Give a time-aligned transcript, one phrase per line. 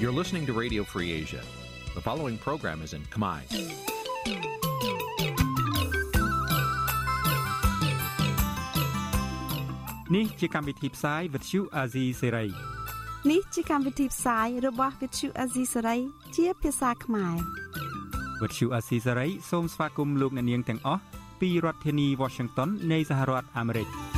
[0.00, 1.42] You're listening to Radio Free Asia.
[1.94, 3.40] The following program is in Khmer.
[10.14, 12.48] Nǐ ជាកម្មវិធីផ្សាយ Vuthu Azizi Serai
[13.30, 16.00] នេះជាកម្មវិធីផ្សាយរបស់ Vuthu Azizi Serai
[16.36, 17.36] ជាភាសាខ្មែរ
[18.40, 21.02] Vuthu Azizi Serai សូមស្វាគមន៍លោកអ្នកនាងទាំងអស់
[21.40, 23.88] ពីរដ្ឋធានី Washington នៃសហរដ្ឋអាមេរិក។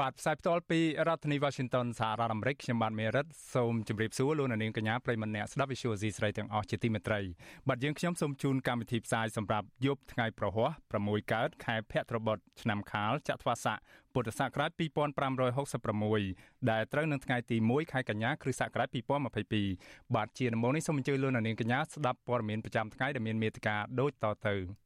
[0.00, 7.20] បាទផ្សាយផ្ទាល់ពីរដ្ឋធានី Washington សហរដ្ឋអាមេរិកខ្ញុំបាទមេរិតសូមជម្រាបសួរលោកអ្នកនាងកញ្ញាប្រិយមិត្តអ្នកស្ដាប់ Visual C ស្រីទាំងអស់ជាទីមេត្រី
[7.68, 10.70] បាទយើងខ្ញុំសូមជូនកម្មវិធីផ្សាយសម្រាប់យប់ថ្ងៃប្រហ័ស
[11.00, 13.78] 6កើតខែភទ្របទឆ្នាំខាលចត្វាស័ក
[14.14, 14.70] ពុទ្ធសករាជ
[15.90, 18.88] 2566ដែលត្រូវនៅថ្ងៃទី1ខែកញ្ញាគ្រិស្តសករាជ
[19.52, 24.83] 2022បាទជាដំបូងនេះសូមអញ្ជើញលោកអ្នកនាងកញ្ញាស្ដាប់ព័ត៌មានប្រចាំថ្ងៃដែលមានមេត្តាដូចតទៅ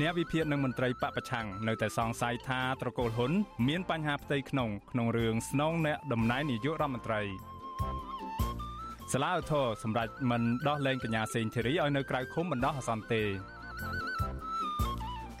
[0.00, 3.32] អ្នកវិភាគនិងមន្ត្រីបពប្រឆាំងនៅតែសង្ស័យថាត្រកូលហ៊ុន
[3.68, 7.22] មានបញ្ហាផ្ទៃក្នុងក្នុងរឿងស្នងអ្នកតំណែងនាយករដ្ឋមន្ត្រី
[9.12, 13.22] សាលាឧទ្ធរសម្រាប់មិនដោះលែងកញ្ញាសេងធីរីឲ្យនៅក្រៅឃុំបណ្ដោះអាសន្នទេ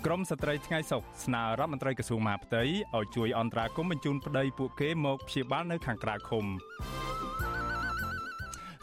[0.06, 2.62] ក្រមស្ត្រីថ្ងៃសុកស្នើរដ្ឋមន្ត្រីក្រសួងមហាផ្ទៃ
[2.96, 6.44] ឲ្យជួយអន្តរាគមន៍បញ្ជូនប្តីពួកគេមកព្យាបាលនៅខាងក្រៅឃុំ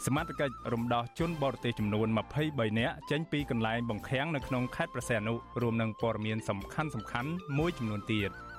[0.06, 2.08] សមត្ថកិច្ចរំដោះជនបរទេសចំនួន
[2.42, 8.30] 23នាក់ចេញពីកន្លែងបង្ខាំងនៅក្នុងខេត្តប្រសេនុរួមនឹងព័ត៌មានសំខាន់សំខាន់មួយចំនួនទៀត។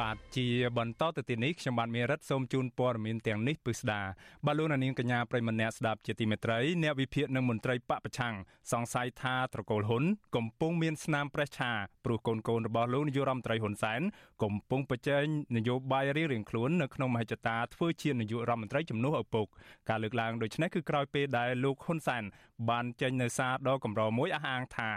[0.00, 4.00] បាទជាបន្តទៅទីនេះខ្ញុំបាទមេរិតសូមជូនព័ត៌មានទាំងនេះពិស្ដា
[4.46, 8.34] បាទលោកនាងកញ្ញាប្រិមម្នាក់ស្ដាប់ជាទីមេត្រីអ្នកវិភាគនិងមន្ត្រីបពប្រឆាំង
[8.72, 10.04] សង្ស័យថាត្រកូលហ៊ុន
[10.36, 11.72] កំពុងមានស្នាមប្រេះឆា
[12.04, 14.00] ព្រោះកូនកូនរបស់លោកនាយករដ្ឋមន្ត្រីហ៊ុនសែន
[14.42, 15.24] កំពុងប្រជែង
[15.56, 19.46] នយោបាយរៀងៗខ្លួននៅក្នុងមហិច្ឆតាធ្វើជានាយករដ្ឋមន្ត្រីជំនួសឪពុក
[19.88, 22.22] ការលើកឡើងដូចនេះគឺក្រោយពេលដែលលោកហ៊ុនសែន
[22.70, 24.90] បានចេញនៅសារដ៏កម្រមួយអះអាងថា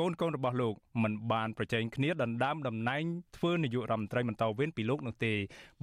[0.00, 3.02] កូនកូនរបស់លោកមិនបានប្រជែងគ្នាដណ្ដើមតំណែង
[3.36, 5.32] ធ្វើនាយករដ្ឋមន្ត្រីបន្តវេនពីលោកនោះទេ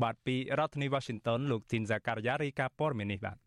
[0.04, 3.38] បាទពីរដ្ឋធានី Washington លោកទីនសាការីយ៉ារាយការណ៍ព័ត៌មាននេះបាទ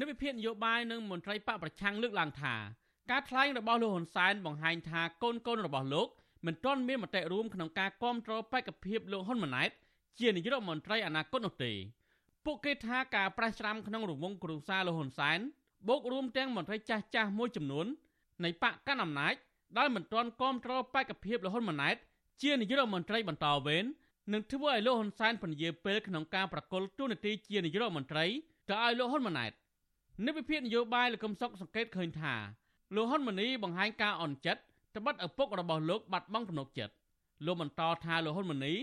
[0.00, 2.54] និវិភាននយោបាយនិងមន្ត្រីបកប្រឆាំងលើកឡើងថា
[3.10, 6.08] ការថ្លែងរបស់លោកហ៊ុនសែនបង្ហាញថាកូនកូនរបស់លោក
[6.46, 9.70] មិនទាន់មានមតិរួមក្នុងការគ្រប់គ្រងបេក្ខភាពលោកហ៊ុនម៉ាណែត
[10.18, 11.72] ជានាយករដ្ឋមន្ត្រីអនាគតនោះទេ
[12.44, 15.38] ពួកគេថាការប្រេះច្រាំក្នុងរង្វង់គ្រួសារលោកហ៊ុនសែន
[15.88, 17.86] បូករួមទាំងមន្ត្រីចាស់ចាស់មួយចំនួន
[18.44, 19.34] នៃបកកណ្ដាលអំណាច
[19.78, 21.96] ដែលមិនទាន់គ្រប់គ្រងបេក្ខភាពលហ៊ុនម៉ាណែត
[22.42, 23.84] ជានាយករដ្ឋមន្ត្រីបន្តវេន
[24.32, 28.24] នឹងធ្វើឲ្យលោកហ៊ុនសែនពន្យាពេលក្នុងការប្រកុលទូនាទីជានាយករដ្ឋមន្ត្រី
[28.68, 29.52] ទៅឲ្យលោកហ៊ុនម៉ាណែត
[30.26, 32.34] និវិភាននយោបាយលោកកឹមសុខសង្កេតឃើញថា
[32.94, 34.60] លោកហ៊ុនម៉ាណីបង្ហាញការអន់ចិត្ត
[34.96, 36.94] ត្បិតឪពុករបស់លោកបាត់បង់ទំនុកចិត្ត
[37.46, 38.74] លោកបន្តថាលោកហ៊ុនម៉ាណី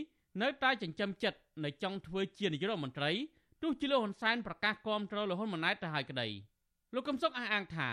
[0.42, 3.12] នៅតែចិញ្ចឹមចិត្តនៅចង់ធ្វើជានាយករដ្ឋមន្ត្រី
[3.62, 6.28] ទោះជាលោកហ៊ុនសែនប្រកាសគាំទ្រលោកហ៊ុនម៉ាណែតទៅហើយក្តី
[6.94, 7.90] លោកកឹមសុខអះអាងថា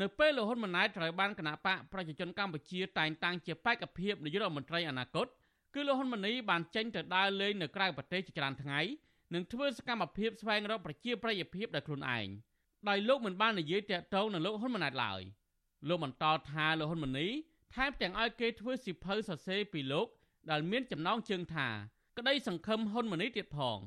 [0.00, 5.26] នៅពេលលោកហ៊ុនម៉ាណែតត្រូវបានគណៈបកប្រជាជនកម្ពុជាតែងតាំងជាបេក្ខភាពនាយករដ្ឋមន្ត្រីអនាគត
[5.74, 8.80] គឺលោកហ៊ុនម៉ាណីបានចេញទៅដើរលេងនៅក្រៅប្រទេសជាច្រើនថ្ងៃ
[9.34, 12.26] និងធ្វើសកម្មភាពស្វែងរកប្រជាប្រិយភាពដោយខ្លួនឯង
[12.88, 15.20] ដោយលោកមិនបាននិយាយតាក់ទងនឹងលោកហ៊ុនម៉ាណែតឡើយ
[15.88, 17.28] លោកបន្តថាលោកហ៊ុនម៉ាណី
[17.74, 20.06] ថែមទាំងឲ្យគេធ្វើសិភៅសរសេរពីលោក
[20.50, 21.68] ដែលមានចំណងជើងថា
[22.18, 23.78] ក្តីសង្ឃឹមហ៊ុនម៉ាណីទៀតផង។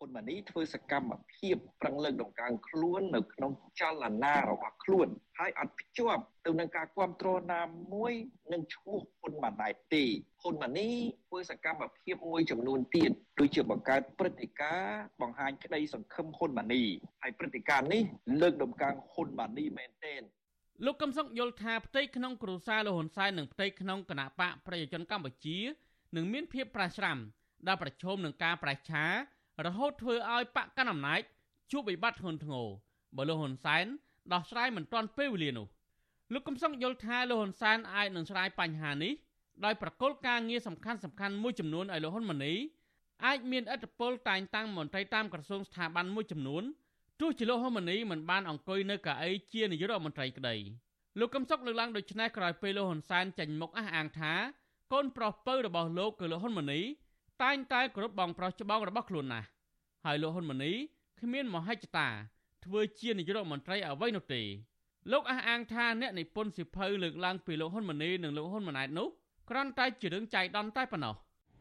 [0.00, 7.62] ហ៊ុនម៉ាណីធ្វើសកម្មភាពប្រឹងលើកដង្កើងខ្លួននៅក្នុងចលនារបស់ខ្លួនហើយអត់ភ្ជាប់ទៅនឹងការគ្រប់គ្រងណា
[7.94, 8.12] មួយ
[8.52, 10.04] នឹងឈ្មោះហ៊ុនម៉ាណែតទេ
[10.42, 10.90] ហ៊ុនម៉ាណី
[11.28, 16.82] ធ្វើសកម្មភាពមួយចំនួនទៀតដូចជាបង្កើតព្រឹត្តិការណ៍បង្ហាញក្តីសង្ឃឹមហ៊ុនម៉ាណី
[17.22, 18.02] ហើយព្រឹត្តិការណ៍នេះ
[18.40, 20.22] លើកដំកើងហ៊ុនម៉ាណីមែនទែន
[20.84, 25.58] លោកកឹមសុខយល់ថាផ្ទៃក្នុងគ្រួសារលោកហ៊ុនសែននិងផ្ទៃក្នុងគណៈបកប្រជាជនកម្ពុជា
[26.16, 27.18] នឹងមានភាពប្រឆាំ
[27.66, 29.04] ដែលប្រឈមនឹងការប្រឆា
[29.66, 31.20] រហូតធ្វើឲ្យបកកណ្ដាលអំណាច
[31.72, 32.66] ជួបវិបត្តិធ្ងន់ធ្ងរ
[33.16, 33.86] បើលោកហ៊ុនសែន
[34.32, 35.66] ដោះស្រាយមិនទាន់ពេលវេលានោះ
[36.32, 39.12] លោកកំសុងយល់ថាលោកហ៊ុនសែនអាចនឹងឆ្លើយបញ្ហានេះ
[39.64, 42.54] ដោយប្រកុលការងារសំខាន់សំខាន់មួយចំនួនឲ្យលោកហ៊ុនម៉ាណី
[43.26, 46.62] អាចមានឥទ្ធិពលតែងតាំងមន្ត្រីតាមក្រសួងស្ថាប័នមួយចំនួន
[47.20, 50.56] ទោះជាលោកហ៊ុនម៉ាណីមិនបានអង្គុយនៅកៅអីជានាយករដ្ឋមន្ត្រីក្តី
[51.18, 54.32] លោកកំសុកលើកឡើងដូចនេះក្រោយពេលលោកហ៊ុនសែនចេញមុខអះអាងថា
[54.92, 56.80] កូនប្រុសពៅរបស់លោកគឺលោកហ៊ុនម៉ាណី
[57.42, 59.46] តែងតែគោរពបងប្រុសច្បងរបស់ខ្លួនណាស់
[60.04, 60.72] ហើយលោកហ៊ុនម៉ាណី
[61.20, 62.08] គ្មានមហិច្ឆតា
[62.64, 64.42] ធ្វើជានាយករដ្ឋមន្ត្រីអ្វីនោះទេ
[65.12, 69.08] លោកអះអាងថាអ្នកនិពន្ធសិភៅលើកឡើងពីលោកហ៊ុនម៉ាណីនិងលោកហ៊ុនម៉ាណែតនោះ
[69.50, 71.14] គ្រាន់តែជារឿងចៃដន្យតែប៉ុណ្ណោះ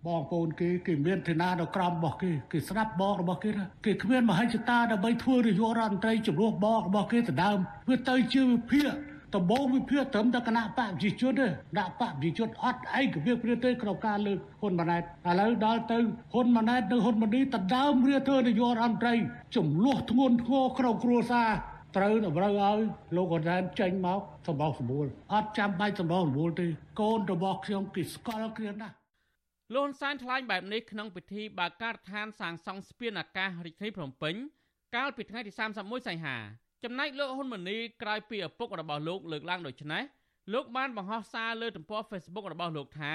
[0.07, 3.49] បងប្អូនគេគេមានឋានៈនៅក្រោមរបស់គេគេស្ដាប់បងរបស់គេ
[3.85, 7.57] គេគ្មានមហិច្ឆតាដើម្បីធ្វើនាយករដ្ឋមន្ត្រីជំនួសបងរបស់គេទៅដើម
[7.89, 8.89] វាទៅជាវិភាគ
[9.35, 11.47] ដំបូងវិភាគត្រឹមតែគណៈបកប្រជាជនទេ
[11.79, 15.05] ដាក់បកប្រជាជនអត់ឯកវិព្រាទេក្នុងការលើកហ៊ុនម៉ាណែតឥ
[15.39, 15.97] ឡូវដល់ទៅ
[16.33, 19.13] ហ៊ុនម៉ាណែតនិងហ៊ុនម៉ាណីតដើមរៀបធ្វើនាយករដ្ឋមន្ត្រី
[19.55, 21.49] ចំនួនធ្ងន់ធ្ងរក្នុងគ្រួសារ
[21.95, 22.79] ត្រូវតម្រូវឲ្យ
[23.15, 26.67] លោកហ៊ុនសែនចេញមកសម្បោសសម្បួលអត់ចាំបាច់សម្បោសសម្បួលទេ
[26.99, 28.95] កូនរបស់ខ្ញុំគេស្គាល់គ្នាណាស់
[29.75, 34.35] លោកហ៊ុនសែនថ្លែងបែបនេះក្នុងពិធីបើកការដ្ឋានសាងសង់ស្ពានអាកាសរាជធានីភ្នំពេញ
[34.95, 36.37] កាលពីថ្ងៃទី31សីហា
[36.83, 40.03] ចំណែកលោកហ៊ុនម៉ាណីក្រោយពីឪពុករបស់លោកលើកឡើងដូចនេះ
[40.53, 43.13] លោកបានបង្ហោះសារលើទំព័រ Facebook របស់លោកថា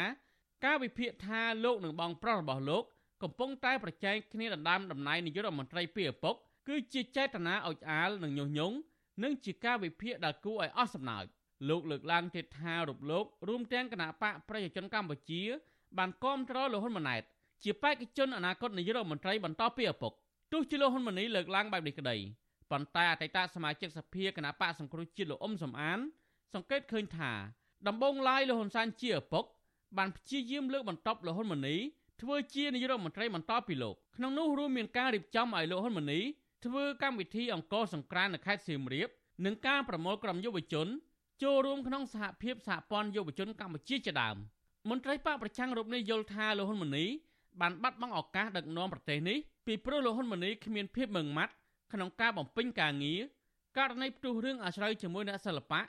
[0.65, 2.83] ការវិភាគថាលោកនិងបងប្រុសរបស់លោក
[3.23, 6.35] កំពុងតែប្រជែងគ្នាដណ្ដើមតំណែងនាយករដ្ឋមន្ត្រីពីឪពុក
[6.69, 8.77] គឺជាចេតនាអុចអាលនិងញុះញង់
[9.23, 11.25] និងជាការវិភាគដែលគួរឲ្យអស់សំណើច
[11.69, 15.43] លោកលើកឡើងទៀតថារូបលោករួមទាំងគណៈបកប្រជាជនកម្ពុជា
[15.99, 17.23] បានគាំទ្រលោកហ៊ុនម៉ាណែត
[17.63, 20.13] ជាបេក្ខជនអនាគតនាយករដ្ឋមន្ត្រីបន្តពីឪពុក
[20.53, 22.17] ទោះជាលោកហ៊ុនម៉ាណីលើកឡើងបែបនេះក្តី
[22.75, 25.99] ប៉ុន្តែអតីតសមាជិកសភាគណៈបកសង្គ្រោះជាតិលោកអ៊ុំសំអាន
[26.55, 27.33] សង្កេតឃើញថា
[27.89, 29.45] ដំបងឡាយលោកហ៊ុនសែនជាឪពុក
[29.99, 31.77] បានព្យាយាមលើកបន្ទប់លោកហ៊ុនម៉ាណី
[32.23, 36.21] ធ្វើជានាយករដ្ឋមន្ត្រីបន្តពីលោកក្នុងនោះរួមមានការរៀបចំឲ្យលោកហ៊ុនម៉ាណី
[36.65, 39.09] ធ្វើកម្មវិធីអង្គរសង្ក្រាននៅខេត្តសៀមរាប
[39.45, 40.89] និងការប្រមូលក្រុមយុវជន
[41.43, 44.37] ចូលរួមក្នុងសហភាពសហព័ន្ធយុវជនកម្ពុជាជាដើម
[44.91, 47.07] មន្ត្រីបកប្រឆាំងរូបនេះយល់ថាលោកហ៊ុនម៉ាណី
[47.61, 51.55] បានបាត់បង់ឱកាសដឹកនាំប្រទេសនេះពីព្រោះលោកហ៊ុនម៉ាណីគ្មានភាពម៉ឺងម៉ាត់
[51.93, 53.21] ក្នុងការបំពេញការងារ
[53.77, 55.81] ករណីផ្ទុះរឿងអាស្រ័យជាមួយអ្នកសិល្បៈ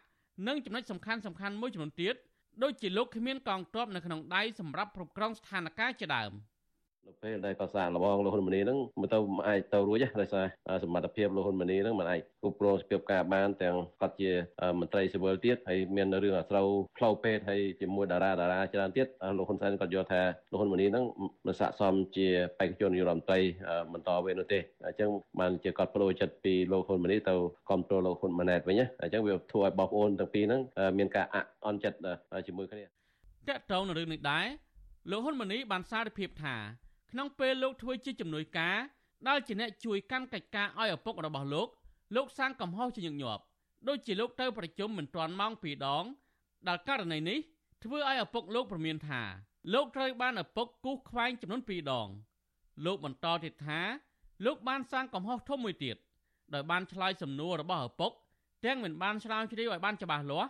[0.47, 2.15] និងចំណុចសំខាន់សំខាន់មួយចំនួនទៀត
[2.63, 6.31] ដូចជាលោកគ្មានកងទ័ពនៅក្នុងដៃសម្រាប់គ្រប់គ្រងស្ថានភាពជាដើម។
[7.07, 10.45] នៅពេលដែលកសាងលបងលោកហ៊ុនម៉ាណីហ្នឹងមិនទៅមិនអាចទៅរួចទេដោយសារ
[10.83, 14.31] សមត្ថភាពលោកហ៊ុនម៉ាណីហ្នឹងមិនអាចគ្រប់គ្រងស្ពីបការបានទាំងគាត់ជា
[14.79, 16.67] មន្ត្រីស៊ីវិលទៀតហើយមានរឿងអាស្រូវ
[16.97, 19.07] ផ្លូវពេទ្យហើយជាមួយតារាតារាច្រើនទៀត
[19.37, 20.21] លោកហ៊ុនសែនគាត់យល់ថា
[20.51, 21.05] លោកហ៊ុនម៉ាណីហ្នឹង
[21.45, 22.27] មិនស័ក្តិសមជា
[22.59, 23.39] បេក្ខជននាយករដ្ឋមន្ត្រី
[23.93, 25.09] បន្តវេននោះទេអញ្ចឹង
[25.39, 27.35] បានជាគាត់បដូរចិត្តពីលោកហ៊ុនម៉ាណីទៅ
[27.69, 30.61] គ្រប់គ្រងលោកហ៊ុនម៉ាណែតវិញណាអញ្ចឹងវាធ្វើឲ្យបងប្អូនទាំងពីរហ្នឹង
[30.97, 31.25] មានការ
[31.65, 31.97] អន់ចិត្ត
[32.47, 32.87] ជាមួយគ្នាត
[33.49, 34.45] កតងនឹងរឿងនេះដែរ
[35.11, 36.55] លោកហ៊ុនម៉ាណីបានសារភាពថា
[37.15, 38.77] ក្នុងពេលលោកធ្វើជាជំនួយការ
[39.27, 41.67] ដែលជាអ្នកជួយកាន់កិច្ចការឲ្យឪពុករបស់លោក
[42.15, 43.43] លោកសាងកំហុសជាញឹកញាប់
[43.87, 46.05] ដូចជាលោកទៅប្រជុំមិនទាន់ម៉ោង2ដង
[46.67, 47.39] ដែលករណីនេះ
[47.83, 49.21] ធ្វើឲ្យឪពុកលោកប្រមានថា
[49.73, 52.07] លោកត្រូវបានឪពុកគូសខ្វែងចំនួន2ដង
[52.85, 53.79] លោកបន្តទៀតថា
[54.45, 55.95] លោកបានសាងកំហុសធំមួយទៀត
[56.53, 58.11] ដោយបានឆ្លើយសំណួររបស់ឪពុក
[58.65, 60.49] ទាំងមិនបានឆ្លើយជ្រាវឲ្យបានច្បាស់លាស់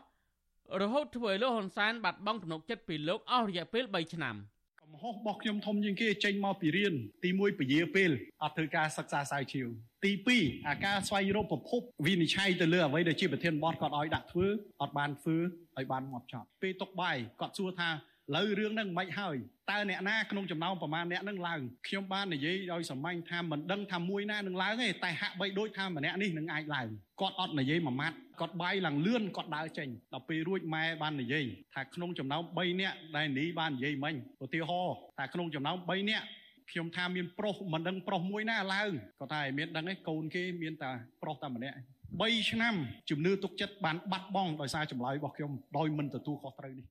[0.81, 4.37] រហូតធ្វើឲ្យលោកហ៊ុនសែនបាត់បង់ទំនុកចិត្តពីលោកអស់រយៈពេល3ឆ្នាំ។
[4.95, 6.93] កំហុសរបស់ខ្ញុំធំជាងគេចេញមកពីរៀន
[7.23, 8.11] ទី1ពជាពេល
[8.43, 9.67] អត់ធ្វើការសិក្សាស្រាវជ្រាវ
[10.03, 14.47] ទី2អាការស្វែងរកប្រភពវិនិច្ឆ័យទៅលើអ្វីដែលជាប្រធានបទគាត់ឲ្យដាក់ធ្វើ
[14.81, 15.37] អត់បានធ្វើ
[15.77, 17.89] ឲ្យបានមកចប់ពេលຕົកបាយគាត់សួរថា
[18.33, 19.35] លើរឿងហ្នឹងមិនហើយ
[19.71, 26.87] តើអ្នកណាក្នុងចំណោមប្រមាណអ្នកហ្នឹងឡើងខ្ញុំបាននិយាយដោយសម្ាញ់ថាមិនដឹងថាមួយណានឹងឡើងទេតែហាក់បីដូចថាម្នាក់នេះនឹងអាចឡើង
[27.21, 31.45] គាត់អត់និយាយមួយម៉ាត់គាត់បាយឡើងលឿនគាត់ដើរចេញដល់ពេលរួចម៉ែបាននិយាយ
[31.75, 36.25] ថាក្នុងចំណោម3នាក់ដែលនីបាននិយាយមិញឧទាហរណ៍ថាក្នុងចំណោម3នាក់
[36.71, 41.77] ខ្ញុំថាមានប្រុសមិនដឹងប្រុសមួយណាឡើងគាត់ថាមានដឹងឯងកូនគេមានតែប្រុសតែម្នាក់
[42.13, 42.75] 3ឆ្នាំ
[43.09, 46.85] ជំនឿទុកចិត្តបានបាត់បង់ដោយសារចម្លើយរបស់ខ្ញុំដោយមិនទទួលខុសត្រូវនេះ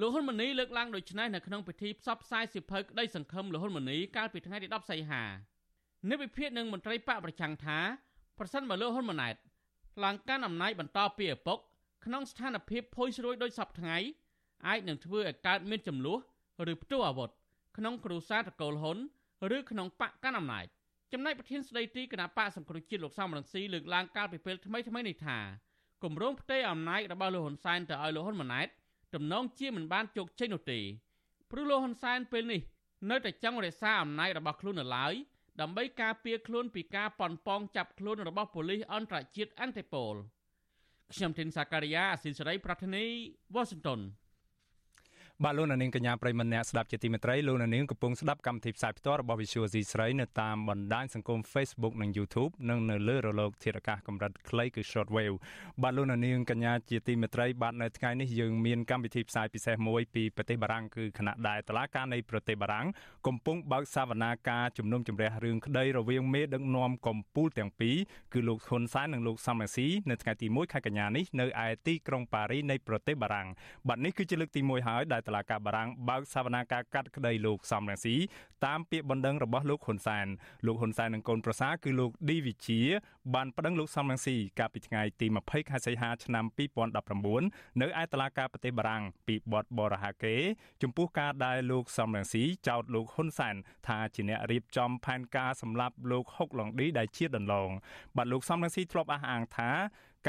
[0.00, 5.22] លោកហ៊ុនម៉ាណីលើកឡើងដូចនេះនៅក្នុងពិធីផ្សព្វផ្សាយសិភៅក្តីសង្ឃឹមលោកហ៊ុនម៉ាណីកាលពីថ្ងៃទី10សីហា
[6.10, 7.78] នៅវិភាគនឹងមន្ត្រីបកប្រឆាំងថា
[8.38, 9.34] ប្រសិនបើលោកហ៊ុនម៉ាណែត
[10.04, 11.58] ឡើងកាន់អំណាចបន្តពីឪពុក
[12.04, 13.96] ក្នុងស្ថានភាពភ័យស្រួយដូចសពថ្ងៃ
[14.66, 16.18] អាចនឹងធ្វើឲ្យកើតមានចំនួន
[16.72, 17.30] ឬផ្ទុះអាវុធ
[17.76, 18.98] ក្នុងគ្រួសារតកូលហ៊ុន
[19.56, 20.66] ឬក្នុងបកកាន់អំណាច
[21.12, 25.38] ចំណែកប្រធានស្ដីទីគណៈបកសង្គ្រោះជាតិលោកសំរងស៊ីលើកឡើងកាលពីពេលថ្មីថ្មីនេះថា
[26.04, 28.68] គម្រោងផ្ទេរអំណាចរបស់លោកហ៊ុនសែនទៅឲ្យលោកហ៊ុនម៉ាណែត
[29.14, 30.80] ទំនងជាមិនបានជោគជ័យនោះទេ
[31.50, 32.60] ព្រោះលោកហ៊ុនសែនពេលនេះ
[33.10, 35.14] នៅតែចង់រក្សាអំណាចរបស់ខ្លួននៅឡើយ
[35.60, 40.14] ដើម្បីការពារខ្លួនពីការប៉ុនប៉ងចាប់ខ្លួនរបស់ប៉ូលីសអន្តរជាតិអន្តេប៉ូល
[41.12, 43.04] ខ្ញុំធីនសាការីយ៉ាអស៊ីសេរីប្រធានី
[43.54, 44.00] វ៉ាស៊ីនតោន
[45.42, 55.36] បាទលោកនាងកញ្ញាប្រិមម្នាក់ស្ដាប់ជាទីមេត្រីលោកនាងកំពុងស្ដាប់កម្មវិធីផ្សាយផ្ទាល់របស់ Visual C ស្រីនៅតាមបណ្ដាញសង្គម Facebook និង YouTube និងនៅលើរលកធាតុអាកាសកម្រិតខ្លីគឺ Shortwave
[55.82, 62.86] បាទលោកនាងកញ្ញាជាទីមេត្រីបាទនៅថ្ងៃនេះយើងមានកម្មវិធីផ្សាយពិសេសមួយពីប្រទេសបារាំងគឺគណៈដែលតឡាការនៃប្រទេសបារាំង
[63.26, 67.96] កំពុងបើកសវនាការជំនុំជម្រះរឿងក្តីរវាងមេដឹកនាំកម្ពុជាទាំងពីរ
[68.32, 73.48] គឺលោកហ៊ុនសែននិងលោកសំរងស៊ីនៅថ្ងៃទី1ខែកញ្ញានេះនៅឯទីក្រុងប៉ារីនៃប្រទេសបារាំង
[73.88, 78.16] បាទនេះគឺជាលើកទី1ហើយដែលតឡាការបារាំងបើកសវនាការកាត់ក្តីលោកសំរងស៊ី
[78.66, 80.26] តាមពាក្យបណ្ដឹងរបស់លោកហ៊ុនសែន
[80.66, 82.80] លោកហ៊ុនសែននិងកូនប្រសារគឺលោកឌីវិជា
[83.34, 86.44] បានប្តឹងលោកសំរងស៊ីកាលពីថ្ងៃទី20ខែសីហាឆ្នាំ
[87.12, 90.36] 2019នៅឯតុលាការប្រទេសបារាំងពីបទបរហាកេ
[90.82, 93.54] ចំពោះការដែលលោកសំរងស៊ីចោទលោកហ៊ុនសែន
[93.86, 97.70] ថាជាអ្នករៀបចំផែនការសម្លាប់លោកហុកឡុងឌីដែលជាដន្លង
[98.16, 99.70] បាទលោកសំរងស៊ីធ្លាប់អះអាងថា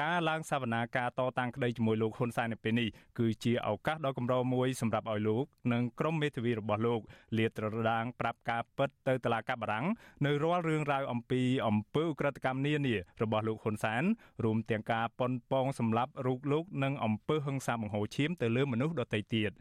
[0.01, 2.87] ការឡើងសវនាការតតាំងក្តីជាមួយលោកហ៊ុនសែននៅពេលនេះ
[3.19, 7.01] គឺជាឱកាសដ៏កម្រមួយសម្រាប់ឲ្យលោកនិងក្រុមមេធាវីរបស់លោក
[7.37, 9.85] លាតត្រដាងប្រាប់ការពិតទៅតុលាការបារាំង
[10.25, 14.03] នៅរាល់រឿងរ៉ាវអំពីអំពើឧក្រិដ្ឋកម្មនានារបស់លោកហ៊ុនសែន
[14.43, 19.51] រួមទាំងការប៉ុនប៉ងសម្លាប់រូបលោកនិងអំពើហិង្សាបង្ហូរឈាមទៅលើមនុស្សដទៃទៀត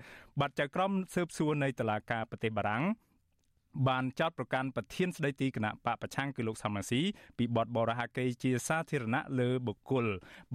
[0.40, 2.84] បាត់ចៅក្រមស៊ើបសួរនៃតុលាការប្រទេសបារាំង
[3.88, 7.00] បានចោទប្រកាន់ប្រធានស្ដីទីគណៈបកប្រឆាំងគឺលោកសំរងស៊ី
[7.38, 10.06] ពីបទបរិហាកេជាសាធារណៈលើបុគ្គល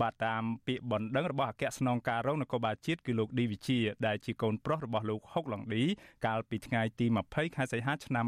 [0.01, 5.83] បាទតាមពាក្យបណ្ដឹងរបស់អគ្គស្នងការរងនគរបាលជាតិគឺលោកឌីវិជាដែលជាកូនប្រុសរបស់លោកហុកឡុងឌី
[6.25, 8.25] កាលពីថ្ងៃទី20ខែសីហាឆ្នាំ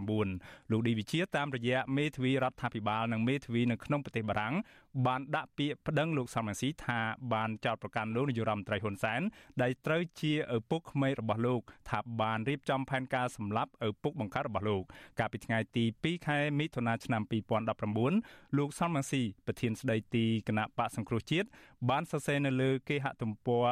[0.00, 4.54] 2019លោកឌីវិជាតាមរយៈមេធាវីរដ្ឋាភិបាលនិងមេធាវីនៅក្នុងប្រទេសបារាំង
[5.06, 6.98] បានដាក់ពាក្យប្តឹងលោកសំរងស៊ីថា
[7.32, 9.20] បានចោទប្រកាន់លោកនាយរដ្ឋមន្ត្រីហ៊ុនសែន
[9.62, 14.82] ដែលត្រូវជាឪពុកក្មេករបស់លោកថាបានរៀបចំផែនការសម្លាប់ឪពុកបង្កើតរបស់លោក
[15.18, 17.22] កាលពីថ្ងៃទី2ខែមិថុនាឆ្នាំ
[17.90, 21.48] 2019លោកសំរងស៊ីប្រធានស្ដីទីគណៈបកសង្គ្រោះជាតិ
[21.90, 23.66] បានសរសេរនៅលើគេហទំព័រ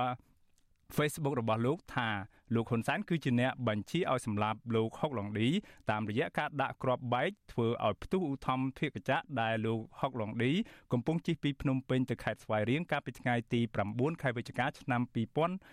[0.96, 2.08] Facebook របស់លោកថា
[2.54, 5.48] លោកហ៊ុនសែនគឺជាអ្នកបញ្ជាឲ្យសម្លាប់លោកហុកឡុងឌី
[5.90, 10.52] តាមរយៈការដាក់គ្រាប់បែកធ្វើឲ្យផ្ទុះឧទ្ធម្ភាគចក្រដែលលោកហុកឡុងឌី
[10.92, 13.60] កំពុងជិះពីភ្នំពេញទៅខេត្តស្វាយរៀងកាលពីថ្ងៃទី
[13.92, 15.02] 9ខែវិច្ឆិកាឆ្នាំ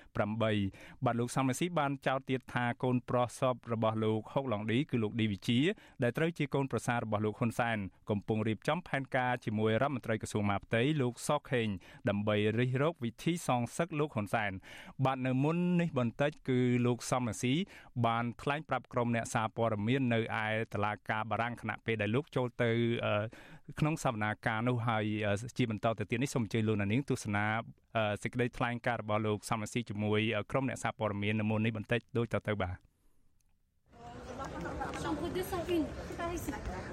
[0.01, 5.59] 2008បាទលោកសំរងស៊ីបានចោទទៀតថាកូនប្រុសសពរបស់លោកហុកឡុងឌីគឺលោកឌីវិជា
[6.03, 7.77] ដែលត្រូវជាកូនប្រសាររបស់លោកហ៊ុនសែន
[8.09, 11.67] កំពុងរៀបចំផែនការជាមួយរដ្ឋមន្ត្រីក្រសួងមហាផ្ទៃលោកសខេង
[12.09, 14.51] ដើម្បីរិះរោបវិធីសងសឹកលោកហ៊ុនសែន
[15.05, 17.53] បាទនៅមុននេះបន្តិចគឺលោកសំរងស៊ី
[18.05, 22.69] បានថ្លែងប្រាប់ក្រុមអ្នកសារព័ត៌មាននៅឯតុលាការបារាំងគណៈពេលដែលលោកចូលទៅ
[23.79, 25.05] ក្នុងសវនាការនោះហើយ
[25.57, 27.45] ជាបន្តទៅទៀតនេះសូមអញ្ជើញលោកនាងទស្សនា
[28.23, 30.19] សេចក្តីថ្លែងការណ៍របស់លោកសំរងស៊ីជាមួយ
[30.51, 32.75] ក្រុមអ្នកសារព័ត៌មាននៅមុននេះបន្តិចដូចតទៅបាទ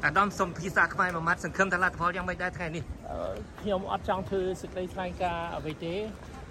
[0.07, 2.83] អាដាមសុំភាសាខ្មែរមួយម៉ាត់សង្ឃឹមថាលទ្ធផលយ៉ាងម៉េចដែរថ្ងៃនេះ
[3.61, 5.95] ខ្ញុំអត់ចង់ធ្វើសេចក្តីថ្លែងការណ៍អ្វីទេ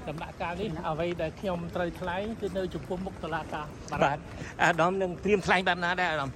[0.10, 3.66] ដំណាក់កាលនេះអ្វីដែលខ្ញុំត្រូវថ្លែងគឺនៅចំពោះមុខតុលាការ
[4.04, 4.18] បាទ
[4.64, 6.30] អាដាមនឹងត្រៀមថ្លែងបែបណាដែរអាដាម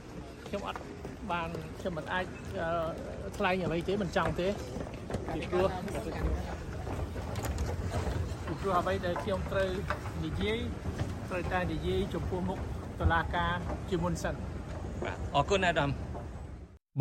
[0.48, 0.80] ខ្ញុំអត់
[1.32, 2.26] បានខ្ញុំមិនអាច
[3.38, 4.48] ថ្លែងអ្វីទេមិនចង់ទេ
[5.34, 5.68] ពីព្រោះ
[8.46, 9.70] ពីព្រោះអ្វីដែលខ្ញុំត្រូវ
[10.26, 10.58] និយាយ
[11.30, 12.60] ត្រូវតែនិយាយចំពោះមុខ
[13.00, 13.56] តុលាការ
[13.90, 14.36] ជាមុនសិន
[15.04, 15.90] បាទអរគុណអាដាម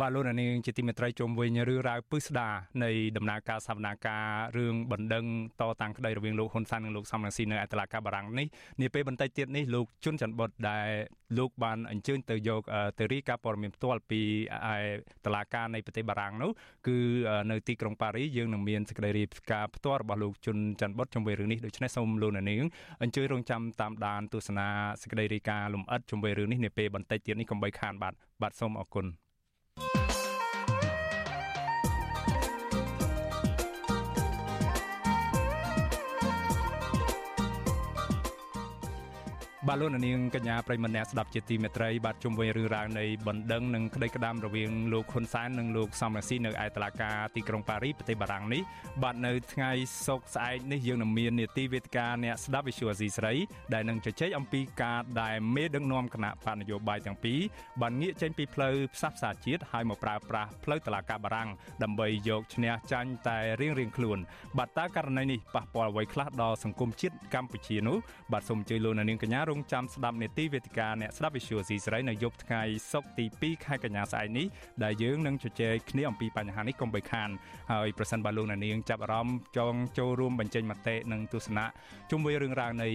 [0.01, 2.49] បាទលោកនាងជាទីមេត្រីជុំវិញរឿងរ៉ាវពឹស្ដា
[2.83, 4.25] នៃដំណើរការសវនាការ
[4.57, 5.25] រឿងបណ្ដឹង
[5.61, 8.47] តតាំងក្តីរវាងលោកហ៊ុនសែននិងលោកសំរងស៊ីនៅអតឡាការបារាំងនេះ
[8.81, 10.87] នាពេលបន្តិចទៀតនេះលោកជុនច័ន្ទបុតដែល
[11.37, 12.61] លោកបានអញ្ជើញទៅយក
[12.99, 14.21] ទៅរីកាព័ត៌មានផ្ទាល់ពី
[14.73, 14.77] ឯ
[15.25, 16.51] តឡាការនៃប្រទេសបារាំងនោះ
[16.87, 16.97] គឺ
[17.51, 22.63] នៅទីក្រុងប៉ារីយើងនឹងមានសេចក្តីរាយការណ៍ផ្ទាល់របស់លោកជុនច័ន្ទបុតជុំវិញរឿងនេះដូច្នេះសូមលោកនាង
[23.01, 24.67] អញ្ជើញរងចាំតាមដានទស្សនា
[25.01, 29.07] សេចក្តីរាយការណ៍លម្អិតជុំវិញរឿងនេះនាពេលបន្តិចទៀតនេះកុំបីខានបាទបាទសូមអរគុណ
[39.69, 48.61] បាទលោកនាងកញ្ញាប្រិមម្នាក់ស្ដាប់ជាទីមេត្រីបាទជុំវិញរឿងរ៉ាវនៃបណ្ដឹងនិងក្តីក្តាមរវាងលោកហ៊ុនសែននិងលោកសំរងស៊ីនៅឯតុលាការទីក្រុងប៉ារីប្រទេសបារាំងនេះ
[49.03, 49.71] បាទនៅថ្ងៃ
[50.05, 53.33] សុក្រស្អែកនេះយើងនឹងមាននីតិវេទិកាអ្នកស្ដាប់វិសុវអាស៊ីស្រី
[53.73, 57.39] ដែលនឹងជជែកអំពីការដែលមេដឹកនាំគណៈបកនយោបាយទាំងពីរ
[57.81, 61.49] បានងាកចេញពីផ្លូវផ្សះផ្សាជាតិហើយមកប្រើប្រាស់ផ្លូវតុលាការបារាំង
[61.83, 64.19] ដើម្បីយកឈ្នះចាញ់តែរៀងរៀងខ្លួន
[64.57, 67.97] បាទតើករណីនេះប៉ះពាល់អ្វីខ្លះដល់សង្គមជាតិកម្ពុជានោះ
[68.31, 74.47] បាទសូមអញ្ជើញលោកនាងកញ្ញារងចាំស្ដាប់នេតិវេទិកាអ្នកស្ដាប់ Visual C សេរីនៅយប់ថ្ងៃសុក្រទី2ខែកញ្ញាស្អែកនេះ
[74.83, 77.29] ដែលយើងនឹងជជែកគ្នាអំពីបញ្ហានេះកុំបីខាន
[77.71, 81.65] ហើយប្រសិនបើលោកអ្នកនាងចាប់អារម្មណ៍ចង់ចូលរួមបញ្ចេញមតិនិងទស្សនៈ
[82.11, 82.89] ជុំវិញរឿងរ៉ាវនៃ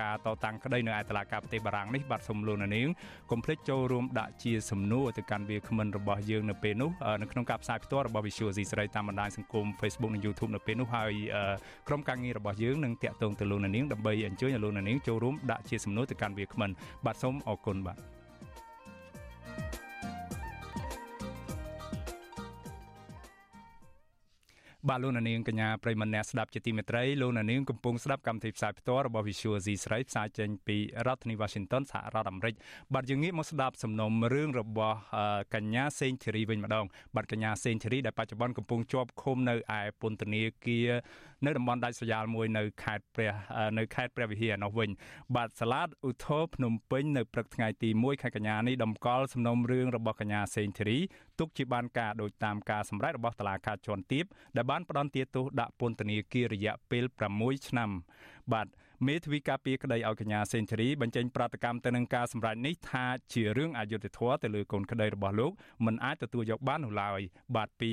[0.00, 2.88] ការតតាំងក្តីនៅឯតុលាការប្រទេសបារាំងនេះបាទសូមលោកអ្នកនាង
[3.30, 6.90] កុំភ្លេចចូលរួមដាក់ជាសំណួរទៅកាន់វាគ្មិនរបស់យើងនៅពេលនោះ
[7.22, 11.12] នៅក្នុងការផ្សាយផ្ទាល់របស់ Visual C សេរីតាមបណ្ដាញសង្គម Facebook និង YouTube នៅពេលនោះហើយ
[11.88, 16.70] ក្រុមការងាររបស់យើងនឹងតាក់ទងទៅលោកអ្នកនាងដើម្បីអញ្ជើញលោកអ្នកនាងចូលរួមដាក់ជាសំណួរទៅកាន់វាគ្មិន
[17.04, 18.21] បាទសូមអរគុណបាទ
[24.88, 32.54] បាទលោកនាងកញ្ញាប្រិមនៈស្ដាប់ជាទីមេត្រីលោកនាងកំពុងស្ដាប់កម្មវិធីផ្សាយផ្ទាល់របស់ Visual C ស្រីផ្សាយចេញពីរដ្ឋធានី Washington សហរដ្ឋអាមេរិក
[32.94, 34.98] បាទយើងងាកមកស្ដាប់សំណុំរឿងរបស់
[35.54, 36.84] កញ្ញាសេងធីរីវិញម្ដង
[37.16, 40.90] បាទកញ្ញាសេងធីរីដែលបច្ចុប្បន្នកំពុងជាប់ឃុំនៅឯពន្ធនាគារ
[41.46, 43.32] នៅតំបន់ដាច់ស្រយាលមួយនៅខេត្តព្រះ
[43.78, 44.90] នៅខេត្តព្រះវិហារនោះវិញ
[45.36, 50.98] បាទសាលាឧទ្ធរភ្នំពេញនៅព្រឹកថ្ងៃទី1ខែកញ្ញានេះដំកល់សំណុំរឿងរបស់កញ្ញាសេងធីរី
[51.38, 54.24] ទុកជាបានការដោយតាមការសម្រេចរបស់តុលាការជាន់ទាប
[54.56, 57.04] ដែលបានផ្ដន្ទាទោសដាក់ពន្ធនាគាររយៈពេល
[57.36, 57.90] 6ឆ្នាំ
[58.52, 58.66] បាទ
[59.08, 65.52] មេធាវីការពារក្តីឲ្យកញ្ញាសេនស៊ូរីបញ្ចេញប្រតិកម្មទៅនឹងការសម្រេចនេះថាជារឿងអយុត្តិធម៌ទៅលើកូនក្តីរបស់លោក
[65.86, 67.20] មិនអាចទទួលយកបាននោះឡើយ
[67.56, 67.92] បាទពី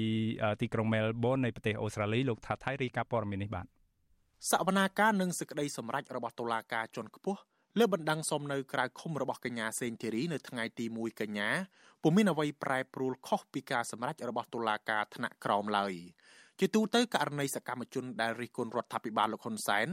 [0.62, 3.66] ទីក្រុងមែលប៊ននៃប្រទេសអូស្ត្រាលីលោកថាថៃរីកាព័ត៌មាននេះបាទ
[4.52, 7.40] សវនាការនិងសេចក្តីសម្រេចរបស់តុលាការជាន់ខ្ពស់
[7.78, 11.50] លើបណ្ដឹងសុំនៅក្រៅឃុំរបស់កញ្ញាសេងធីរីនៅថ្ងៃទី1កញ្ញា
[12.02, 15.94] ពុំមានអ្វីប្រែប្រួលខុសពីការសម្រេចរបស់តុលាការថ្នាក់ក្រោមឡើយ
[16.60, 19.88] ជាទូទៅករណីសកម្មជនដែលរិះគន់រដ្ឋាភិបាលលោកហ៊ុនសែន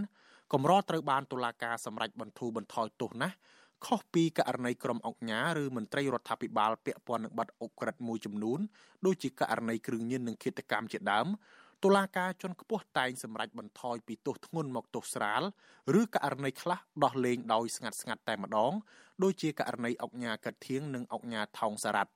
[0.53, 3.37] កម្រត្រូវបានតុលាការសម្រេចបន្ធូរបន្ថយទោសណាស់
[3.87, 8.61] ខុសពីករណីក្រុមអង្គការឬមន្ត្រីរដ្ឋាភិបាលពាក់ព័ន្ធនឹងបទអុក្រិដ្ឋមួយចំនួន
[9.07, 11.27] ដូចជាករណីគ្រឿងញៀននិងឃាតកម្មជាដើម
[11.85, 15.43] តុលាការជាន់ខ្ពស់តែងសម្រេចបន្ថយពីទោសធ្ងន់មកទោសស្រាល
[16.01, 18.73] ឬករណីខ្លះដោះលែងដោយស្ងាត់ស្ងាត់តែម្ដង
[19.23, 22.13] ដូចជាករណីអង្គញាកាត់ធៀងនិងអង្គញាថោងសារ៉ាត់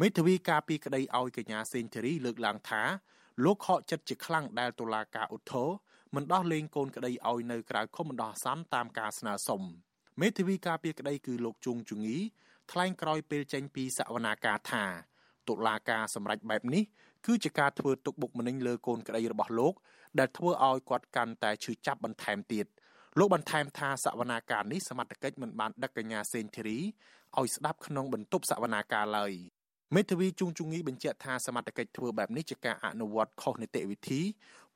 [0.00, 2.82] មេធាវីការពីក្តីឲ្យកញ្ញាសេងធីរីលើកឡើងថា
[3.44, 5.68] លោកខកចិត្តជាខ្លាំងដែលតុលាការឧទ្ធរ
[6.14, 9.62] មិនដោះលែងកូនក្តីឲ្យនៅក្រៅឃុំបណ្ដោះអាសន្នតាមការស្នើសុំ
[10.20, 12.18] មេធាវីការពីក្តីគឺលោកជុងជងី
[12.72, 14.84] ថ្លែងក្រោយពេលចេញពីសវនាការថា
[15.48, 16.84] តុលាការសម្រេចបែបនេះ
[17.26, 19.74] គឺជាការធ្វើទុកបុកម្នេញលើកូនក្តីរបស់លោក
[20.18, 22.66] ដែលធ្វើឲ្យគាត់កាន់តែឈឺចាប់បន្ថែមទៀត
[23.18, 26.78] លោកបន្ថែមថាសវនាការនេះសមត្ថកិច្ចមិនបានដឹកកញ្ញាសេនធីរី
[27.38, 29.32] ឲ្យស្ដាប់ក្នុងបន្ទប់សវនាការឡើយ
[29.94, 34.20] មេធាវីជួងជងីបញ្ជាក់ថាសមត្ថកិច្ចធ្វើបែបនេះជាការអនុវត្តខុសនីតិវិធី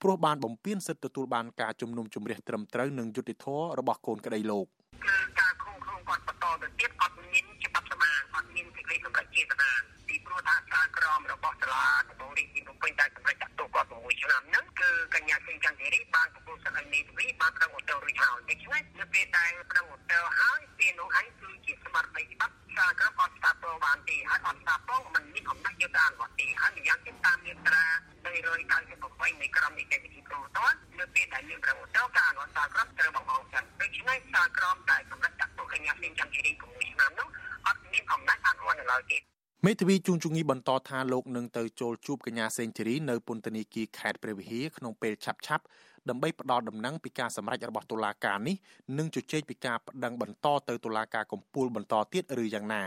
[0.02, 4.66] ព្រោះបានបំពានសិទ្ធិទទួលបានការជំនុំជម្រះត្រឹមត្រូវនិងយុត្តិធម៌របស់កូនក្តីលោក
[5.04, 9.70] គឺការឃុំខ្លួនគាត់បន្តទៅទៀតអត់មានច្បាប់ស្មានអត់មានសេចក្តីសម្រេចចេតនា
[10.08, 10.54] ពីព្រោះថា
[10.98, 27.84] ការក្រមរបស់សាលាដំបងរាជធានីភ្នំពេញដែលសម្រេចដាក់ទោសគាត់6ឆ្នាំហ្នឹងគឺកញ្ញាសេងចន្ទធីរីបានប្រគល់សិទ្ធិឲ្យមេធាវីបានប្រឹងឧទ្ធររួចហើយដូច្នេះនៅពេលដែលប្រឹងឧទ្ធរហើយពេលនោះហើយគឺជាស្មារតីច្បាប់សាលក្រមអត់ស្ដាប់ទៅបានទេហើយអត់ស្ដាប់ផងមិនមានអំណាចយកទៅអនុវត្តទេហើយម្យ៉ាងទៀតតាមមាត្រា
[28.24, 30.58] 398នៃក្រមនីតិវិធីព្រមត
[30.98, 37.28] នៅពេលដែលមានប្រវត្តិការអនុវត្តសាលក្រមត្រូវបង្ហោសិនដូច្នេះសាលក្រមដែលសម្រាប់ដាក់ទោសកញ្ញាសេងចន្ទធីរី6ឆ្នាំនោះ
[37.66, 45.64] អត់មានអំណាចអនុវត្តនៅឡើយទេ មេធាវីជួងជងីបន្តថាលោកនឹងទៅចូលជួបកញ្ញាសេងធីរីនៅពន្ធនាគារខេត្តព្រះវិហារក្នុងពេលឆាប់ឆាប់
[46.08, 48.56] ដើម្បីផ្ដល់ដំណឹងពីការសម្រេចរបស់តុលាការនេះ
[48.98, 52.84] និងជជែកពីការប្តឹងបន្តទៅតុលាការកំពូលបន្តទៀតឬយ៉ាងណា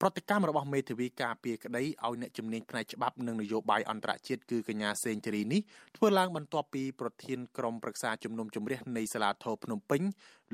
[0.00, 5.60] ប្រតិកម្មរបស់មេធាវីការពារក្តីឲ្យអ្នកជំនាញផ្នែកច្បាប់និងនយោបាយអន្តរជាតិគឺកញ្ញាសេងធីរីនេះ
[5.96, 10.02] ធ្វើឡើងបន្ទាប់ពីប្រធានក្រុមប្រឹក្សាជំនុំជម្រះនៃសាលាធរភ្នំពេញ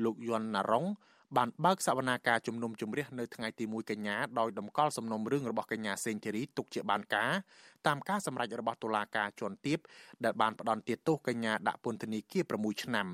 [0.03, 0.85] លោកយន់ណារុង
[1.37, 7.31] បានបើកសវនាការជំនុំជម្រះនៅថ្ងៃទី1កញ្ញាដោយតម្កល់សំណុំរឿងរបស់កញ្ញាសេងធីរីទុកជាបានការ
[7.87, 9.79] តាមការសម្រេចរបស់តុលាការជាន់ទាប
[10.23, 13.07] ដែលបានផ្តន្ទាទោសកញ្ញាដាក់ពន្ធនាគារ6ឆ្នាំ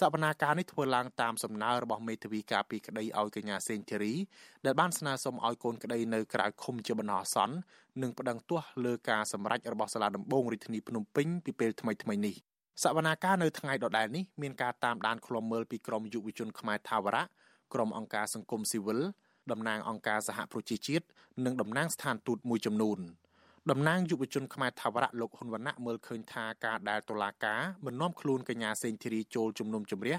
[0.00, 4.14] សវនាការនេះធ្វើឡើងតាមសំណើរបស់មេធាវីការពីក្តីឲ្យកញ្ញាសេងធីរី
[4.66, 7.56] ដែលបានស្នើសុំឲ្យកូនក្តីនៅក្រៅឃុំជាបណ្ដោះអាសន្ន
[8.02, 12.36] និងប្តឹងទាស់លើការសម្រេចរបស់សាលាដំបងរាជធានីភ្នំពេញពីពេលថ្មីៗនេះ
[12.82, 17.24] សវនាការនៅថ្ងៃដដែលនេះមានការតាមដានឃ្លាំមើលពីក្រមយុវជនខ្មែរថាវរៈ
[17.74, 19.00] ក្រុមអង្គការសង្គមស៊ីវិល
[19.50, 21.04] តំណាងអង្គការសហប្រជាជាតិ
[21.44, 22.98] និងតំណាងស្ថានទូតមួយចំនួន
[23.70, 30.16] តំណាងយុវជនខ្មែរថាវរៈលោកហ៊ុនវណ្ណៈមើលឃើញថាការដែលតុលាការមិននាំខ្លួនកញ្ញាសេងធីរីចូលជំនុំជម្រះ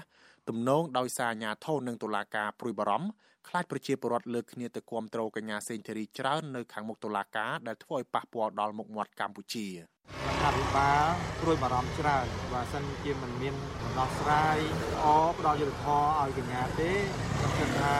[0.48, 3.08] ទំនងដោយសារអាញាធននិងតុលាការព្រួយបារម្ភ
[3.48, 11.06] ខ្លាចប្រជាពលរដ្ឋលើកគ្នាទៅគាំទ្រកញ្ញាសេងធីរីច្រើននៅខាងមុខតុលាការដែលធ្វើឲ្យប៉ះពាល់ដល់មុខមាត់កម្ពុជារដ្ឋាភិបាល
[11.40, 14.58] ព្រួយបារម្ភច្រើនបើសិនជាមិនមានដំណោះស្រាយ
[14.92, 15.06] ល្អ
[15.38, 16.92] ផ្ដល់យុត្តិធម៌ឲ្យកញ្ញាទេ
[17.38, 17.98] ខ្ញុំគិតថា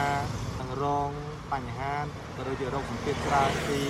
[0.61, 1.11] នឹងរង
[1.53, 1.95] បញ្ហា
[2.37, 3.83] ទៅលើជារោគសម្ពាធច្រើនពី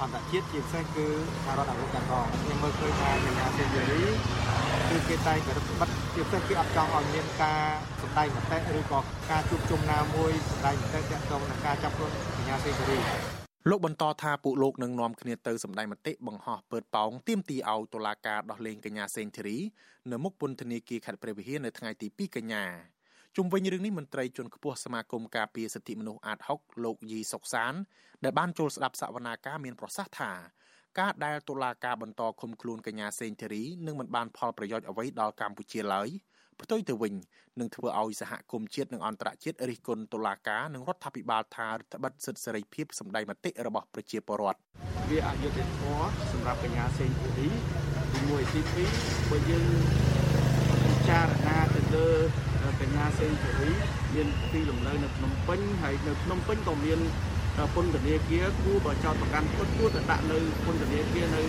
[0.00, 1.06] អន្តរជាតិជាពិសេសគឺ
[1.44, 4.02] សហរដ្ឋអាមេរិកតែម្ដងខ្ញុំមើលឃើញថាកញ្ញាសេនស៊ូរី
[4.90, 7.62] គឺគេតែងតែរឹតបន្តឹងជាពិសេសគេអត់ចង់ឲ្យមានការ
[8.02, 12.98] សម្ដែងមតិឬក៏ការជួបជុំណាមួយសម្ដែងមតិទាក់ទងនឹងការចាប់ខ្លួនកញ្ញាសេនស៊ូរី
[13.70, 19.58] លោកបន្តថាពួកលោកនឹងនាំគ្នាទៅសម្ដែងមតិបង្ហោះពើតប៉ោងទាមទារឲ្យតុលាការដោះលែងកញ្ញាសេងធីរី
[20.10, 22.64] នៅមុខពន្ធនាគារខេត្តព្រះវិហារនៅថ្ងៃទី2កញ្ញា
[23.40, 27.74] ជុំវិញរឿងនេះមន្ត្រីជាន់ខ្ពស់សមាគមការពារសិទ្ធិមនុស្សអាត6លោកយីសុកសាន
[28.24, 30.32] ដែលបានចូលស្ដាប់សវនាការមានប្រសាសន៍ថា
[30.98, 36.08] ការដែលតុលាការបន្តឃុំខ្លួនកញ្ញាសេងធីរីនឹងមិនបានផលប្រយោជន៍អ្វីដល់កម្ពុជាឡើយ
[36.60, 37.14] ផ្ទុយទៅវិញ
[37.60, 44.60] នឹងធ្វើឲ្យសហគមន៍ជាតិនិងអន្តរជាតិរិះគន់តុលាការនិងរដ្ឋាភិបាលថារដ្ឋបិទសិទ្ធិសេរីភាពសម្ដែងមតិរបស់ប្រជាពលរដ្ឋ
[45.10, 47.48] វាអយុត្តិធម៌សម្រាប់កញ្ញាសេងធីរី
[48.12, 48.20] ទី
[48.52, 49.70] 1ទី2បើយើង
[50.84, 51.67] ពិចារណាទៅ
[51.98, 52.10] លើ
[52.80, 53.70] កញ្ញាសេងធីរី
[54.14, 57.00] មានទីលំនៅនៅភ្នំពេញហើយនៅភ្នំពេញក៏មាន
[57.74, 61.42] ពន្ធនាគារគួរបើចោតប្រកាន់គាត់គួរទៅដាក់នៅពន្ធនាគារនៅ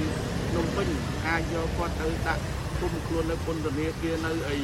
[0.49, 0.87] ភ្នំពេញ
[1.27, 2.41] អាចយកគាត់ទៅដាក់
[2.79, 4.57] គុំខ្លួននៅពន្ធនាគារនៅអី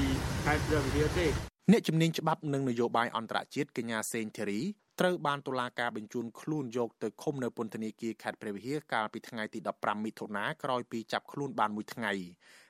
[0.46, 1.28] ខេត្តព្រះវិហារទេ
[1.72, 4.62] អ្នកជំនាញច្បាប់និងនយោបាយអន្តរជាតិកញ្ញាសេងធីរី
[5.00, 12.14] ត្រូវបានតុលាការបញ្ជូនខ្លួនយកទៅឃុំនៅពន្ធនាគារខេត្តព្រះវិហារកាលពីថ្ងៃទី15មិថុនាក្រោយពីចាប់ខ្លួនបានមួយថ្ងៃ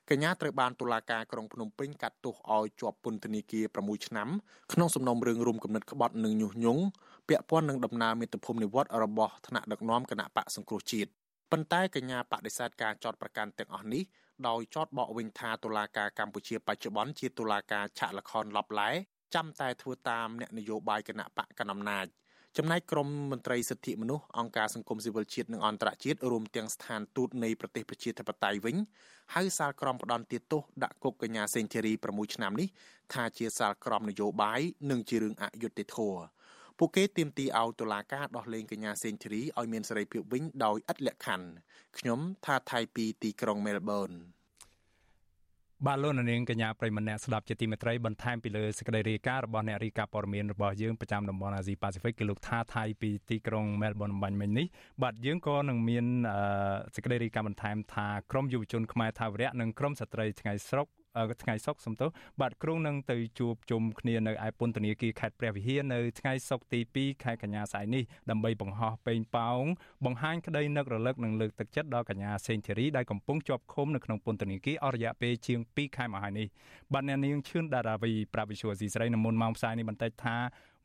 [0.10, 4.30] កញ្ញាត្រូវបានតុលាការក្រុងភ្នំពេញកាត់ទោសឲ្យជាប់ពន្ធនាគារ6ឆ្នាំ
[4.74, 6.84] ក្នុងសំណុំរឿងរួមគំនិតក្បត់និងញុះញង់
[7.30, 11.10] ពាក់ព័ន្ធនឹងដំណើរមាតុភូមិនិវត្តរបស់ថ្នាក់ដឹកនាំគណៈបកសង្គ្រោះជាតិ
[11.52, 14.04] ប៉ុន្តែកញ្ញាបដិសេធការចោតប្រកាន់ទាំងអស់នេះ
[14.48, 18.90] ដោយចោតបកវិញថាតុលាការកម្ពុជាបច្ចុប្បន្នជាតុលាការឆាកលខនឡប់ឡែ
[19.36, 22.06] ចាំតែធ្វើតាមអ្នកនយោបាយគណៈបកកណ្ដាលអំណាច
[22.60, 28.76] ចំណែកក្រមមន្ត្រីសិទ្ធិមនុស្សអង្គការសង្គមស៊ីវិលជាតិនិងអន្តរជាតិរួមទាំងស្ថានទូតនៃប្រទេសប្រជាធិបតេយ្យវិញ
[29.36, 32.68] ហៅសាលក្រមផ្ដន់ទោសដាក់គុកកញ្ញាសេងធីរី6ឆ្នាំនេះ
[33.14, 36.22] ថាជាសាលក្រមនយោបាយនិងជារឿងអយុត្តិធម៌
[36.78, 41.48] ពួកគេទាមទារឲ្យតុលាការដោះលែងកញ្ញាសេងធីរីឲ្យមានសេរីភាពវិញដោយឥតលក្ខខណ្ឌ
[41.98, 44.12] ខ្ញុំថាថៃពីទីក្រុងមែលប៊ន
[45.84, 54.66] បាទលោកនាងកញ្ញាប្រិមម្នាក់ស្ដាប់ជាទីមេត្រីបន្ថែមពីលើសេចក្តីរាយការណ៍របស់អ្នករាយការណ៍ព័ត៌មានរបស់យើងប្រចាំតំបន់អាស៊ីប៉ាស៊ីហ្វិកគឺលោកថាថៃពីទីក្រុងមែលប៊នបាញ់មិញនេះ
[55.04, 56.06] បាទយើងក៏នឹងមាន
[56.96, 60.88] សេចក្តីរាយការណ៍បន្ថែមថាក្រមយុវជនខ្មែរថាវរៈនិងក្រមស្ត្រីថ្ងៃស្រុក
[61.44, 62.10] ថ្ងៃសុកសំទោស
[62.42, 69.64] បាទគ្រូនឹងទៅជួបជុំគ្នានៅឯពន្ធនាគារខេត្តព្រះវិហារនៅថ្ងៃសុកទី2ខែកញ្ញាស្អែកនេះដើម្បីបង្ហោះពេញប៉ោង
[70.06, 76.48] បង្ហាញក្តីនឹករលឹកនិងលើកទឹកចិត្តដល់កញ្ញាសេងធីរីដែលកំពុងជាប់ឃុំនៅក្នុងពន្ធនាគារអស់រយៈពេលជាង2ខែមកហើយនេះ
[76.94, 80.38] បាទអ្នកនាងឈឿនដារាវីប្រាវិសុវស៊ីស្រីនៅមុនម៉ោងផ្សាយនេះបន្តិចថា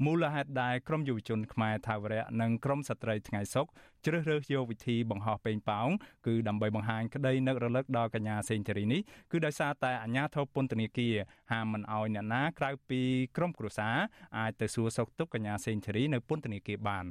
[0.05, 3.67] មូលហេតុដែលក្រមយុវជនខ្មែរថាវរៈនិងក្រមស្ត្រីថ្ងៃសុក
[4.05, 5.89] ជ្រើសរើសយកវិធីបង្ហោះពេញប៉ោង
[6.27, 9.01] គឺដើម្បីបង្ហាញក្តីនឹករលឹកដល់កញ្ញាសេងធារីនេះ
[9.33, 11.15] គឺដោយសារតែអាញាធរពន្ធនាគារ
[11.53, 13.03] ហាមមិនអោយអ្នកណាក្រៅពី
[13.37, 13.97] ក្រមគ្រួសារ
[14.39, 17.05] អាចទៅសួរសុខទុក្ខកញ្ញាសេងធារីនៅពន្ធនាគារបាន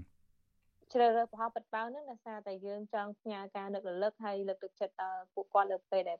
[0.94, 6.20] ជ្រើសរើសប្រហោបិទប៉ោងនឹងដោយសារតែយើងចង់ផ្ញើការនឹករលឹកហើយលើកទឹកចិត្តដល់ពួកគាត់លើពេលដែល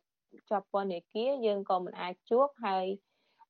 [0.50, 2.86] ជាប់ពន្ធនាគារយើងក៏មិនអាចជួបហើយ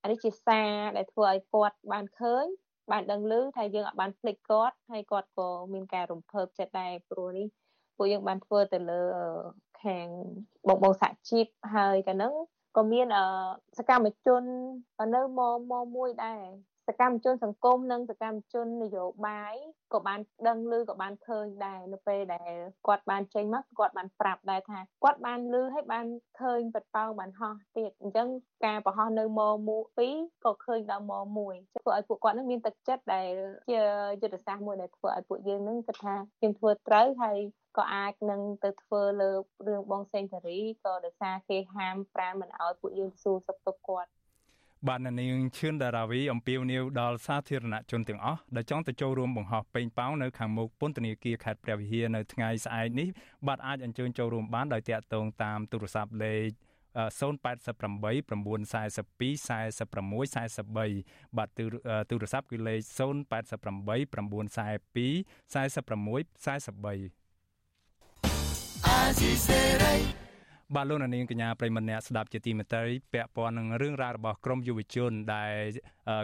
[0.02, 2.48] អានេះជាសារដែលធ្វើឲ្យគាត់បានឃើញ
[2.92, 7.48] បានដឹងឮថាយើងអាចបានភ្លេចគាត់ហើយគាត់ក៏មានការរំភើបចិត្តដែរព្រោះនេះ
[7.98, 9.02] ពួកយើងបានធ្វើទៅលើ
[9.84, 10.08] ខាង
[10.68, 12.34] បងបងសហជីពហើយកាលហ្នឹង
[12.78, 13.08] ក៏មាន
[13.78, 14.44] សកម្មជន
[15.16, 15.40] នៅម
[15.72, 16.44] មមួយដែរ
[16.90, 19.56] សកម្មជនសង្គមនិងសកម្មជននយោបាយ
[19.94, 22.54] ក៏បានដឹងឬក៏បានឃើញដែរនៅពេលដែល
[22.88, 26.06] គាត់បានចេញមកគាត់បានប្រាប់ដែរថាគាត់បានឮហើយបាន
[26.42, 28.28] ឃើញបិទប៉ោងបានហោះទៀតអញ្ចឹង
[28.66, 29.42] ការប្រហោះនៅម
[29.98, 31.14] 2ក៏ឃើញដល់ម
[31.56, 33.30] 1ធ្វើឲ្យពួកគាត់នឹងមានទឹកចិត្តដែល
[33.70, 33.82] ជា
[34.22, 37.40] យុទ្ធសាស្ត្រមួយដែលធ្វើឲ្យពួកយើងនឹងគិតថាយើងធ្វើត្រូវហើយ
[37.78, 39.32] ក៏អាចនឹងទៅធ្វើលើ
[39.68, 44.10] រឿងបងសេងធារីក៏ដោយសារគេហាមប្រាមមិនឲ្យពួកយើងសួរសុខទុក្ខគាត់
[44.88, 53.08] បាទនាងឈឿនដារាវីអំពាវនាវដល់សាធារណជនទាំងអស់ដែលចង់ទៅចូលរួមបង្ហោះពេញប៉ោងនៅខាងមុខពន្ធនាគារខេត្តព្រះវិហារនៅថ្ងៃស្អែកនេះ
[53.48, 56.50] បាទអាចអញ្ជើញចូលរួមបានដោយតាក់ទងតាមទូរស័ព្ទលេខ
[57.20, 58.28] 088 942 46
[60.74, 61.50] 43បាទ
[62.10, 66.48] ទូរស័ព្ទគឺលេខ088 942 46 43
[68.88, 69.96] អាស៊ីសេរី
[70.76, 75.54] បាទលោកនាងកញ្ញាប្រិមម្នាក់ស្ដាប់ជាទីមេត្រីពាក់ព័ន្ធនឹងរឿងរ៉ាវរបស់ក្រមយុវជនដែល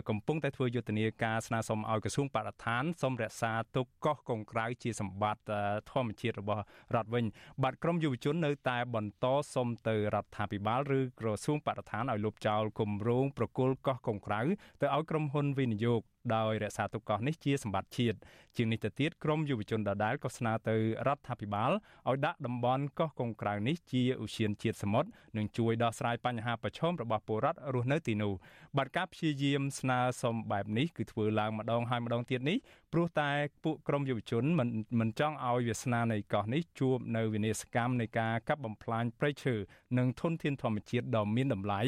[0.10, 6.64] កំពុងតែធ្វើយុទ្ធនាការស្នើសុំឲ្យក្រសួងបរិស្ថានសូមរក្សាទុកកោះកុងក្រៅជាសម្បត្តិធម្មជាតិរបស់
[6.96, 7.26] រដ្ឋវិញ
[7.64, 14.42] បាទក្រមយុវជននៅតែបន្តសុំទៅរដ្ឋាភិបាលឬក្រសួងបរិស្ថានឲ្យលុបចោលគម្រោងប្រគល់កោះកុងក្រៅ
[14.82, 16.02] ទៅឲ្យក្រុមហ៊ុនវិនិយោគ
[16.36, 18.18] ដោយរក្សាទុកកោះនេះជាសម្បត្តិជាតិ
[18.56, 20.76] ជាងនេះទៅទៀតក្រមយុវជនដដែលក៏ស្នើទៅ
[21.08, 21.72] រដ្ឋាភិបាល
[22.10, 28.34] ឲ្យដាក់តំបន់កោះកុងក្រៅនេះជាឧស្សាហជាតិសមុទ្រនិងជួយដោះស្រាយបញ្ហាប្រឈមរបស់ពលរដ្ឋរស់នៅទីនោះ
[28.78, 32.58] បាទការព្យាយាមស្នើសុំបែបនេះគឺធ្វើឡើងម្ដងហើយម្ដងទៀតនេះ
[32.94, 33.32] ព្រោះតែ
[33.64, 39.56] ពួកក្រមយុវជនមិនមិនចង់ឲ្យវាសនានៃកោះនេះជួបនៅវិនាសកម្មនៃការកាប់បំផ្លាញព្រៃឈើ
[39.98, 41.82] និងធនធានធម្មជាតិដ៏មានតម្លៃ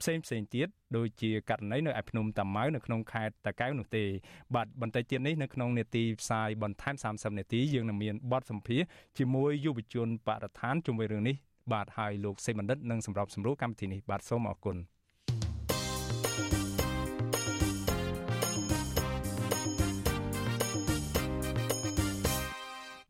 [0.00, 4.04] ផ្សេងផ្សេងទៀតដូចជាករណីនៅឯភ្នំតាម៉ៅនៅក្នុងខេត្តតាកែវនោះទេ
[4.54, 8.82] បាទបន្តិចទៀតនេះនៅក្នុងនេតិផ្សាយបន្ថែម30នាទីយើងនឹងមានបទសម្ភាស
[9.18, 11.36] ជាមួយយុវជនបរិស្ថានជុំវិញរឿងនេះ
[11.72, 14.76] បាទហើយលោកសេបណ្ឌិតនឹងសម្របសម្រួលកម្មវិធីនេះបាទសូមអរគុណ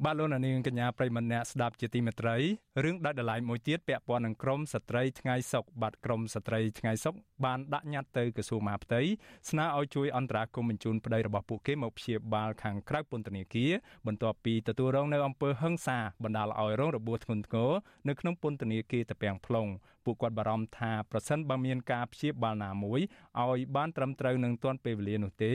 [0.07, 2.37] បាទលោកនាងកញ្ញាប្រិមម្នាក់ស្ដាប់ជាទីមេត្រី
[2.85, 7.15] រឿងដាច់ដライមួយទៀតពាក់ព័ន្ធនឹងក្រមស្ត្រីថ្ងៃសុកបាទក្រមស្ត្រីថ្ងៃសុក
[7.45, 9.01] បានដាក់ញត្តិទៅក្រសួងមហាផ្ទៃ
[9.51, 13.73] ស្នើឲ្យជួយអន្តរាគមន៍បញ្ជូនប្តីរបស់ពួកគេមកព្យាបាលខាងក្រៅពន្ធនាគារ
[14.07, 17.71] បន្ទាប់ពីទទួលរងនៅអំពើហិង្សាបណ្ដាលឲ្យរងរបួសធ្ងន់ធ្ងរ
[18.09, 19.71] នៅក្នុងពន្ធនាគារតាពាំង plong
[20.05, 23.01] ពួកគាត់បារម្ភថាប្រសិនបើមានការព្យាបាលណាមួយ
[23.43, 25.53] ឲ្យបានត្រឹមត្រូវនឹងទាន់ពេលវេលានោះទេ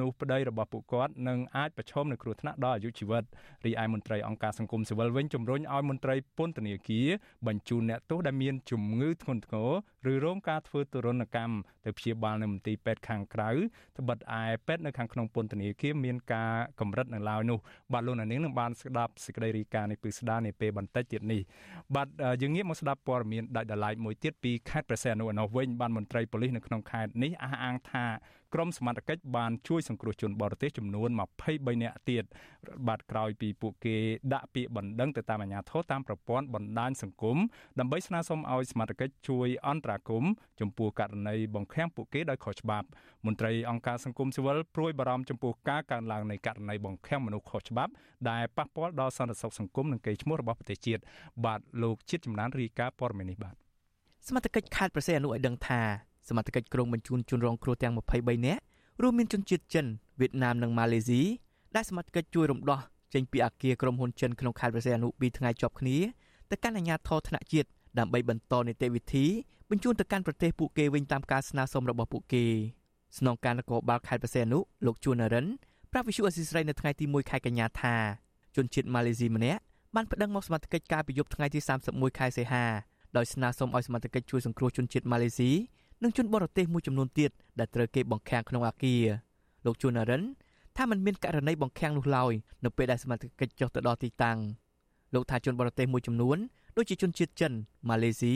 [0.00, 3.24] នោះប្តីរបស់ពួកគាត់នឹងអាចប្រឈមនឹងគ្រោះថ្នាក់ដល់អាយុជីវិត
[3.66, 7.08] រីឯមន្ត្រីអង្គការសង្គមស៊ីវិលវិញជំរុញឲ្យមន្ត្រីពន្ធនាគារ
[7.46, 9.70] បញ្ជូនអ្នកទោសដែលមានជំងឺធ្ងន់ធ្ងរ
[10.12, 13.50] ឬរងការធ្វើទរណកម្មទៅព្យាបាលនៅមន្ទីរពេទ្យខាងក្រៅ
[13.98, 17.58] ត្បិតឯពេទ្យនៅខាងក្នុងពន្ធនាគារមានការកម្រិតនៅឡើយនោះ
[17.92, 21.40] បាទលោកនាងនឹងបានស្ដាប់សេចក្តីរាយការណ៍នេះពីស្ដារនាពេលបន្តិចទៀតនេះ
[21.94, 22.08] បាទ
[22.42, 28.06] យើងងាកមកស្ដាប់ព័ត៌មានដាច់ដライមួយទៀតពីខេត្តព្រះសីហនុនោះវិញបានមន្ត្រីប៉ូលីសនៅក្នុងខេត្តនេះអះអាងថា
[28.54, 31.08] ក្រុមសមត្ថកិច្ចបានជួយសង្គ្រោះជនបរទេសចំនួន
[31.44, 32.24] 23នាក់ទៀត
[32.88, 33.96] បាទក្រោយពីពួកគេ
[34.34, 37.38] ដាក់ពាក្យបណ្ដឹងទៅតាមអាជ្ញាធរតាមប្រព័ន្ធបណ្ដាញសង្គម
[37.78, 42.86] ដើម្បីស្នើសុំឲ្យសមត្ថកិច្ចជួយអន្តរាគមន៍ចំពោះករណីបង្ខាំងពួកគេដោយខុសច្បាប់
[43.26, 47.92] មន្ត្រីអង្គការសង្គមស៊ីវិលព្រួយបារម្ភចំពោះការកើនឡើងនៃករណីបង្ខាំងមនុស្សខុសច្បាប់
[48.30, 51.02] ដែលប៉ះពាល់ដល់សន្តិសុខសង្គមនិងកេរ្តិ៍ឈ្មោះរបស់ប្រទេសជាតិ
[51.44, 53.54] បាទលោកជាតិចំណានរាយការណ៍ព័ត៌មាននេះបាទ
[54.28, 58.62] សមត្ថកិច្ចខេត្តប្រសេអនុឲ្យដឹងថា សមត្ថកិច្ចក្រុងបញ្ជូនជនរងគ្រោះទាំង23នាក់
[59.02, 59.86] រួមមានជនជាតិចិន
[60.20, 61.22] វៀតណាមនិងម៉ាឡេស៊ី
[61.74, 62.80] ដែលសមត្ថកិច្ចជួយរំដោះ
[63.14, 65.96] ចេញពីអគារក្រុមហ៊ុនចិនក្នុងខេត្តប្រសេអនុ2ថ្ងៃជាប់គ្នា
[66.50, 69.26] ទៅកាន់អាជ្ញាធរថ្នាក់ជាតិដើម្បីបន្តនីតិវិធី
[69.70, 72.44] បញ្ជូនទៅកាន់ប្រទេសពួកគេវិញតាមការស្នើសុំរបស់ពួកគេ
[73.18, 75.46] ស្នងការនគរបាលខេត្តប្រសេអនុលោកជួននរិន
[75.92, 77.94] ប្រាប់វិសុអសីស្រីនៅថ្ងៃទី1ខែកញ្ញាថា
[78.56, 79.60] ជនជាតិម៉ាឡេស៊ីម្នាក់
[79.94, 82.64] បានប្តឹងមកសមត្ថកិច្ចកាលពីយប់ថ្ងៃទី31ខែសីហា
[83.16, 85.50] ដោយស្នើសុំឲ្យសមត្ថកិច្ចជួយសង្គ្រោះជនជាតិម៉ាឡេស៊ី
[86.02, 89.04] និងជនបរទេសមួយចំនួនទៀតដែលត្រូវគេបង្ខាំងក្នុងអាគារ
[89.64, 90.22] លោកជួននរិន
[90.76, 92.32] ថាมันមានករណីបង្ខាំងនោះឡើយ
[92.64, 94.38] នៅពេលដែលសមត្ថកិច្ចចុះទៅដល់ទីតាំង
[95.14, 96.38] លោកថាជនបរទេសមួយចំនួន
[96.76, 97.52] ដូចជាជនជាតិចិន
[97.88, 98.34] ម៉ាឡេស៊ី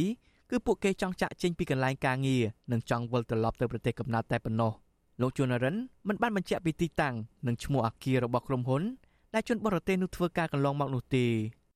[0.50, 4.72] គឺពួកគេចង់ចាក់ចេញពីកន្លែងការងារនិងចង់វិលត្រឡប់ទៅប្រទេសកំណើតតែប៉ុណ្ណោះ
[5.20, 5.76] លោកជួននរិន
[6.08, 7.14] មិនបានបញ្ជាក់ពីទីតាំង
[7.46, 8.82] និងឈ្មោះអាគាររបស់ក្រុមហ៊ុន
[9.34, 11.26] ដែលជនបរទេសនោះធ្វើការកន្លងមកនោះទេ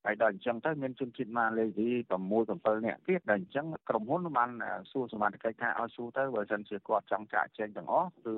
[0.05, 1.89] ហើយដល់អញ្ចឹងទៅមានជនជាតិម៉ាឡេស៊ី
[2.31, 4.49] 6 7នាក់ទៀតដល់អញ្ចឹងក្រុមហ៊ុនបាន
[4.91, 8.35] សួរសមត្ថកិច្ចថាឲ្យសួរទៅបើសិនជាគាត់ចង់ចាក់ចែងទាំងអស់គឺ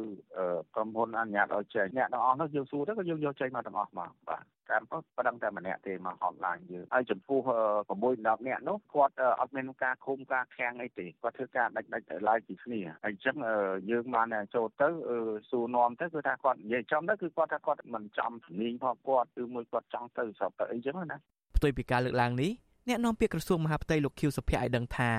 [0.75, 7.39] ក្រុមហ៊ុនអនុញ្ញាតឲ្យចែកអ្នកទាំងអស់នោះយើងសួរទៅក៏យើងយកចែកមកទាំងអស់មកបាទ តាមប៉ុណ្ណឹងតែម្នាក់ទេមកហត់ឡាញយើងហើយចំពោះ
[7.89, 13.35] 6 10នាក់នោះគាត់អត់មានការឃុំការខាំងអីទេគាត់ធ្វើការដាច់ដាច់ឡាយពីគ្នាហើយអញ្ចឹង
[13.91, 14.89] យើងបានចូលទៅ
[15.49, 21.17] សួរនាំទៅគឺថាគាត់និយាយចំទៅគឺគាត់ថាគាត់មិនចំជំនាញផងគាត់គឺមួយគាត់ចង់ទៅស្រុកទៅអីចឹងណា
[21.57, 22.51] ផ្ទុយពីការលើកឡើងនេះ
[22.87, 25.11] អ្នកនាំពាក្យក្រសួងមហាផ្ទៃលោកខៀវសុភ័ក្រឲ្យដឹងថា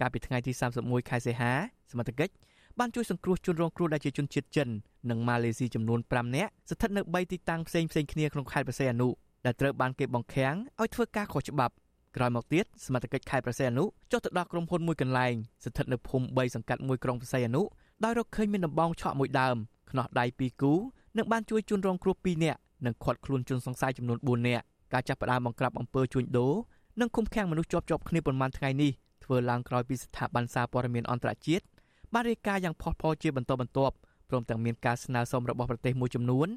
[0.00, 1.52] កាលពីថ្ងៃទី31ខែសីហា
[1.90, 2.34] សមត្ថកិច្ច
[2.78, 4.68] បានជួយសង្គ្រោះជនរងគ្រោះដែលជាជនជាតិចិន
[5.10, 9.08] និងម៉ាឡេស៊ីចំនួន5នាក់ស្ថិតនៅ3ទីតាំងផ្សេងផ្សេងគ្នាក្នុងខេត្តប្រសេអនុ
[9.44, 11.74] ដែលត្រូវបានគេបង្ខាំងឲ្យធ្វើការខុសច្បាប់
[12.16, 15.34] ក្រោយមកទៀតសមត្ថកិច្ចខេត្តប្រសេអនុចុះទៅដល់ក្រុមហ៊ុនមួយកន្លែង
[15.64, 17.62] ស្ថិតនៅភូមិ3សង្កាត់មួយក្រុងប្រសេអនុ
[18.04, 19.56] ដោយរកឃើញមានដំបងឆក់មួយដើម
[19.90, 20.72] ខ្នោះដៃ2គូ
[21.16, 26.54] និងបានជួយជនរងគ្រោះ2នាក់និងឃាត់ខ្លួនជនសង្ស័យចំនួន4នាក់ការចាប់ផ្ដើមបង្ក្រាបអំពើជួញដូរ
[27.00, 28.90] និងឃុំឃាំងមនុស្សជាប់ជាប់គ្នាប៉ុន្មានថ្ងៃនេះ
[29.24, 31.64] ធ្វើឡើងក្រោយពីស្ថាប័នសារព័ត៌មានអន្តរជាតិ
[32.12, 33.94] បានរាយការណ៍យ៉ាងផុសផុលជាបន្តបន្ទាប់
[34.30, 36.48] ព្រមទាំងមានការស្នើសុំរបស់ប្រទេសមួយចំនួន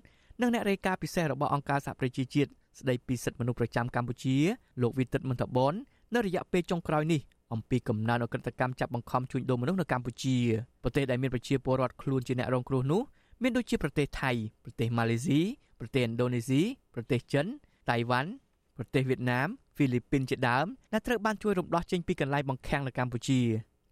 [0.42, 4.36] និងអ្នករាយការណ៍ពិសេសរបស់អង្គការសហប្រជាជាតិស្ដីពីសិទ្ធិមនុស្សប្រចាំកម្ពុជា
[4.82, 5.74] លោកវិទិតមន្តបន
[6.14, 7.22] នៅរយៈពេលចុងក្រោយនេះ
[7.54, 10.38] អំពីកំណើនអក្រិតកម្មចាប់បង្ខំជួញដូរមនុស្សនៅកម្ពុជា
[10.84, 13.02] ប្រទេសដែលមានប្រជាពលរដ្ឋខ្លួនជាអ្នករងគ្រោះនោះ
[13.42, 14.32] មានដូចជាប្រទេសថៃ
[14.64, 15.40] ប្រទេសម៉ាឡេស៊ី
[15.80, 16.62] ប្រទេសឥណ្ឌូនេស៊ី
[16.94, 17.46] ប្រទេសចិន
[17.90, 18.30] តៃវ៉ាន់
[18.78, 23.40] ប្រទេសវៀតណាមហ្វីលីពីនជាដើមដែលត្រូវបានជួយរំដោះចេញពីកន្លែងបង្ខាំងនៅកម្ពុជា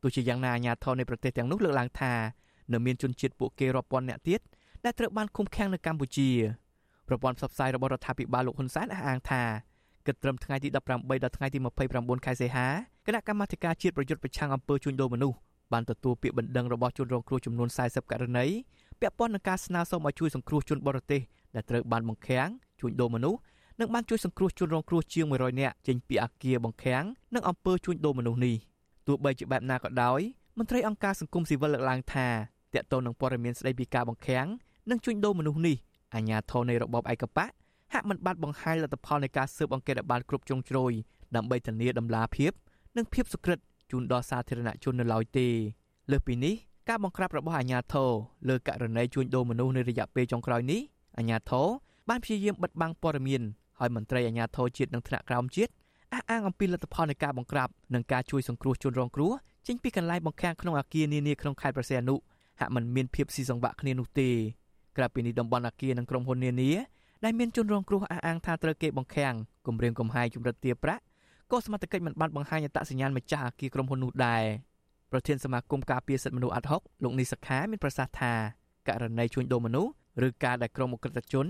[0.02, 2.14] ទោះជាយ៉ាងណាអាជ្ញាធរនៃប្រទេសទាំងនោះលើកឡើងថា
[2.74, 4.42] នៅមានជនជាតិពួកគេរាប់ពាន់នាក់ទៀត
[4.86, 6.30] ដែលត្រូវបានឃុំឃាំងនៅកម្ពុជា
[7.08, 9.44] ប្រព័ន្ធផ្សព្វផ្សាយរបស់រដ្ឋាភិបាលលោកហ៊ុនសែនអះអាងថា
[10.06, 11.60] គិតត្រឹមថ្ងៃទី18ដល់ថ្ងៃទី
[11.92, 12.68] 29ខែសីហា
[13.06, 15.38] គណៈកម្មាធិការជាតិប្រយុទ្ធប្រឆាំងអំពើជួញដូរមនុស្ស
[15.74, 18.46] បានទទួលពាក្យបណ្ដឹងរបស់ជនរងគ្រោះចំនួន40ករណី
[19.00, 21.22] ពាក់ព័ន្ធនឹងការស្នើសុំឲ្យជួយសង្គ្រោះជនបរទេស
[21.56, 23.40] ដែលត្រូវបានបង្ខាំងជួញដូរមនុស្ស
[23.80, 27.04] និងបានជួយសង្គ្រោះជនរងគ្រោះជាង100នាក់ចេញពីអាគារបង្ខាំង
[27.36, 28.56] និងអំពើជួញដូរមនុស្សនេះ
[29.08, 30.22] ទោះបីជាបែបណាក៏ដោយ
[30.58, 32.28] មន្ត្រីអង្គការសង្គមស៊ីវិលលើកឡើងថា
[32.76, 34.48] តកតងនឹងព័ត៌មានស្ដីពីការបង្ខាំង
[34.90, 35.78] និងជួញដូរមនុស្សនេះ
[36.16, 37.50] អាជ្ញាធរនៃរបបឯកបក
[37.94, 40.92] ហាក់មិនបានបង្ហាញលទ្ធផលនៃការស៊ើបអង្កេតឲ្យបានគ្រប់ជ្រុងជ្រោយ
[41.36, 42.52] ដើម្បីធានាដំណាភាព
[42.98, 43.60] និងភាពសុក្រិត
[43.92, 45.48] ជូនដល់សាធារណជននៅឡើយទេ
[46.12, 46.54] លើសពីនេះ
[46.90, 48.10] ការបង្ក្រាបរបស់អាជ្ញាធរ
[48.50, 50.82] លើករណីជួញដូរមនុស្សនៅរយៈពេលចុងក្រោយនេះ
[51.18, 51.68] អាជ្ញាធរ
[52.10, 53.42] បានព្យាយាមបិទបាំងព័ត៌មាន
[53.80, 55.72] ហើយមន្ត្រីអាជ្ញាធរជាតិនិងថ្នាក់ក្រោមជាតិ
[56.14, 59.32] អះអាងអំពីលទ្ធផលនៃការបង្ក្រាបនិងការជួយសង្គ្រោះជនរងគ្រោះ
[59.68, 62.16] ចេញពីកន្លែងបង្ខាំងក្នុងអាគារនានាក្នុងខេត្តប្រសេអនុ
[62.62, 64.30] ហាក់មិនមានភាពស៊ីសង្វាក់គ្នានោះទេ
[64.98, 66.72] ក្រៅពីនេះតំបន់អាគារនិងក្រុមហ៊ុននានា
[67.24, 69.34] ដែលមានជនរងគ្រោះអះអាងថាត្រូវគេបង្ខាំង
[69.68, 71.04] គម្រាមកំហែងជំរិតទារប្រាក់
[71.52, 74.44] ក៏សមត្ថកិច្ចមិនបានបង្ហាញអត្តសញ្ញាណម្ចាស់អាគារក្រុមហ៊ុននោះដែរ
[75.12, 78.34] ប្រធានសមាគមការពារសិទ្ធិមនុស្សអាត់ហុកលោកនីសខាមានប្រសាសន៍ថា
[78.88, 79.92] ករណីជួញដូរមនុស្ស
[80.28, 81.48] ឬការដែលក្រុមអក្រិតជន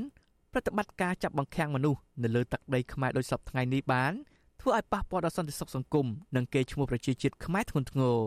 [0.51, 4.13] ប្រតិបត្តិការចាប់បង្ខាំងមនុស្សនៅលើទឹកដីខ្មែរដោយសពថ្ងៃនេះបាន
[4.61, 8.17] ធ្វើឲ្យប៉ះពាល់ដល់សន្តិសុខសង្គមនិងកេរ្តិ៍ឈ្មោះប្រជាជាតិខ្មែរធ្ងន់ធ្ងរ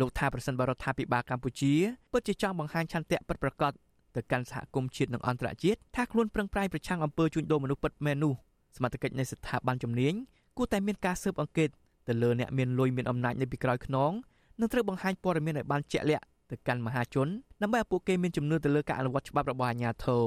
[0.00, 1.72] លោកថាប្រសិនបរដ្ឋាភិបាលកម្ពុជា
[2.12, 3.72] ពិតជាចង់បង្ហាញឆន្ទៈពិតប្រាកដ
[4.16, 8.32] ទៅកាន់សហគមន៍ជាតិនិងអន្តរជាតិថាខ្លួនប្រឹងប្រែងប្រឆាំងអំពើជួញដូរមនុស្សពិតមែននោះ
[8.76, 10.14] សមត្ថកិច្ចនៃស្ថាប័នជំនាញ
[10.56, 11.68] គួរតែមានការស៊ើបអង្កេត
[12.08, 14.12] ទៅលើអ្នកមានលុយមានអំណាចនៅពីក្រោយខ្នង
[14.60, 17.28] នឹងត្រូវបង្ហាញព័ត៌មានឲ្យបានជាក់លាក់ទៅកាន់មហាជន
[17.62, 20.24] ដើម្បីឲ្យពួកគេមានជំនឿទៅលើការអនុវត្តច្បាប់របស់អាជ្ញាធរ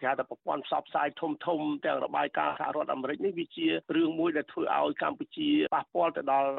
[0.00, 6.50] គេហៅថាប្រព័ន្ធផ្សព្វផ្សាយធំធំទាំងរបាយការណ៍សហរដ្ឋអាមេរិកនេះវាជារឿងមួយដែលធ្វើឲ្យកម្ពុជាប៉ះពាល់ទៅដល់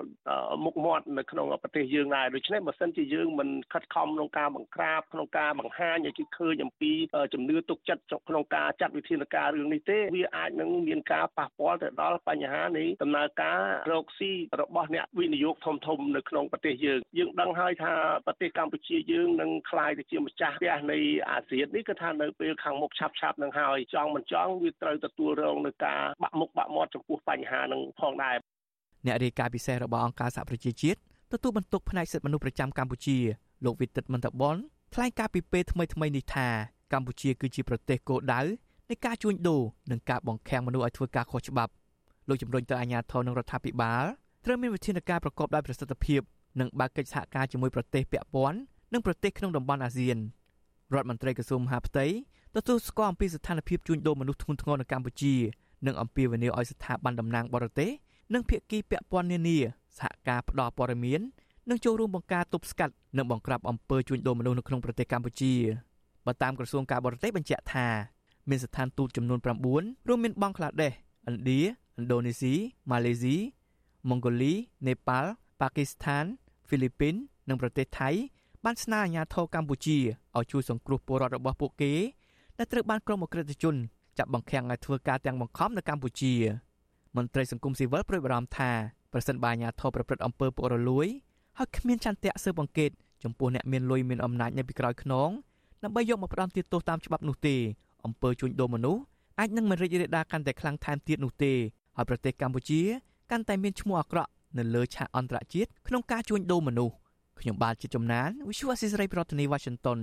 [0.64, 6.92] មុខមាត់នៅក្នុងប្រទេសយើងដែរដូច្នេះបើសិនជាយើងមិនខិតខំក្នុងការបង្ក្រាបក្នុងការបង្ហាញឲ្យគេឃើញអំពី
[7.34, 13.60] ជំនឿទុកចិត្តក្នុងការចាត់វិធានការរឿងនេះទេវាអាចនឹងមានការប៉ះពាល់ទៅដល់បញ្ហានៃដំណើរការ
[13.92, 17.94] រកស៊ីរបស់អ្នកវិនិយោគធំធំនៅក្នុងប្រទេសយើងយើងដឹងហើយថា
[18.28, 20.98] ប្រទេសកម្ពុជាយើងនឹងក្លាយទៅជាម្ចាស់ផ្ទះនៃ
[21.30, 28.36] អាស៊ាននេះគឺថានៅពេលខាងមុខឆាប់ឆាប់នឹងហើយចង់មិនចង់វាត្រូវទទួលរងនឹងការបាក់មុខបាក់មាត់ចំពោះបញ្ហានឹងផងដែរ
[29.06, 31.00] អ្នករាយការណ៍ពិសេសរបស់អង្គការសហប្រជាជាតិ
[31.32, 33.18] ទទួលបន្ទុកផ្នែកសិទ្ធិមនុស្សប្រចាំកម្ពុជា
[33.66, 34.56] លោកវិទិតមន្តបន
[34.94, 36.48] ថ្លែងការពីពេលថ្មីថ្មីនេះថា
[36.94, 38.42] កម្ពុជាគឺជាប្រទេសគោលដៅ
[38.90, 39.62] នៃការជួញដូរ
[39.92, 41.72] និងការបង្ខាំងមនុស្សឲ្យធ្វើការខុសច្បាប់
[42.30, 44.06] លោកជំរុញទៅអាជ្ញាធរនិងរដ្ឋាភិបាល
[44.46, 46.22] ត្រូវមានវិធានការប្រកបដោយប្រសិទ្ធភាព
[46.60, 48.60] និងបើកកិច្ចសហការជាមួយប្រទេសពាក់ព័ន្ធ
[48.94, 50.18] និងប្រទេសក្នុងតំបន់អាស៊ាន
[50.94, 52.06] រដ្ឋមន្ត្រីក្រសួងមហាផ្ទៃ
[52.56, 55.34] ទទួលស្គាល់អំពីស្ថានភាពជួញដូរមនុស្សធ្ងន់ធ្ងរនៅកម្ពុជា
[55.86, 57.90] និងអំពាវនាវឲ្យស្ថាប័នតំណាងបរទេស
[58.34, 59.58] និងភាគីពាក់ព័ន្ធនានា
[59.98, 61.22] សហការផ្តល់ព័ត៌មាន
[61.70, 65.54] និងចូលរួមបង្ការទប់ស្កាត់និងបង្ក្រាបអំពើជួញដូរមនុស្សនៅក្នុងប្រទេសកម្ពុជា
[66.26, 67.88] បើតាមក្រសួងការបរទេសបញ្ជាក់ថា
[68.50, 70.94] មានស្ថានទូតចំនួន9រួមមានបង់ក្លាដេស
[71.30, 72.54] ឥណ្ឌាឥណ្ឌូនេស៊ី
[72.92, 73.36] ម៉ាឡេស៊ី
[74.10, 74.54] ម៉ុងហ្គូលី
[74.88, 75.32] នេប៉ាល់
[75.62, 76.26] ប៉ាគីស្ថាន
[76.68, 77.16] ហ្វីលីពីន
[77.50, 78.10] និងប្រទេសថៃ
[78.66, 79.98] បានស្នើអាជ្ញាធរកម្ពុជា
[80.38, 81.94] ឲ្យជួយសង្គ្រោះពលរដ្ឋរបស់ពួកគេ
[82.62, 83.76] ដែលត្រូវបានក្រុមអក្រិតជន
[84.18, 86.34] ចាប់បង្ខាំងឲ្យធ្វើការទាំងបង្ខំនៅកម្ពុជា
[87.18, 88.72] មន្ត្រីសង្គមស៊ីវិលប្រួយបារម្ភថា
[89.14, 91.08] ប្រសិនបើអាជ្ញាធរប្រព្រឹត្តអំពើពុករលួយ
[91.58, 92.92] ហើយគ្មានចន្ទៈស៊ើបអង្កេត
[93.24, 95.30] ចំពោះអ្នកមានលុយមានអំណាចនៅពីក្រោយខ្នង
[95.84, 97.56] ដើម្បីយកមកផ្ដន់ទោសតាមច្បាប់នោះទេ
[98.06, 99.02] អំពើជួញដូរមនុស្ស
[99.40, 101.54] អាចនឹងមិនរីករាលដាលកាន់តែខ្លាំងថែមទៀតនោះទេ
[101.98, 102.82] ហើយប្រទេសកម្ពុជា
[103.32, 106.94] កាន់តែមានឈ្មោះអាក្រក់នៅលើឆាកអន្តរជាតិក្នុងការជួញដូរមនុស្ស
[107.40, 110.00] ខ្ញុំបាទជាចំណាន Visual Assisray ប្រធានាទី Washington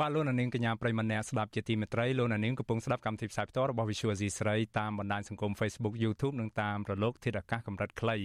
[0.00, 8.16] បាទលោកនាងកញ្ញាប្រិមម្នាក់ស្ដាប់ជាទីមេត្រីលោកនាងកំពុងស្ដាប់កម្មវិធីផ្សាយផ្ទាល់របស់ Visual Asia ស្រីតាមបណ្ដាញសង្គម Facebook YouTube និងតាមរលកធាតុអាកាសកម្រិតខ្លី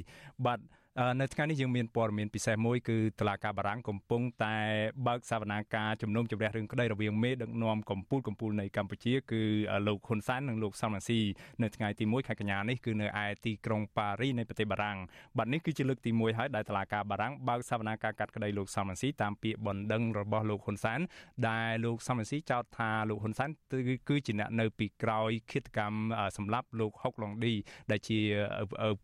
[0.45, 0.59] បាទ
[1.19, 4.55] នៅថ្ងៃនេះយើងមានព័ត៌មានពិសេសមួយគឺតឡាការបារាំងកំពុងតែ
[5.07, 9.41] បើកសវនាការជំនុំជម្រះរឿងក្តីរវាងមេដឹកនាំកម្ពុជាកម្ពុជានៃកម្ពុជាគឺ
[9.87, 11.19] លោកហ៊ុនសែននិងលោកសំរងស៊ី
[11.61, 14.97] នៅថ្ងៃទី1ខែកញ្ញានេះគឺនៅឯទីក្រុងប៉ារីនៃប្រទេសបារាំង
[15.37, 20.99] បាទនេះគឺជាលើកទី1ហើយដែលតឡាការបារាំងបើកសវនាការកាត់ក្តីលោកសំរងស៊ីតាមពាក្យបណ្ដឹងរបស់លោកហ៊ុនសែន
[21.49, 23.49] ដែលលោកសំរងស៊ីចោទថាលោកហ៊ុនសែន
[24.09, 25.97] គឺជាអ្នកនៅពីក្រោយឃាតកម្ម
[26.37, 27.53] សម្លាប់លោកហុកឡុងឌី
[27.91, 28.19] ដែលជា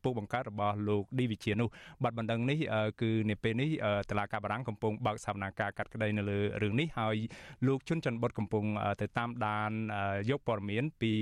[0.04, 1.69] ពុកបង្កើតរបស់លោកឌីវិជានោះ
[2.03, 2.59] បាត់បណ្ដឹងនេះ
[3.01, 3.69] គឺនៅពេលនេះ
[4.09, 7.17] តឡាការបារាំងកំពុងបើកសវនាការកាត់ក្តីនៅលើរឿងនេះហើយ
[7.67, 8.65] លោកជុនច័ន្ទបុតកំពុង
[9.01, 9.71] ទៅតាមដាន
[10.29, 11.13] យកព័ត៌មានពី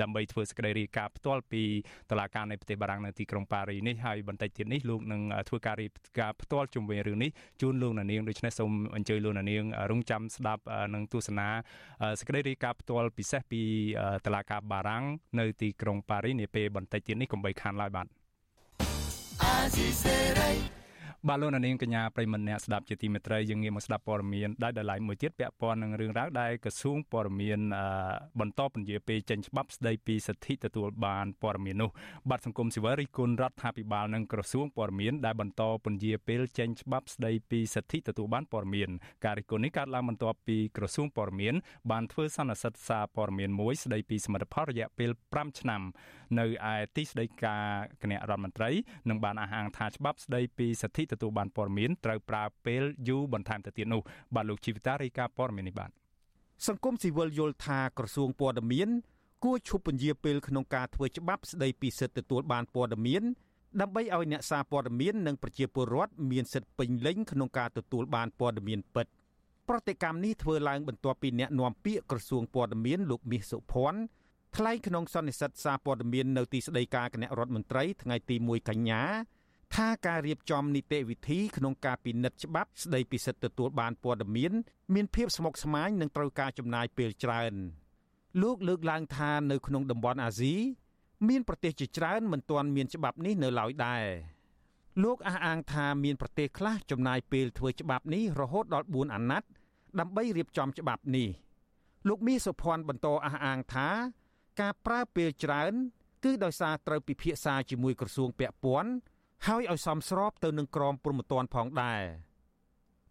[0.00, 1.62] ដើម្បីធ្វើសេចក្តីរាយការណ៍ផ្ទាល់ពី
[2.10, 10.62] តឡាការនៃប្រទេសបារាំងនៅទីក្រុងប៉ារីនេះហើយបន្តិចទៀតនេះលោកនឹងធ្វើការរាយការណ៍ផ្ទាល់ជុំវិញរឿងនេះជូនលោកនាងដូច្នេះសូមអញ្ជើញលោកនាងរងចាំស្ដាប់
[10.94, 11.48] និងទស្សនា
[12.18, 13.62] សេចក្តីរាយការណ៍ផ្ទាល់ពិសេសពី
[14.26, 15.04] តឡាការបារាំង
[15.38, 18.06] នៅទីក្រុងប៉ារីនាពេលបន្តិចទៀតនេះកុំបីខានឡើយបាទ
[19.64, 20.81] así será.
[21.28, 27.60] បាទលោកនាងកញ្ញាប្រិមម្នាក់ស្ដាប់ជាទីមេត្រីយើងងាកមកស្ដាប់ព័ត៌មានដែលដライមួយទៀតពាក់ព័ន្ធនឹងរឿងរ៉ាវដែលក្រសួងព័ត៌មាន
[28.40, 31.90] បន្តពន្យាពេលចេញច្បាប់ស្ដីពីសិទ្ធិទទួលបានព័ត៌មាននោះ
[32.30, 38.90] បាទសង្គមស៊ីវិលរិះគន់រដ្ឋាភិបាលនិងក្រសួងព័ត៌មានដែលបន្តពន្យាពេលចេញច្បាប់ស្ដីពីសិទ្ធិទទួលបានព័ត៌មាន
[39.24, 41.54] ការរិះគន់នេះកើតឡើងបន្ទាប់ពីក្រសួងព័ត៌មាន
[41.90, 45.82] បានធ្វើសន្និសីទសារព័ត៌មានមួយស្ដីពីសមិទ្ធផលរយៈពេល5ឆ្នាំ
[46.40, 47.64] នៅឯទីស្តីការ
[48.02, 48.70] គណៈរដ្ឋមន្ត្រី
[49.08, 54.00] នឹងបានអះអាងថាច្បាប់ស្តីពីសិទ្ធិទទួលបានព័ត៌មានត្រូវប្រើពេលយូរបន្ថែមទៅទៀតនោះ
[54.34, 55.90] បាទលោកជីវិតារាយការណ៍ព័ត៌មាននេះបាទ
[56.66, 58.88] សង្គមស៊ីវិលយល់ថាក្រសួងព័ត៌មាន
[59.44, 63.22] គួរឈប់ពន្យាពេលក្នុងការធ្វើច្បាប់ស្តីពីសិទ្ធិទទួលបានព័ត៌មាន
[63.80, 69.06] ដើម្បីឲ្យអ្នកសារព័ត៌មាននិងប្រជាពលរដ្ឋមានសិទ្ធិពេញលេញក្នុងការទទួលបានព័ត៌មានពិត
[69.68, 74.00] ប្រតិកម្មនេះធ្វើឡើងបន្ទាប់ពីអ្នកនាំពាក្យក្រសួងព័ត៌មានលោកមាសសុភ័ណ្ឌ
[74.56, 79.02] ថ្លែងក្នុងសន្និសីទសារព័ត៌មាននៅទីស្តីការគណៈរដ្ឋមន្ត្រីថ្ងៃទី1កញ្ញា
[79.74, 84.52] ថាការរៀបចំនីតិវិធីក្នុងការពិនិត្យច្បាប់ស្តីពីសិទ្ធិទទួលបានព័ត៌មាន
[84.94, 87.54] មានភាពស្មុគស្មាញនិងត្រូវការចំណាយពេលច្រើន
[88.42, 90.54] លោកលើកឡើងថានៅក្នុងតំបន់អាស៊ី
[91.28, 94.04] មានប្រទេសជាច្រើនមិនទាន់មានច្បាប់នេះនៅឡើយដែរ
[95.02, 99.48] លោកអះអាងថាមានប្រទេសខ្លះចំណាយពេលធ្វើច្បាប់នេះរហូតដល់4អាណត្តិ
[100.00, 101.28] ដើម្បីរៀបចំច្បាប់នេះ
[102.08, 103.88] លោកមីសុភ័ណ្ឌបន្តអះអាងថា
[104.60, 105.72] ការប្រើពេលច្រើន
[106.24, 108.92] គឺដោយសារត្រូវពិភាក្សាជាមួយក្រសួងពាក់ព័ន្ធ
[109.46, 112.02] ហើយឲ្យសមស្របទៅនឹងក្រមព្រហ្មទណ្ឌផងដែរ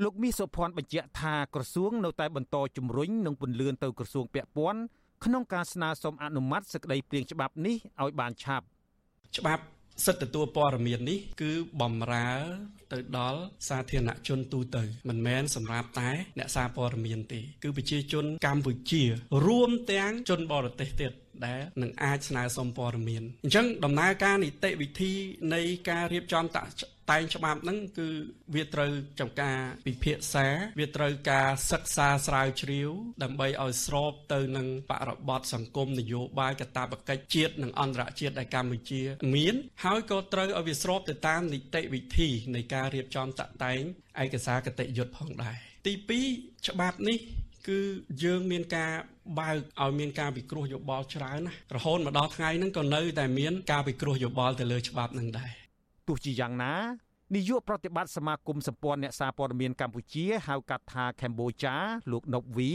[0.03, 4.81] លោកមីសុភ័ណ្ឌបញ្ជាក់ថាក្រសួងនៅតែបន្តជំរុញនិងពន្លឿនទៅក្រសួងពាក់ព័ន្ធ
[5.25, 8.65] ក្នុងការស្នើសុំអនុម័តសេចក្តីព្រាងច្បាប់នេះឲ្យបានឆាប់
[9.37, 9.63] ច្បាប់
[10.05, 11.51] សិទ្ធិទទួលព័ត៌មាននេះគឺ
[11.81, 12.31] បំរើ
[12.93, 19.03] ទៅដល់សាធារណជនទូទៅមិនមែនសម្រាប់តែអ្នកសារព័ត៌មានទេគឺប្រជាជនកម្ពុជា
[19.45, 21.13] រួមទាំងជនបរទេសទៀត
[21.45, 25.13] ដែលនឹងអាចស្នើសុំព័ត៌មានអញ្ចឹងដំណើរការនីតិវិធី
[25.53, 26.63] នៃការរៀបចំតា
[27.11, 28.07] តែងច្បាប់ហ្នឹងគឺ
[28.55, 30.47] វាត្រូវចំការពិភាក្សា
[30.79, 32.89] វាត្រូវការសិក្សាស្រាវជ្រាវ
[33.23, 39.01] ដើម្បីឲ្យស្របទៅនឹងបរិបទសង្គមនយោបាយកាតព្វកិច្ចជាតិនិងអន្តរជាតិដែលកម្ពុជា
[39.35, 43.81] មាន ហើយក៏ត្រូវឲ្យវាស្របទៅតាមនីតិវិធីនៃការរៀបចំតាក់តែង
[44.23, 45.55] ឯកសារគតិយុត្តផងដែរ
[45.85, 45.93] ទី
[46.29, 47.17] 2ច្បាប់នេះ
[47.67, 47.79] គឺ
[48.23, 48.91] យើងមានការ
[49.39, 55.51] បើកឲ្យមានការពិគ្រោះយោបល់ច្រើនណារហូតមកដល់ថ្ងៃហ្នឹងក៏នៅតែមានការពិគ្រោះយោបល់ទៅលើច្បាប់ហ្នឹងដែរ
[56.07, 56.73] ទោះជាយ៉ាងណា
[57.35, 61.75] នាយកប្រតិបត្តិសមាគមសម្ព័ន្ធអ្នកសារព័ត៌មានកម្ពុជាហៅកាត់ថាកម្ពុជា
[62.11, 62.71] លោកណុកវី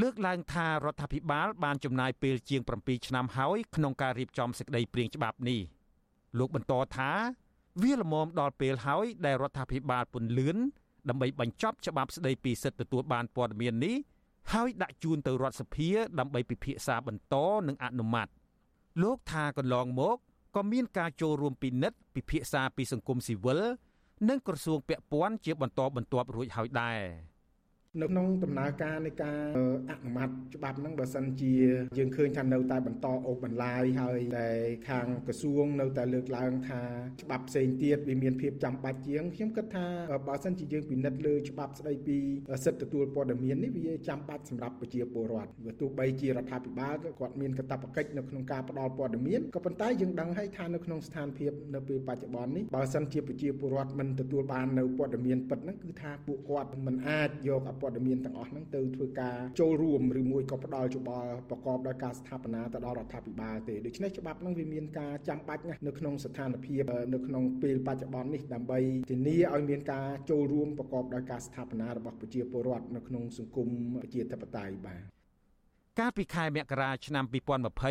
[0.00, 5.60] លើកឡើងថារដ្ឋាភិបាលបានចំណាយពេលជាង7ឆ្នាំហើយក្នុងការរៀបចំសេចក្តីព្រាងច្បាប់នេះ
[6.38, 7.10] លោកបន្តថា
[7.82, 10.56] វាលមមដល់ពេលហើយដែលរដ្ឋាភិបាលពន្លឿន
[11.08, 13.96] ដើម្បីបញ្ចប់ច្បាប់ស្តីពីសិទ្ធិទទួលបានព័ត៌មាននេះ
[14.52, 17.34] ហើយដាក់ជូនទៅរដ្ឋសភាដើម្បីពិភាក្សាបន្ត
[17.68, 18.28] និងអនុម័ត
[19.02, 20.16] លោកថាកន្លងមក
[20.56, 23.60] ក៏មានការចូលរួមពិនិត្យពិភាក្សាពីសង្គមស៊ីវិល
[24.28, 27.00] និងក្រសួងពាក់ព័ន្ធជាបន្តបន្ទាប់រួចហើយដែរ។
[28.02, 29.38] នៅក្នុងដំណើរការនៃការ
[29.90, 31.54] អនុម័តច្បាប់ហ្នឹងបើសិនជា
[31.98, 34.48] យើងឃើញថានៅតែបន្តអូសបន្លាយហើយតែ
[34.88, 36.82] ខាងក្រសួងនៅតែលើកឡើងថា
[37.22, 39.86] ច្បាប់ផ្សេងទៀតវាមានភាពចាំបាច់ជាងខ្ញុំគិតថា
[40.28, 42.18] បើសិនជាយើងពិនិត្យលើច្បាប់ស្ដីពី
[42.64, 66.82] សិទ្ធិទទួលព័ត៌មាននេះវាចាំបាច់សម្រាប់ប្រជាពលរដ្ឋវាទោះបីជារដ្ឋាភិបាលគាត់មានកាតព្វកិច្ចនៅក្នុងការផ្តល់ព័ត៌មានក៏ប៉ុន្តែយើងដឹងហើយថានៅក្នុងស្ថានភាពនៅពេលបច្ចុប្បន្ននេះបើសិនជាប្រជាពលរដ្ឋមិនទទួលបាននៅព័ត៌មានពិតហ្នឹងគឺថាពួកគាត់មិនអាចយកព័ត៌មានទាំងអស់ហ្នឹងទៅធ្វើការចូលរួមឬមួយក៏ផ្ដល់យោបល់ប្រកបដោយការស្ថាបនាទៅដល់រដ្ឋាភិបាលទេដូច្នេះច្បាប់ហ្នឹងវាមានការចាំបាច់ណាស់នៅក្នុងស្ថានភាព
[67.14, 68.78] នៅក្នុងពេលបច្ចុប្បន្ននេះដើម្បី
[69.10, 73.68] ធានាឲ្យមានការចូលរួមប្រកបដោយការស្ថាបនារបស់ប្រជាពលរដ្ឋនៅក្នុងសង្គម
[74.02, 75.02] ប្រជាធិបតេយ្យបាទ
[75.98, 77.24] កាលពីខែមករាឆ្នាំ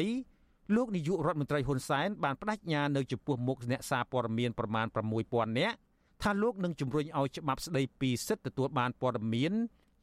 [0.04, 4.88] 2020លោកនាយករដ្ឋមន្ត្រីហ៊ុនសែនបានបដិញ្ញានៅចំពោះមុខអ្នកសារព័ត៌មានប្រមាណ
[5.24, 5.78] 6000នាក់
[6.22, 9.54] ថាលោកនឹងជំរុញឲ្យច្បាប់ស្ដីពីសិទ្ធិទទួលបានព័ត៌មាន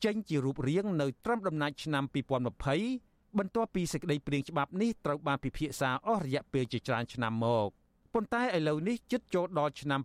[0.05, 7.69] ចេញជារូបរាងនៅត្រឹមដំណាច់ឆ្នាំ2020បន្ទាប់ពីសេចក្តីព្រាងច្បាប់នេះត្រូវបានពិភាក្សាអស់រយៈពេលជាច្រើនឆ្នាំមក
[8.15, 10.01] ប៉ុន្តែឥឡូវនេះជិតចូលដល់ឆ្នាំ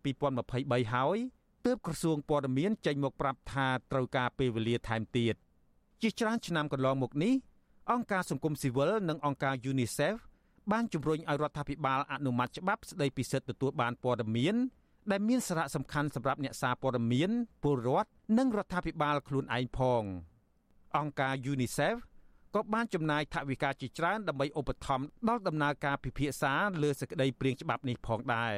[0.45, 1.17] 2023ហើយ
[1.65, 5.35] ទើបក្រសួងព័ត៌មានចេញមកប្រាប់ថាត្រូវការពេលវេលាថែមទៀត
[6.01, 7.33] ជាច្រើនឆ្នាំកន្លងមកនេះ
[7.91, 10.15] អង្គការសង្គមស៊ីវិលនិងអង្គការ UNICEF
[10.71, 14.55] បានជំរុញឲ្យរដ្ឋាភិបាលអនុម័តច្បាប់ស្តីពីសិទ្ធិទទួលបានព័ត៌មាន
[15.11, 17.31] ដែលមានសារៈសំខាន់សម្រាប់អ្នកសារព័ត៌មាន
[17.63, 20.03] ពលរដ្ឋនិងរដ្ឋាភិបាលខ្លួនឯងផង
[20.97, 21.95] អង្គការ UNICEF
[22.55, 26.53] ក៏បានចំណាយថវិកាជាច្រើនដើម្បីឧបត្ថម្ភដល់ដំណើរការពិភាក្សា
[26.83, 28.55] លើសេចក្តីព្រាងច្បាប់នេះផងដែរ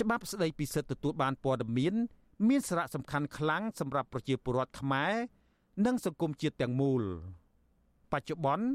[0.00, 1.94] ច្បាប់ស្តីពីសិទ្ធិទទួលបានព័ត៌មាន
[2.48, 5.12] មានសារៈសំខាន់ខ្លាំងសម្រាប់ប្រជាពលរដ្ឋខ្មែរ
[5.86, 7.02] និងសង្គមជាតិទាំងមូល
[8.12, 8.66] បច្ចុប្បន្ន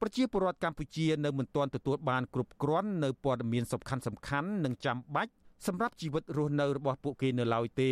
[0.00, 5.32] ប្រជាពលរដ្ឋកម្ពុជានៅមិនទាន់ទទួលបានគ្រប់គ្រាន់នៅព័ត៌មានសំខាន់ៗនិងចាំបាច់
[5.66, 7.90] សម្រាប់ជីវិតរស់នៅរបស់ពួកគេនៅឡើយទេ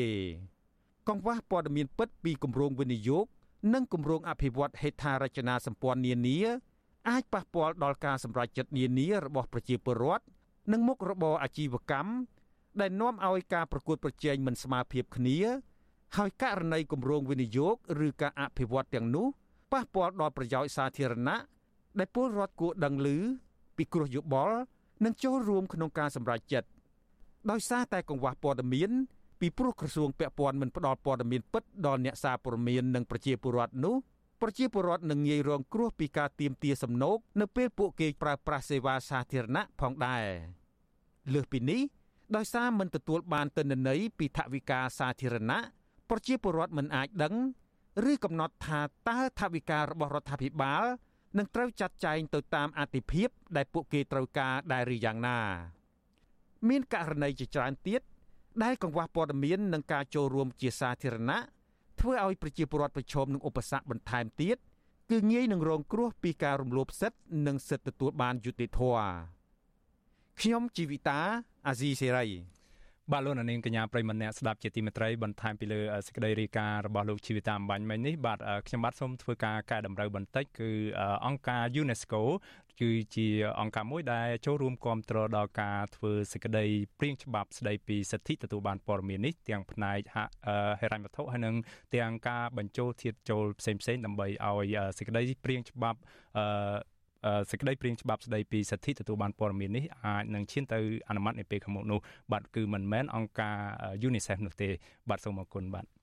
[1.09, 3.25] កង្វះព័ត៌មានពិតពីគម្រោងវិនិយោគ
[3.75, 6.39] និងគម្រោងអភិវឌ្ឍហេដ្ឋារចនាសម្ព័ន្ធនានា
[7.09, 10.25] អាចប៉ះពាល់ដល់ការសម្រេចចិត្តនានារបស់ប្រជាពលរដ្ឋ
[10.73, 12.13] និងមុខរបរអាជីវកម្ម
[12.81, 15.39] ដែលនាំឲ្យការប្រកួតប្រជែងមិនស្មើភាពគ្នា
[16.17, 17.75] ហើយករណីគម្រោងវិនិយោគ
[18.07, 19.27] ឬការអភិវឌ្ឍទាំងនោះ
[19.73, 21.39] ប៉ះពាល់ដល់ប្រយោជន៍សាធារណៈ
[21.99, 23.09] ដែលពលរដ្ឋគួរដឹងឮ
[23.77, 24.59] ពីគ្រោះយោបល់
[25.05, 26.69] និងចូលរួមក្នុងការសម្រេចចិត្ត
[27.51, 28.91] ដោយសារតែកង្វះព័ត៌មាន
[29.41, 33.97] ពីព្រោះក្រសួងពាក់ព័ន្ធមិនផ្ដល់ព័ត៌មានពិតដល់អ្នកសារព័ត៌មាននិងប្រជាពលរដ្ឋនោះ
[34.41, 40.25] ប្រជាពលរដ្ឋនឹងងាយរងគ្រោះពីការទាមទារសំណូកនៅពេលពួកគេប្រើប្រាស់សេវាសាធារណៈផងដែរ
[41.33, 41.81] លើសពីនេះ
[42.37, 45.59] ដោយសារមិនទទួលបានទិន្នន័យពីថវិកាសាធារណៈ
[46.11, 47.35] ប្រជាពលរដ្ឋមិនអាចដឹង
[48.11, 50.85] ឬកំណត់ថាតើថវិការបស់រដ្ឋាភិបាល
[51.39, 55.39] នឹងត្រូវចាត់ចែងទៅតាមអតិភិបដែលពួកគេត្រូវការដែរឬយ៉ាងណា
[56.69, 58.01] មានករណីជាច្រើនទៀត
[58.63, 61.39] ដែលកង្វះព័ត៌មាននិងការចូលរួមជាសាធារណៈ
[62.01, 64.57] ធ្វើឲ្យប្រជាពលរដ្ឋប្រឈមនឹងឧបសគ្គបន្ថែមទៀត
[65.11, 69.11] គឺងាយនឹងរងគ្រោះពីការរំលោភសិទ្ធិនិងសិទ្ធិទទួលបានយុត្តិធម៌
[70.41, 71.19] ខ្ញុំជីវិតា
[71.67, 72.27] អាស៊ីសេរី
[73.13, 80.71] បាទលោកនាងកញ្ញាប្រិមម្នាក់ស្ដាប់ជាទីមេត្រីបន្ថែមពីលើសេចក្តីរាយការណ៍របស់លោកជីវិតាអំបញ្ញមិញនេះបាទខ្ញុំបាទសូមធ្វើការកែតម្រូវបន្តិចគឺ
[81.27, 82.23] អង្គការ UNESCO
[82.81, 83.27] គឺជា
[83.61, 86.65] អង្គការមួយដែលចូលរួមគ្រប់គ្រងដល់ការធ្វើសេចក្តី
[86.99, 89.99] ព្រៀងច្បាប់ស្តីពីសិទ្ធិទទួលបានព័ត៌មាននេះទាំងផ្នែក
[90.81, 91.55] ហិរញ្ញវត្ថុហើយនិង
[91.97, 95.99] ទាំងការបញ្ចូលធាតុចូលផ្សេងៗដើម្បីឲ្យសេចក្តីព្រៀងច្បាប់
[97.51, 100.79] សេចក្តីព្រាងច្បាប់ស្តីពីសិទ្ធិទទួលបានព័ត៌មាននេះអាចនឹងឈានទៅ
[101.09, 102.01] អនុម័តនាពេលខាងមុខនោះ
[102.33, 103.59] បាទគឺមិនមែនអង្គការ
[104.09, 104.69] UNICEF នោះទេ
[105.09, 106.00] បាទសូមអរគុណបាទ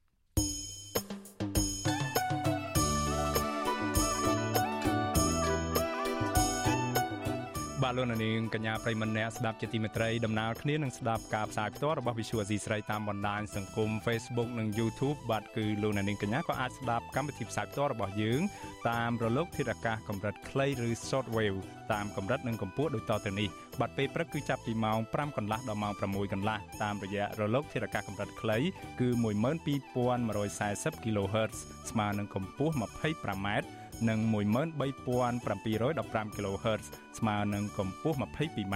[7.84, 18.42] បាទលោកនាងកញ្ញាប្រិមម្នាក់ស្ដាប់ជាទីមេត្រីដំណើរគ្នានឹងស្ដាប់ការផ្សាយផ្ទាល់របស់ Visual Asia ស្រីតាមបណ្ដាញសង្គម Facebook និង YouTube បាទគឺលោកនាងកញ្ញាក៏អាចស្ដាប់កម្មវិធីផ្សាយផ្ទាល់របស់យើង
[18.90, 21.60] តាមរលកធាតុអាកាសកម្រិតខ្លីឬ Shortwave
[21.94, 23.50] តាមកម្រិតនិងកម្ពស់ដូចតទៅនេះ
[23.80, 28.58] បាទពេលព្រឹកគឺចាប់ពីម៉ោង5កន្លះដល់ម៉ោង6កន្លះតាមរយៈរលកធាតុអាកាសកម្រិតខ្លី
[29.00, 31.56] គឺ12140 kHz
[31.90, 33.48] ស្មើនឹងកម្ពស់ 25m
[34.10, 36.86] និង13715 kHz
[37.20, 38.76] ស្មើនឹងកម្ពស់ 22m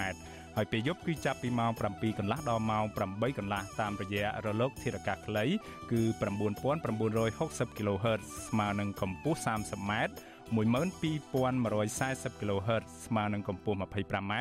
[0.56, 5.46] ហើយពេលយប់គឺចាប់ពីម៉ោង7កន្លះដល់ម៉ោង8កន្លះតាមរយៈរលកធាតុអាកាសខ្លី
[5.92, 6.02] គឺ
[6.70, 9.92] 9960 kHz ស្មើនឹងកម្ពស់ 30m
[10.58, 14.34] 12140 kHz ស្មើនឹងកម្ពស់ 25m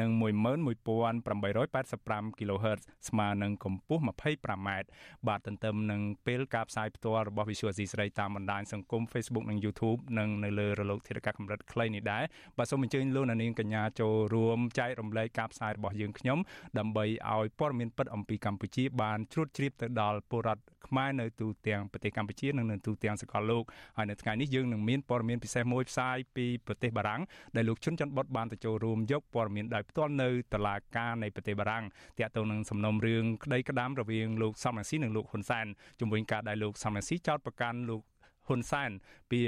[0.00, 4.68] និង11885 kHz ស្មើនឹងកម្ពស់ 25m
[5.28, 12.24] បាទទន្ទឹមនឹងពេលការផ្សាយផ្ទាល់របស់ Visual C ស្រីតាមបណ្ដាញសង្គម Facebook និង YouTube និងនៅលើរលកធាតុអាកាសកម្រិតខ្លីនេះដែរ
[12.58, 16.38] បាទសូមអញ្ជើញលោកអ្នកនាងកញ្ញាចូលរួមចែករំលែកការផ្សាយរបស់យើងខ្ញុំ
[16.78, 23.64] ដើម្បីឲ្យព័ត៌មានពិតអំពីកម្ពុជាបានជ្រួតជ្រាបទៅដល់ពលរដ្ឋខ្មែរនៅទូទាំងប្រទេសកម្ពុជានិងនៅទូទាំងសកលលោក
[23.96, 27.22] ហើយនៅថ្ងៃនេះយើងនឹងមានព័ត៌មានពិសេសមួយផ្សាយពីប្រទេសបារាំង
[27.56, 31.84] ដែលលោកជុនច័ន្ទបុតបានទៅចូលរួមយកព័ត៌មានដោយផ្ទាល់នៅតុលាការនៃប្រទេសបារាំង
[32.18, 35.66] ទាក់ទងនឹងសំណុំរឿងក្តីក្តាមរវាងលោកសំរងស៊ីនិងលោកហ៊ុនសែន
[36.00, 38.02] ជំវិញការដែលលោកសំរងស៊ីចោទប្រកាន់លោក
[38.48, 38.90] ហ៊ុនសែន
[39.30, 39.40] ពី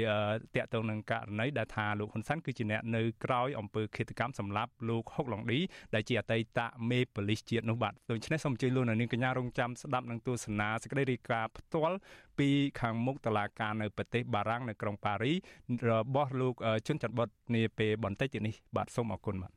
[0.55, 5.59] តាក់ទងនឹងករណីដែលថាលោកហ៊ុនសែនគឺជាអ្នកនៅក្រោយអំពើឃាតកម្មសម្លាប់លោកហុកឡុងឌី
[5.93, 6.59] ដែលជាអតីត
[6.89, 11.97] មេប៉ូលីសជាតិនោះបាទដូច្នេះសូមអញ្ជើញលោកនាងកញ្ញារងចាំស្ដាប់នឹងទស្សនាសេចក្តីរាយការណ៍ផ្ទាល់
[12.39, 15.33] ពីខាងមុខតឡាការនៅប្រទេសបារាំងនៅក្រុងប៉ារី
[15.89, 16.55] របស់លោក
[16.87, 19.51] ជុនច័ន្ទបុតនាពេលបន្តិចទៀតនេះបាទសូមអរគុណបាទ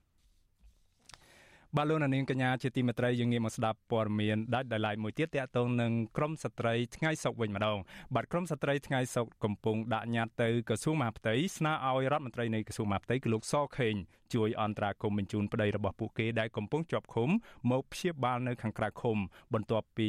[1.77, 7.79] បាទលោកនាងកញ្ញាជាទីមេត្រីយើងងាកមកស្ដាប់ព័ត៌មានដាច់ដោយឡែកមួយទៀតតាក់ទងនឹងក្រមស្ត្រីថ្ងៃសុកវិញម្ដង
[8.14, 13.95] បាទក្រមស្ត្រីថ្ងៃសុកកំពុងដាក់ញត្តិទៅក្រសួងមហាផ្ទៃស្នើឲ្យរដ្ឋមន្ត្រីនៃក្រសួងមហាផ្ទៃគឺលោកសខេង
[14.35, 17.29] ជួយអន្តរាគមន៍បញ្ជូនប្តីរបស់ពួកគេដែលកំពុងជាប់ឃុំ
[17.70, 19.16] មកព្យាបាលនៅខាងក្រៅឃុំ
[19.55, 20.09] បន្ទាប់ពី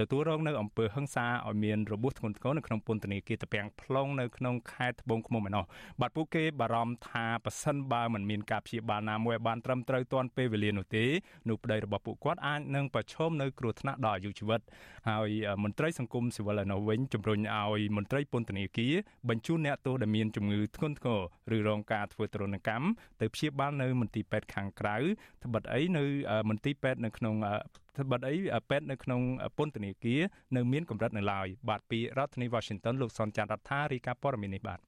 [0.00, 5.64] ទទួលរងនៅអំពើហិង្សាឲ្យមានរបួសធ្ងន់ធ្ងរនៅក្នុងពន្ធនាគារតាពាំង plong នៅក្នុងខេត្តត្បូងឃ្មុំឯណោះ
[6.00, 10.97] បាទពួកគេបារម្ភថាប៉ះសិនបើមិនមានការព្យាបាលណាមួយឲ្យបានត្រឹមត្រូវទាន់ពេលវេលានោះទេ
[11.48, 14.60] នោះប្តីរបស់ពួកគាត់អាចនឹងប្រឈមនៅគ្រោះថ្នាក់ដល់អាយុជីវិត
[15.08, 15.30] ហើយ
[15.64, 18.94] មន្ត្រីសង្គមស៊ីវិលឯណោះវិញជំរុញឲ្យមន្ត្រីពន្ធនាគារ
[19.28, 21.08] បញ្ជូនអ្នកទោសដែលមានជំងឺធ្ងន់ធ្ង
[21.50, 22.86] រឬរងការធ្វើទរណកម្ម
[23.20, 24.96] ទៅព្យាបាលនៅមន្ទីរពេទ្យខាងក្រៅ
[25.44, 26.04] ត្បិតអីនៅ
[26.48, 27.34] មន្ទីរពេទ្យនៅក្នុង
[27.98, 28.34] ត្បិតអី
[28.70, 29.20] ពេទ្យនៅក្នុង
[29.56, 30.20] ពន្ធនាគារ
[30.56, 34.80] នៅមានកម្រិតនៅឡើយបាទពីរដ្ឋធានី Washington លោកសនចាន់រដ្ឋារាយការណ៍ព័ត៌មាននេះបាទ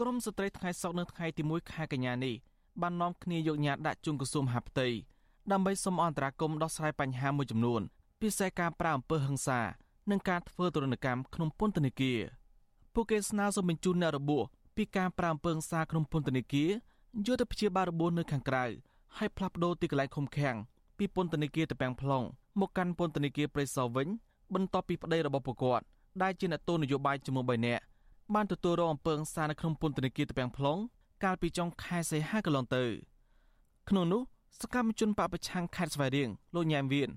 [0.00, 2.34] ក្រមស្ត្រីថ្ងៃសុកនៅថ្ងៃទី1ខែកញ្ញានេះ
[2.82, 4.88] បាននាំគ្នាយកញត្តិដាក់ជូនក្រសួងមហាផ្ទៃ
[5.52, 7.82] ដើម្បីសុំអន្តរាគមន៍ដោះស្រាយបញ្ហាមួយចំនួន
[8.20, 9.60] ពិសេសការប្រើអំពើហិង្សា
[10.10, 12.20] និងការធ្វើទរណកម្មក្នុងពន្ធនាគារ
[12.94, 14.44] ពួកគេស្នើសុំបញ្ជូនអ្នករបួស
[14.76, 16.70] ពីការប្រើអំពើហិង្សាក្នុងពន្ធនាគារ
[17.26, 18.64] យកទៅព្យាបាលរបួសនៅខាងក្រៅ
[19.16, 20.56] ហើយផ្លាស់ប្ដូរទីកន្លែងឃុំឃាំង
[20.98, 22.24] ពីពន្ធនាគារតាពាំង plong
[22.60, 24.08] មកកាន់ពន្ធនាគារព្រៃសរវិញ
[24.54, 25.84] បន្ទាប់ពីប្តីរបស់ពួកគាត់
[26.22, 27.82] ដែលជាអ្នកទោសនយោបាយចំនួន3នាក់
[28.34, 30.80] បានទទួលរងអំពើហិង្សានៅក្នុងពន្ធនាគារតាពាំង plong
[31.24, 32.84] កាលពីចុងខែសីហាកន្លងទៅ
[33.88, 34.22] ក្នុងនោះ
[34.60, 37.10] សកម្មជនបពប្រឆាំងខេត្តស្វាយរៀងលោកញ៉ែមវៀន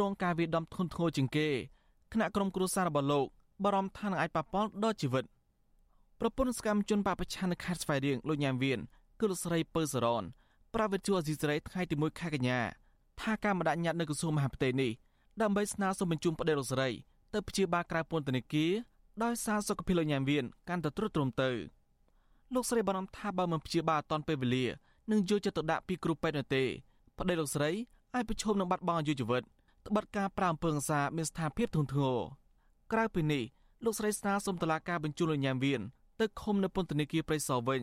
[0.00, 1.48] រងការវាយដំធ្ងន់ធ្ងរជាងគេ
[2.12, 3.26] គណៈក្រុមគ្រួសាររបស់លោក
[3.64, 5.24] បារម្ភថានឹងអាចប៉ះពាល់ដល់ជីវិត
[6.20, 8.78] ប្រពន្ធសកម្មជនបពប្រឆាំងនៅខេត្តស្វាយរៀងលោកញ៉ែមវៀន
[9.20, 10.24] គឺលោកស្រីពៅសរន
[10.74, 12.60] ប្រាវិទ្យាអេស៊ីសរ៉ៃថ្ងៃទី1ខែកញ្ញា
[13.20, 14.90] ថាការម្ដងញត្តិនៅក្រសួងមហាផ្ទៃនេះ
[15.42, 16.88] ដើម្បីស្នើសុំបញ្ជូនប្តីលោកស្រី
[17.34, 18.72] ទៅព្យាបាលក្រៅពន្ធនាគារ
[19.22, 21.50] ដោយសារសុខភាពលោកញ៉ាំវៀនកាន់តែទ្រុឌទ្រោមទៅ
[22.54, 24.66] លោកស្រីបារម្ភថាបើមិនព្យាបាលអត់ទាន់ពេលវេលា
[25.10, 26.64] នឹងយកចិត្តទុកដាក់ពីគ្រូពេទ្យនោះទេ
[27.18, 27.70] ប្តីលោកស្រី
[28.14, 29.42] អាចប្រឈមនឹងបាត់បង់អាយុជីវិត
[29.86, 32.18] ត្បិតការប្រាំពើងសាមានស្ថានភាពធ្ងន់ធ្ងរ
[32.92, 33.42] ក្រៅពីនេះ
[33.84, 35.80] លោកស្រីស្នើសុំតុលាការបញ្ជូនលោកញ៉ាំវៀន
[36.20, 37.82] ទៅឃុំនៅពន្ធនាគារព្រៃសរវិញ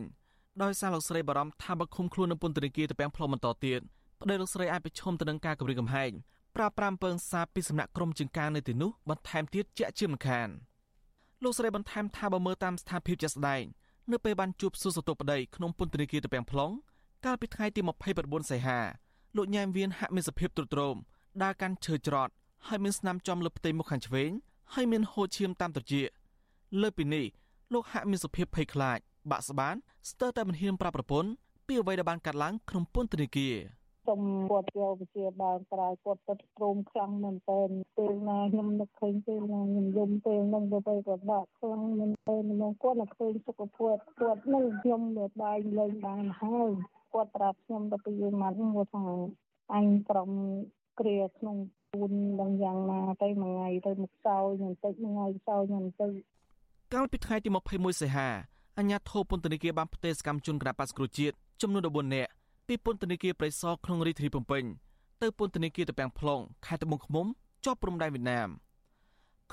[0.62, 3.80] ដោយសារលោកស្រីបារម្ភថាបើឃុំខ្លួននៅពន្ធនាគារទៅពាំងផ្លុំបន្តទៀត
[4.20, 6.10] ប្តីលោកស្រីអាចប្រឈមទៅនឹងការគំរាមកំហែង
[6.56, 10.48] ប្រាប្រាំពើងសាពីសំណាក់ក្រុមជាងការនៅទីនោះបន្ថែមទៀតជាក់ជាមិនខាន
[11.42, 13.62] លោកស្រីបន្ថែមថាបើមើលតាមស្ថានភាពជាក់ស្ដែង
[14.10, 16.70] នៅពេលបានជួបសួរសតុប្តីក្នុងពន្ធនាគារទៅពាំងផ្លុង
[17.24, 17.80] កាលពីថ្ងៃទី
[18.16, 18.78] 29សីហា
[19.36, 20.96] លោកញ៉ែមវៀនហាក់មានសភាពទ្រុឌទ្រោម
[21.42, 22.32] ដើរកាន់ឈើច្រត់
[22.68, 24.30] ហើយមានស្នាមចំលើផ្ទៃមុខខាងឆ្វេង
[24.74, 26.08] ហើយមានហូរឈាមតាមត្រចៀក
[26.80, 27.26] លើពីនេះ
[27.72, 28.98] លោកហាក់មានសភាពភ័យខ្លាច
[29.30, 29.74] បាក់ស្បាន
[30.10, 31.30] ស្ទើរតែមិនហ៊ានប្រាប់ប្រពន្ធ
[31.66, 33.54] ពីអ្វីដែលបានកាត់ឡើងក្នុងពន្ធនាគារ
[34.06, 46.70] សុំគាត់យកវិជាបាលក្រៅគាត់ទៅទ្រោមខ្លាំងមែនទែនពេលណាខ្ញុំនឹកឃើញពេលណាខ្ញុំយំពេលហ្នឹងទៅទៅគាត់បាក់ខ្លាំងមែនទែនខ្ញុំគាត់នឹកឃើញសុខភាពគាត់នឹងខ្ញុំលើបាយលេងបានហើយ
[47.14, 49.06] គាត់ប្រាប់ខ្ញុំទៅពីម៉ាត់គាត់ថា
[49.74, 50.30] អញក្រុម
[51.00, 51.56] គ្រាក្នុង
[51.92, 56.12] ពូនដល់យ៉ាងណាទៅមួយថ្ងៃទៅមកសោយបន្តិចមួយថ្ងៃសោយបន្តិច
[56.94, 58.28] កាលពីថ្ងៃទី21សីហា
[58.78, 62.30] អញ្ញាធិបពន្ធនាគារបានផ្ទេរសកម្មជនគណបក្សគ្រូជាតិចំនួន14នាក់
[62.66, 64.64] ពីពន្ធនាគារព្រៃសរក្នុងរាជធានីភ្នំពេញ
[65.22, 67.26] ទៅពន្ធនាគារតាពាំង plong ខេត្តត្បូងឃ្មុំ
[67.64, 68.48] ជាប់ព្រំដែនវៀតណាម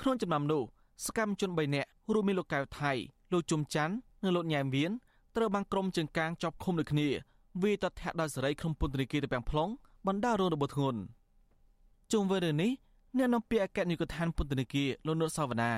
[0.00, 0.62] ក្នុងចំណោមនោះ
[1.06, 2.92] សកម្មជន3នាក់រួមមានលោកកៅថៃ
[3.32, 4.90] លោកជុំច័ន្ទនិងលោកញ៉ែមវៀន
[5.36, 7.08] ត្រូវបានក្រុមជើងកាងជាប់ឃុំដូចគ្នា
[7.62, 9.70] វាតធាក់ដោយសេរីក្នុងពន្ធនាគារតាពាំង plong
[10.06, 11.00] បណ្ដារងរបួសធ្ងន់
[12.12, 12.70] ជុំវិញរឿងនេះ
[13.16, 15.72] អ្នកនាំពាក្យអគ្គនាយកដ្ឋានពន្ធនាគារលោកនុតសាវណ្ណា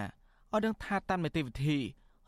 [0.53, 1.78] ឲ្យដឹងថាតាមនីតិវិធី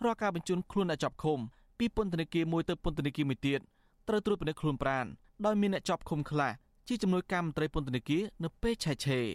[0.05, 1.39] រាល់ការបញ្ជូនខ្លួនអ្នកជាប់ឃុំ
[1.79, 3.61] ពីពន្ធនាគារមួយទៅពន្ធនាគារមួយទៀត
[4.09, 5.07] ត្រូវត្រួតពិនិត្យខ្លួនប្រាណ
[5.47, 6.53] ដោយមានអ្នកជាប់ឃុំខ្លះ
[6.89, 9.27] ជាចំនួនការមន្ត្រីពន្ធនាគារនៅពេលឆែកឆេរ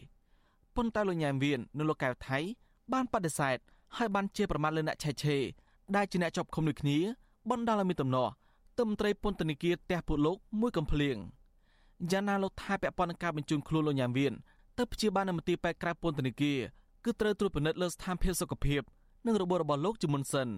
[0.76, 2.39] ប៉ុន្តែលោកញ៉ែមវៀននៅលោកកៅថៃ
[2.93, 3.57] បានបដិសេធ
[3.97, 5.43] ហើយបានជាប្រមាថលើអ្នកឆែកឆេរ
[5.95, 6.97] ដែលជាអ្នកជាប់ឃុំដូចគ្នា
[7.49, 8.32] បណ្ដាលឲ្យមានទំនាស់
[8.78, 11.17] ទៅមន្ត្រីពន្ធនាគារផ្ទះពួកលោកមួយកំភ្លៀង
[12.11, 14.34] យ៉ាងណាលោកថាពាក់ព័ន្ធនឹងការបញ្ជូនខ្លួនលោកញ៉ាមវៀន
[14.78, 16.59] ទៅព្យាបាលនៅមន្ទីរពេទ្យក្រៅពន្ធនាគារ
[17.05, 18.82] គឺត្រូវត្រួតពិនិត្យលើស្ថានភាពសុខភាព
[19.26, 20.49] និងរបួសរបស់លោកជាមុនសិន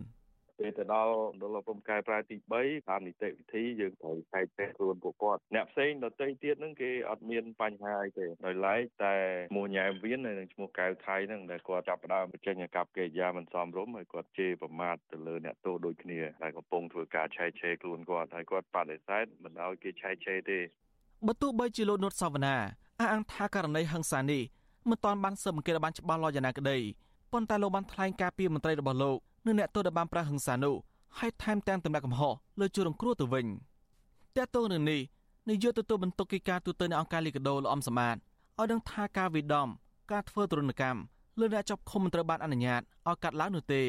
[0.62, 9.16] ពេលទៅដល់មណ្ឌលព្រំកែប្រែទី3តាមនីតិវិធីយើងត្រូវចែកចេះខ្លួនពួកគាត់អ្នកផ្សេងដទៃទៀតហ្នឹងគេអត់មានបញ្ហាអីទេដោយឡែកតែ
[9.52, 20.60] ឈ្មោះញ៉ែមវៀននិងឈ្មោះកៅថៃហ្នឹងដែលគាត់ចាប់ផ្ដើមបញ្ចេញអាកប្បកិរិយាមិនសមរម្យហើយគាត់ជេរប្រមាថទៅលើអ្នកទោសដូចគ្នាដែលកំពុងធ្វើការឆែកឆេរខ្លួនគាត់ហើយគាត់បដិសេធមិនឲ្យគេឆែកឆេរទេ
[21.28, 22.56] បើទោះបីជាលោកនុតសាវណ្ណា
[23.00, 24.44] អះអាងថាករណីហឹង្សានេះ
[24.90, 26.78] មិនទាន់បានស៊ើបអង្កេតបានច្បាស់លាស់យ៉ាងណាក្តី
[27.32, 30.76] ប៉ុន្តែលោកបានថ្លែងការពីមន្ត្រីរបស់លោក និងអ្នកទោសដែលបានប្រាហឹង្សានោះ
[31.20, 33.46] ហើយថែមទាំងទម្លាក់កំហុសលើជួររងគ្រោះទៅវិញ
[34.38, 35.02] តើតើនឹងនេះ
[35.50, 39.68] នាយកទទួលបន្ទុកកិច្ចការទូតនៅអង្គការលីកាដូលោកអំសមាតឲ្យដឹងថាការវិដំ
[40.12, 41.00] ការធ្វើទរណកម្ម
[41.40, 43.84] លើអ្នកចាប់ឃុំមិនត្រូវបានអនុញ្ញាតឲ្យកាត់ឡើងនោះទេ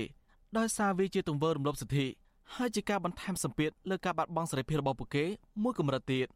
[0.59, 2.07] ដោយសារវាជាទង្វើរំលោភសិទ្ធិ
[2.55, 5.24] ហើយជាការបន្ថែមសម្ពាធលើការបាត់បង់សេរីភាពរបស់ពួកគេ
[5.62, 6.26] មួយកម្រិតទៀត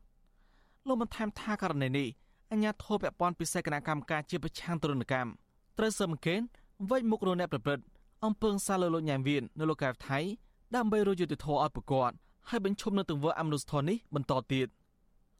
[0.87, 2.09] លោកបានថែមថាករណីនេះ
[2.53, 5.31] អញ្ញាធិបពពាន់ពិសេសគណៈកម្មការជាប្រឆាំងទរណកម្ម
[5.79, 6.41] ត្រូវសើមកេន
[6.91, 7.85] វិច្ចមុខរអ្នកប្រព្រឹត្ត
[8.27, 10.18] អំពើសារលើលោកញ៉ាំវៀននៅលោកកែវថៃ
[10.77, 12.12] ដើម្បីរយុទ្ធធរឲ្យប្រកប
[12.49, 14.68] ហើយបញ្ឈប់នៅទង្វើអមនុស្សធម៌នេះបន្តទៀត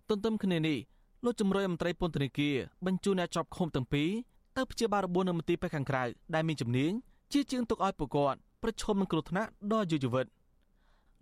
[0.09, 0.79] ទន្ទឹមគ្នានេះ
[1.25, 2.57] លោកជំរុញមន្ត្រីពន្ធនាគារ
[2.87, 4.11] បញ្ជូនអ្នកជាប់ឃុំទាំងពីរ
[4.57, 6.93] ទៅព្យាបាលរបួសនៅមន្ទីរពេទ្យខាងក្រៅដែលមានជំនាញ
[7.33, 10.27] ជាជាងទុកឲ្យប្រកបប្រឈមនឹងគ្រោះថ្នាក់ដល់យុវជន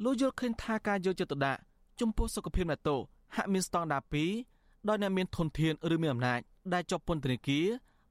[0.04, 1.60] លោកយល់ឃើញថាការយកចិត្តទុកដាក់
[2.00, 3.00] ចំពោះសុខភាពអ្នកទោស
[3.36, 4.02] ហាក់មានស្តង់ដារ
[4.44, 6.40] 2ដោយអ្នកមានធនធានឬមានអំណាច
[6.74, 7.66] ដែលជាប់ពន្ធនាគារ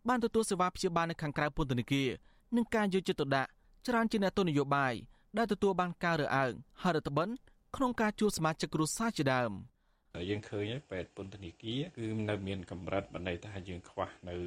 [0.08, 2.10] បានទទួលសេវាព្យាបាលនៅខាងក្រៅពន្ធនាគារ
[2.56, 3.50] និងការយកចិត្តទុកដាក់
[3.88, 4.94] ច្រើនជាអ្នកទស្សនយោបាយ
[5.38, 7.30] ដែលទទួលបានការរើសអើងហើយរដ្ឋបិន
[7.76, 9.52] ក្នុងការជួលសមាជិកគ្រួសារជាដើម
[10.30, 14.38] យើងឃើញហើយពេទ្យពន្ធនាគារគឺនៅមានកម្រិតបណ្ដៃថាយើងខ្វះនៅ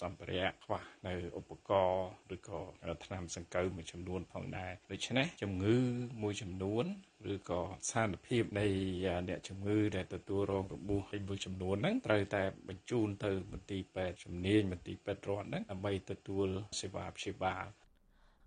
[0.00, 2.60] សម្ភារៈខ្វះនៅឧបករណ៍ឬក៏
[3.04, 5.76] ថ្នាំសង្កូវមួយចំនួនផងដែរដូច្នេះជំងឺ
[6.22, 6.84] មួយចំនួន
[7.32, 8.66] ឬក៏ស្ថានភាពនៃ
[9.28, 16.48] អ្នកជំងឺដែលទទួលរងរបួសមួយចំនួនហ្នឹងត្រូវតែបញ្ជូនទៅមន្ទីរពេទ្យជំនាញមន្ទីរពេទ្យរដ្ឋហ្នឹងដើម្បីទទួល
[16.80, 17.64] សេវាព្យាបាល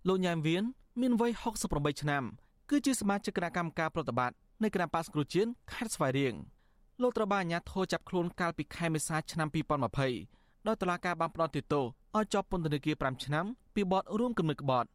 [0.08, 0.64] លោកញ៉ែមវៀន
[1.00, 1.32] មានវ័យ
[1.66, 2.24] 68ឆ្នាំ
[2.70, 6.34] គឺជាសមាជិកគណៈកម្មការប្រតិបត្តិនៃគណៈបាសគ្រូជៀនខេត្តស្វាយរៀង
[7.02, 9.48] លោកត្រូវបានអាជ្ញាធរចាប់ខ្លួនកាលពីខែមេសាឆ្នាំ
[10.06, 11.84] 2020ដោយតុលាការបានផ្តន្ទាទោស
[12.16, 14.88] ឲ្យជាប់ពន្ធនាគារ5ឆ្នាំពីបទរួមគំនិតក្បត់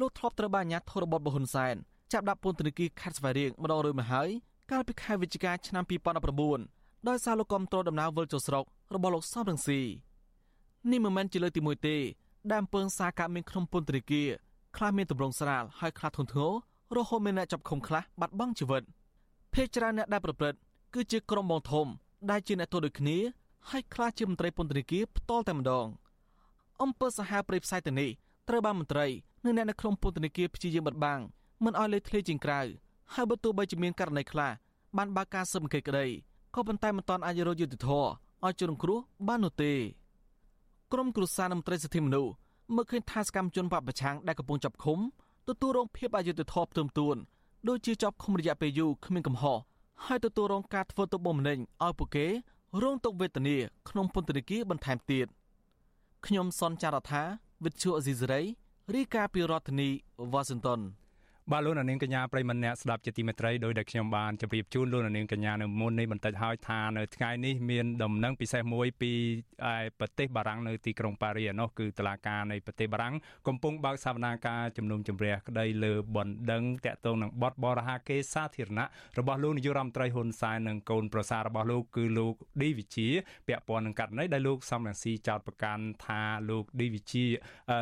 [0.00, 1.74] លោកធ្លាប់ត្រូវបានអាជ្ញាធររបបហ៊ុនសែន
[2.12, 4.28] ចាប់ដាក់ពន្ធនាគារខេត្តស្វាយរៀងម្ដងរួចមកហើយ
[4.70, 5.84] កាលពីខែវិច្ឆិកាឆ្នាំ
[6.50, 8.64] 2019ដោយសារលោកគាំទ្រដំណើរវិលចូលស្រុក
[8.94, 9.80] របស់លោកសំរងស៊ី
[10.90, 11.96] នេះមិនមែនជាលើកទី1ទេ
[12.50, 14.28] ដែលអំពើសារកាមានក្នុងពន្ធនាគារ
[14.76, 16.52] ខ្លះមានទម្រង់ស្រាលហើយខ្លះធ្ងន់ធ្ងរ
[16.96, 18.82] រហូតមានអ្នកចាប់ឃុំខ្លះបាត់បង់ជីវិត
[19.54, 20.58] ភេកច្រើនអ្នកដែលប្រព្រឹត្ត
[20.94, 21.86] គឺជាក្រុមបងធំ
[22.30, 23.18] ដែលជាអ្នកទោសដូចគ្នា
[23.70, 25.86] ហើយខ្លះជាមន្ត្រីពន្ធនាគារផ្ទាល់តែម្ដង
[26.82, 28.10] អង្គើសាហាវព្រៃផ្សាយទៅនេះ
[28.48, 29.06] ត្រូវបានមន្ត្រី
[29.44, 31.20] និងអ្នកនៅក្នុងពន្ធនាគារព្យាយាមបិទបាំង
[31.64, 32.60] មិនឲ្យលេចធ្លាយជាងក្រៅ
[33.14, 34.50] ហើយបើទោះបីជាមានករណីខ្លះ
[34.96, 36.06] បានបើកការស៊ើបអង្កេតក្តី
[36.54, 38.08] ក៏ប៉ុន្តែមិនទាន់អាចរកយុត្តិធម៌
[38.44, 39.72] ឲ្យជនរងគ្រោះបាននោះទេ
[40.92, 42.32] ក្រមគ្រួសារនិងមន្ត្រីសិទ្ធិមនុស្ស
[42.74, 44.98] មើលឃើញថាសកម្មជនបពប្រឆាំងដែលកំពុងចាប់ឃុំ
[45.48, 47.16] ទទួលរងភាពអយុត្តិធម៌ផ្ទឹមទួន
[47.68, 49.58] ដូចជាជាប់ឃុំរយៈពេលយូរគ្មានកំហុស
[50.04, 52.26] ហើយទទួលរងការធ្វើទុកបុកម្នេញឲ្យពួកគេ
[52.82, 53.56] រងទុក្ខវេទនា
[53.88, 55.26] ក្នុងពន្ធនាគារបន្ថែមទៀត
[56.26, 57.22] ខ្ញុំសនចាររថា
[57.64, 58.42] វិទ្យុអេស៊ីសេរី
[58.94, 59.88] រាយការណ៍ពីរដ្ឋធានី
[60.32, 60.80] វ៉ាស៊ីនតោន
[61.52, 69.12] បាទលោកនាងកញ្ញាប្រិមម្នាក់ស្ដាប់ជាទីមេត្រីដោយដែលខ្ញុំបានជម្រាបជូនលោកនាងកញ្ញានៅមុននេះបន្តិចហើយថានៅថ្ងៃនេះមានដំណឹងពិសេសមួយពី
[69.98, 73.14] ប្រទេសបារាំងនៅទីក្រុងប៉ារីនោះគឺតុលាការនៃប្រទេសបារាំង
[73.48, 78.86] កំពុងបើកសវនាការជំនុំជម្រះក្តីលើបណ្ដឹងតាក់ទងនឹងបទបរហាគេសាធារណៈ
[79.18, 83.08] របស់លោកនាយករដ្ឋមន្ត្រីហ៊ុនសែននិងកូនប្រសាររបស់លោកគឺលោកឌីវិជា
[83.48, 87.24] ពាក់ព័ន្ធនឹងករណីដែលលោកសំរងស៊ីចោទប្រកាន់ថាលោកឌីវិជា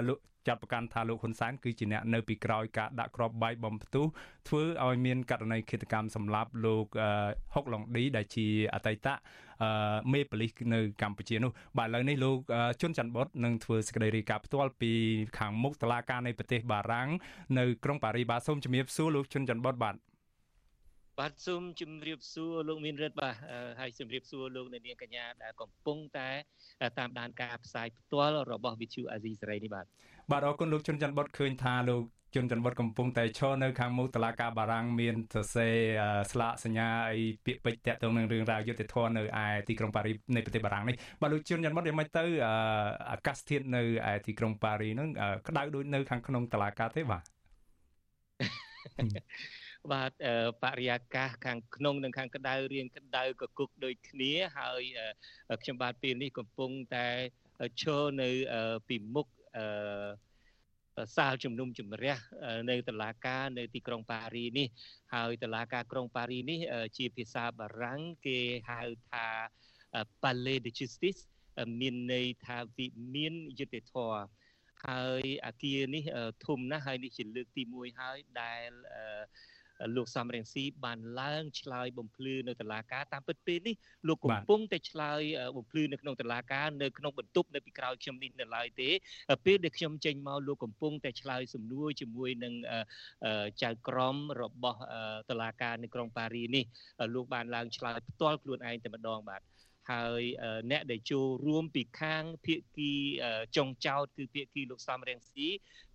[0.08, 4.06] លោក ចាត់ប្រកាន់ថាលោកហ៊ុនសែនគឺជាអ្នកនៅពីក្រោយការដាក់គ្រាប់បែកបំផ្ទុះ
[4.48, 6.86] ធ្វើឲ្យមានករណីឃាតកម្មសម្លាប់លោក
[7.54, 9.08] ហុកឡុងឌីដែលជាអតីត
[10.12, 12.38] មេប៉ូលីសនៅកម្ពុជានោះបាទឥឡូវនេះលោក
[12.80, 14.92] ជុនច័ន្ទបុតនឹងធ្វើសេចក្តីរាយការណ៍ផ្ទាល់ពី
[15.38, 17.08] ខាងមុខតុលាការនៃប្រទេសបារាំង
[17.58, 19.96] នៅក្រុងប៉ារីសបាទសូមជំរាបសួរលោកជុនច័ន្ទបុតបាទ
[21.20, 23.34] បាទសូមជម្រាបសួរលោកមានរិទ្ធបាទ
[23.80, 26.28] ហើយជម្រាបសួរលោកអ្នកនាងកញ្ញាដែលកំពុងតែ
[26.98, 29.86] តាមដានការផ្សាយផ្ទាល់របស់ Vithu Azizi សេរីនេះបាទ
[30.32, 32.02] បាទអរគុណលោកជុនច័ន្ទបុតឃើញថាលោក
[32.34, 35.76] ជុនច័ន្ទបុតកំពុងតែឈរនៅខាងមុខតឡាការបារាំងមានសរសេរ
[36.32, 42.24] ស្លាកសញ្ញាអីពាក្យពេចន៍តាក់ទងនឹងរឿងរ៉ាវយុទ្ធធននៅឯទីក្រុងប៉ារីនៃប្រទេសបារាំងនេះបាទលោកជុនច័ន្ទបុតយ៉ាងម៉េចទៅ
[43.12, 45.08] អាកាសធាតុនៅឯទីក្រុងប៉ារីហ្នឹង
[45.48, 47.22] ក្តៅដូចនៅខាងក្នុងតឡាការទេបាទ
[49.92, 50.12] បាទ
[50.62, 54.82] បរិយាកាសខាងក្នុងនិងខាងក្តៅរៀងក្តៅកគុកដូចគ្នាហើយ
[55.62, 57.06] ខ្ញុំបាទពេលនេះកំពុងតែ
[57.80, 58.28] ឈរនៅ
[58.90, 62.16] ពីមុខ អឺសាលជំនុំជម្រះ
[62.70, 64.66] នៅតុលាការនៅទីក្រុងប៉ារីនេះ
[65.14, 66.58] ហើយតុលាការក្រុងប៉ារីនេះ
[66.96, 68.38] ជាភាសាបារាំងគេ
[68.70, 68.80] ហៅ
[69.10, 69.26] ថា
[70.22, 71.20] Palais de Justice
[71.80, 74.22] មានន័យថាវិមានយុត្តិធម៌
[74.86, 76.04] ហើយអាគារនេះ
[76.46, 78.70] ធំណាស់ហើយនេះជាលើកទី1ហើយដែល
[79.96, 83.74] លោកសំរងស៊ីបានឡើងឆ្លើយបំភ្លឺនៅតុលាការតាមពិតពេលនេះ
[84.08, 85.20] លោកកំពុងតែឆ្លើយ
[85.56, 88.90] បំភ្លឺនៅក្នុងតុលាការនៅក្នុងបន្ទប់នៅពីក្រោយខ្ញុំនេះនៅឡើយទេ
[89.44, 92.54] ពេលដែលខ្ញុំចេញមកលោកកំពុងតែឆ្លើយសំណួរជាមួយនឹង
[93.62, 94.78] ចៅក្រមរបស់
[95.30, 96.64] តុលាការនៅក្រុងប៉ារីនេះ
[97.14, 99.42] លោកបានឡើងឆ្លើយផ្ទាល់ខ្លួនឯងតែម្ដងបាទ
[99.90, 100.22] ហើយ
[100.70, 102.92] អ្នកដែលចូលរួមពីខាងភៀកគី
[103.56, 105.48] ចុងចោតគឺភៀកគីលោកសំរងស៊ី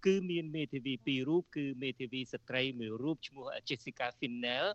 [0.05, 4.67] គឺមានមេធាវីពីររូបគឺមេធាវីស្ត្រីមួយរូបឈ្មោះ Jessica Finnell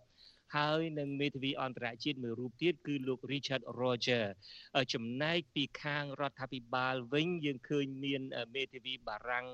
[0.55, 4.25] ហើយនឹងមេធាវីអន្តរជាតិមួយរូបទៀតគឺលោក Richard Roger
[4.93, 8.21] ចំណែកពីខាងរដ្ឋាភិបាលវិញយើងឃើញមាន
[8.55, 9.45] មេធាវីបារាំង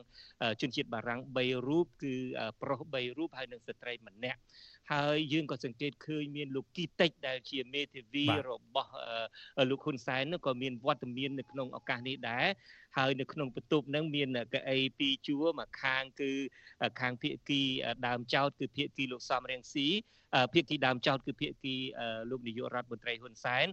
[0.61, 2.15] ជនជាតិបារាំង3រូបគឺ
[2.61, 4.39] ប្រុស3រូបហើយនិងស្ត្រីម្នាក់
[4.93, 8.91] ហើយយើងក៏សង្កេតឃើញមានលោកគីតិចដែលជាមេធាវីរបស់
[9.69, 12.47] លោកហ៊ុនសែននោះក៏មានវត្តមាននៅក្នុងឱកាសនេះដែរ
[12.97, 16.31] ហើយនៅក្នុងបន្ទប់ហ្នឹងមានកៅអីពីរជួរមួយខាងគឺ
[17.01, 17.61] ខាងភៀកគី
[18.07, 19.89] ដើមចោតគឺភៀកគីលោកសំរៀងស៊ី
[20.53, 21.75] ភៀកគីដើមចោតគឺភៀកគី
[22.29, 23.65] លោកនាយករដ្ឋមន្ត្រីហ៊ុនសែន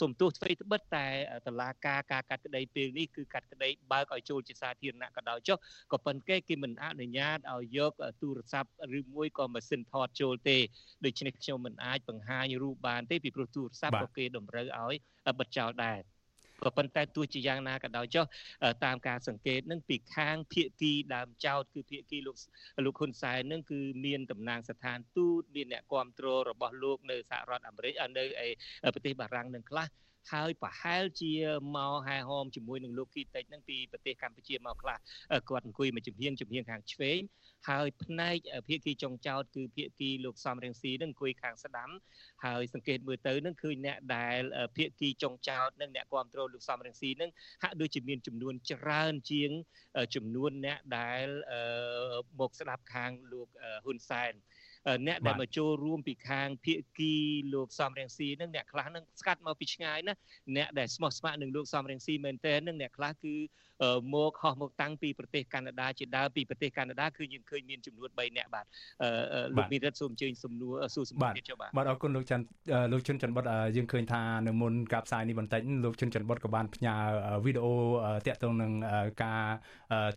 [0.00, 1.06] សុំទោសទ្វេត្បិតតែ
[1.46, 5.56] តឡាការការកាត់ក្តីពេលនេះគឺកាត់ក្តីបើកឲ្យចូលជាសាធារណៈក៏ដោយចុះ
[5.92, 7.92] ក៏ប៉ុន្តែគេមិនអនុញ្ញាតឲ្យយក
[8.22, 10.58] ទូរស័ព្ទឬមួយក៏ម៉ាស៊ីនថតចូលទេ
[11.04, 14.96] ដូច្នេះខ្ញុំមិនអាចបង្ហាញរូបបានទេពីព្រោះទូរស័ព្ទក៏គេតម្រូវឲ្យ
[15.38, 15.98] បិទចោលដែរ
[16.64, 18.24] ក៏ប៉ុន្តែទោះជាយ៉ាងណាក៏ដោយចុះ
[18.84, 22.36] តាមការសង្កេតនឹងពីខាងភៀកគីដើមចោតគឺភៀកគីលោក
[22.84, 28.48] លោកហ៊ុនសែននឹងគឺមានតំណាងស្ថានទូតមានអ្នកគ្រប់គ្រងរបស់លោកនៅសហរដ្ឋអាមេរិកនៅឯ
[28.94, 29.86] ប្រទេសបារាំងនឹងខ្លះ
[30.32, 31.32] ហើយប្រហែលជា
[31.76, 34.96] មកហែហោមជាមួយនឹងលោកគីតិចនឹងពីប្រទេសកម្ពុជាមកខ្លះ
[35.48, 37.20] គាត់អង្គុយមួយជំហៀងជំហៀងខាងឆ្វេង
[37.68, 38.36] ហើយផ្នែក
[38.68, 41.90] ភាគីចុងចោតគឺភាគីលោកសំរៀងស៊ីនឹងអង្គុយខាងស្ដាំ
[42.44, 44.40] ហើយសង្កេតមើលទៅនឹងឃើញអ្នកដែល
[44.76, 47.30] ភាគីចុងចោតនិងអ្នកគ្រប់គ្រងលោកសំរៀងស៊ីនឹង
[47.62, 49.50] ហាក់ដូចជាមានចំនួនច្រើនជាង
[50.14, 51.26] ចំនួនអ្នកដែល
[52.40, 53.48] មកស្ដាប់ខាងលោក
[53.84, 54.32] ហ៊ុនសែន
[55.06, 57.14] អ្នកដែលមកចូលរួមពីខាងភៀកគី
[57.54, 60.14] លោកសំរៀងស៊ីនឹងអ្នកខ្លះនឹងស្កាត់មកពីឆ្ងាយណា
[60.56, 63.34] អ្នកដែលស្មោះស្ម័គ្រនឹងលោកសំរៀងស៊ីមែនតើនឹងអ្នកខ្លះគឺ
[64.14, 68.66] មកហោះមកតាំងពីប្រទេសកាណាដាជាដើមពីប្រទេសកាណាដាគឺយើងឃើញមានចំនួន3នាក់បាទ
[69.56, 72.44] លោកមីរិតសូមអញ្ជើញសំណួរសួរសំណួរទៀតចុះបាទបាទអរគុណលោកច័ន្ទ
[72.92, 73.44] លោកជុនច័ន្ទបុត
[73.76, 76.94] យើងឃើញថានៅមុនការផ្សាយនេះបន្តិចលោកជុនច័ន្ទបុតក៏បានផ្ញើ
[77.44, 77.72] វីដេអូ
[78.26, 78.72] តាក់ទងនឹង
[79.24, 79.42] ការ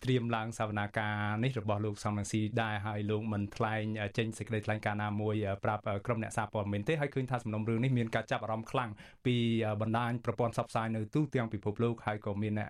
[0.04, 3.84] ត្រៀមឡើងសវនាការនេះរបស់លោកសំរងស៊ីដែរហើយលោកមិនថ្លែង
[4.18, 8.90] ចេញសេចក្តីថ្លែងការណ៍ណាមួយប្រាប់ក្រុមអ្នកសារព័ត៌មានទេហើយឃើញថាសំណុំរឿងនេះមានការចាប់អារម្មណ៍ខ្លាំង
[9.26, 9.36] ពី
[9.82, 12.70] បណ្ដាញប្រព័ន្ធផ្សព្វផ្សាយនៅទូទាំងពិភពលោកហើយក៏មានអ្នក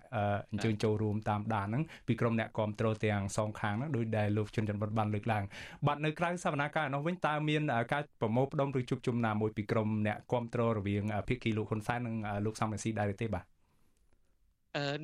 [0.51, 5.43] អញ្ជើញចូលរួមតាមដានហ្នឹងពីក្រុមអ្នកគ្រប់គ្រងទាំងសងខាងហ្នឹងដោយដែលលោកជុនច័ន្ទបុតបានលើកឡើង
[5.87, 7.61] បាទនៅក្រៅសវនាការនោះវិញតើមាន
[7.93, 12.15] ការប្រមូលផ្ដុំឬជួបជុំណាមួយពីក្រុមអ្នកគ្រប់គ្រងរវាងភាគីលោកហ៊ុនសែននិង
[12.45, 13.54] លោកសំរងស៊ីដែរទេបាទ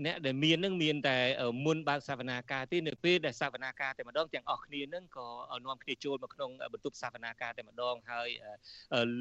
[0.06, 1.18] អ្នកដែលមាននឹងមានតែ
[1.66, 5.28] មុនបើកសវនាការទេនៅពេលដែលសវនាការតែម្ដងទាំងអស់គ្នានឹងក៏
[5.66, 8.30] នាំគ្នាចូលមកក្នុងបន្ទប់សវនាការតែម្ដងហើយ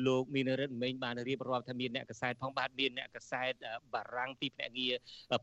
[0.07, 3.53] លោកមានរិទ្ធមេងបានរៀបរាប់ថាមានអ្នកកសែតផងបាទមានអ្នកកសែត
[3.95, 4.95] បារាំងពីភ្នាក់ងារ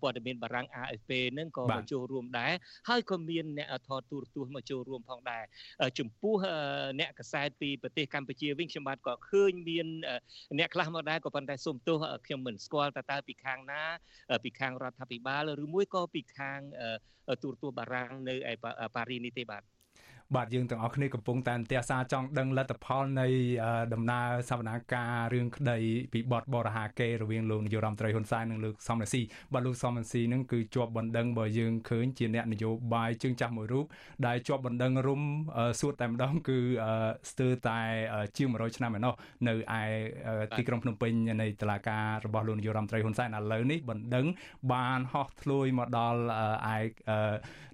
[0.02, 2.54] ព័ត៌មានបារាំង AFP នឹងក៏មកចូលរួមដែរ
[2.90, 5.44] ហើយក៏មានអ្នកថតទូរទស្សន៍មកចូលរួមផងដែរ
[6.00, 6.36] ចំពោះ
[7.00, 9.88] អ្នកកសែតពីប្រទេសកម្ពុជាវិញខ្ញុំបាទក៏ឃើញមាន
[10.60, 13.82] អ្នកខ្លះមកដែរក៏ប៉ុន្តែសូមទោសខ្ញុំមិនស្គាល់តើតើពីខាងណា
[14.44, 16.60] ពីខាងរដ្ឋាភិបាលឬមួយក៏ពីខាង
[17.44, 18.54] ទូរទស្សន៍បារាំងនៅឯ
[18.96, 19.64] ប៉ារីនេះទេបាទ
[20.36, 23.28] បាទយើងទាំងអស់គ្នាកំពុងតែអន្ទះសារចង់ដឹងលទ្ធផលនៃ
[23.94, 25.78] ដំណើរសវនាការរឿងក្តី
[26.14, 29.22] ពីបទបរហាកេរវាងលោកនាយករដ្ឋមន្ត្រីហ៊ុនសែននិងលោកសំរងស៊ី
[29.54, 33.86] បាទលោកសំរងស៊ីនឹងគឺជាប់បណ្ដឹងបើយើងឃើញជាអ្នកនយោបាយជើងចាស់មួយរូប
[34.28, 35.22] ដែលជាប់បណ្ដឹងរុំ
[35.80, 36.60] សួតតែម្ដងគឺ
[37.32, 37.80] ស្ទើរតែ
[38.38, 39.14] ជាង100ឆ្នាំឯណោះ
[39.48, 39.84] នៅឯ
[40.58, 41.12] ទីក្រុងភ្នំពេញ
[41.42, 44.26] នៃតុលាការរបស់លោកនាយករដ្ឋមន្ត្រីហ៊ុនសែនឥឡូវនេះបណ្ដឹង
[44.74, 46.22] បានហោះធ្លួយមកដល់
[46.76, 46.78] ឯ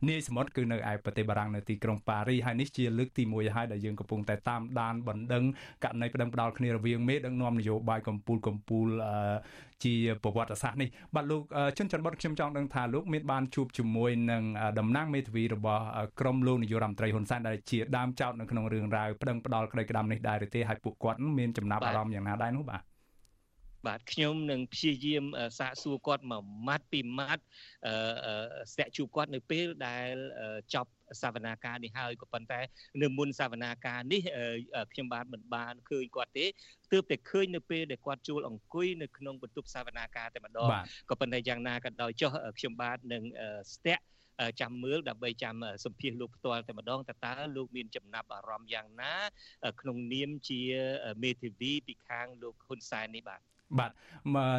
[0.09, 5.43] នាយសមុទ្រគឺនៅឯប្រទេសបារាំងនៅទីក្រុងប៉ារីហើយនេះជាលើកទី1ហើយដែលយើងកំពុងតែតាមដានបណ្ដឹង
[5.83, 11.41] ករណីប្តឹងផ្ដាល់គ្នារវាងមេដឹកនាំនយោបាយកម្ពុជាកម្ពុជាជាប្រវត្តិសាស្ត្រនេះបាទលោក
[11.77, 14.43] ជុនច័ន្ទបុតខ្ញុំចង់ដឹងថាលោកមានបានជួបជាមួយនឹង
[14.79, 15.83] តំណាងមេធាវីរបស់
[16.19, 22.92] ក្រមលោកនាយករដ្ឋមន្ត្រីហ៊ុនសែនដែលជាដើមចោតនៅក្នុងរឿងរ៉ាវប្តឹងផ្ដាល់ក្តីក្តាំនេះដែរឬទេហើយពួកគាត់មានចំណាប់អារម្មណ៍យ៉ាងណាដែរនោះបាទ
[23.87, 25.23] បាទខ្ញុំនឹងព្យាយាម
[25.59, 27.43] សាកសួរគាត់មួយម៉ាត់ពីរម៉ាត់
[28.71, 30.13] ស្ទាក់ជួបគាត់នៅពេលដែល
[30.73, 32.59] ចប់សវនាការនេះហើយក៏ប៉ុន្តែ
[33.01, 34.21] នៅមុនសវនាការនេះ
[34.91, 36.45] ខ្ញុំបានមិនបានឃើញគាត់ទេ
[36.91, 40.69] ទើបតែឃើញនៅពេលដែលគាត់ជួលអង្គុយនៅក្នុងបន្ទប់សវនាការតែម្ដង
[41.09, 43.23] ក៏ប៉ុន្តែយ៉ាងណាក៏ដោយចុះខ្ញុំបាទនឹង
[43.75, 44.03] ស្ទាក់
[44.61, 45.55] ចាំមើលដើម្បីចាំ
[45.85, 49.15] សម្ភាសលោកផ្ទាល់តែម្ដងតើតើលោកមានចំណាប់អារម្មណ៍យ៉ាងណា
[49.81, 50.61] ក្នុងនាមជា
[51.23, 53.41] មេធាវីពីខាងលោកហ៊ុនសែននេះបាទ
[53.79, 53.91] បាទ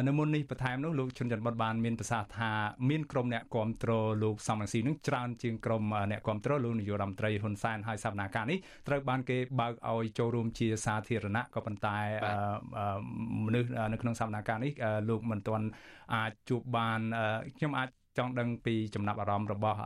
[0.07, 2.51] នៅមុននេះបន្ថែមនោះលោកជុនច័ន្ទបុតបានមានប្រសាសន៍ថា
[2.89, 8.57] មានក្រុមអ្នកគ្រប់គ្រងលោកសំរងស៊ីនឹងច្រើនជាងក្រុមអ្នកគ្រប់គ្រងលោកនាយករដ្ឋមន្ត្រីហ៊ុនសែនហើយសវនាការនេះ
[8.87, 11.97] ត្រូវបានគេបើកឲ្យចូលរួមជាសាធារណៈក៏ប៉ុន្តែ
[13.45, 14.71] មនុស្សនៅក្នុងសវនាការនេះ
[15.09, 15.65] លោកមិនទាន់
[16.13, 16.99] អាចជួបបាន
[17.57, 19.79] ខ្ញុំអាច ចង់ដឹងពីចំណាប់អារម្មណ៍របស់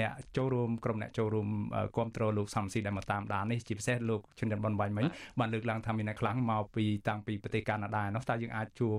[0.00, 1.48] អ្នកចូលរួមក្រុមអ្នកចូលរួម
[1.94, 5.04] គ្រប់គ្រងលោកសំស៊ីដែលមកតាមដាននេះជាពិសេសលោកជុនច័ន្ទបនបាញ់មិញ
[5.38, 8.98] បានលើកឡើងថាមានអ្នកខ្លាំងមកពីតាំងពីប្រទេសកាណាដានោះតើយើងអាចជួប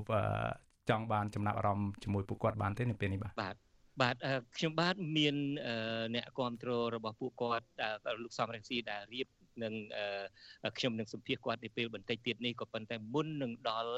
[0.89, 3.55] ចង់បានចំណាប់អារម្មណ៍ជាមួយពួកគាត់បានទេនៅពេលនេះបាទបាទ
[4.01, 4.15] បាទ
[4.57, 5.35] ខ្ញុំបាទមាន
[6.15, 7.65] អ្នកគ្រប់គ្រងរបស់ពួកគាត់
[8.23, 9.27] លោកសំរងស៊ីដែលរៀប
[9.63, 9.73] នឹង
[10.77, 13.95] ខ្ញុំនឹងសម្ភាសគាត់នៅពេលបន្តិចទៀតនេះក៏ប៉ុន្តែមុននឹងដល់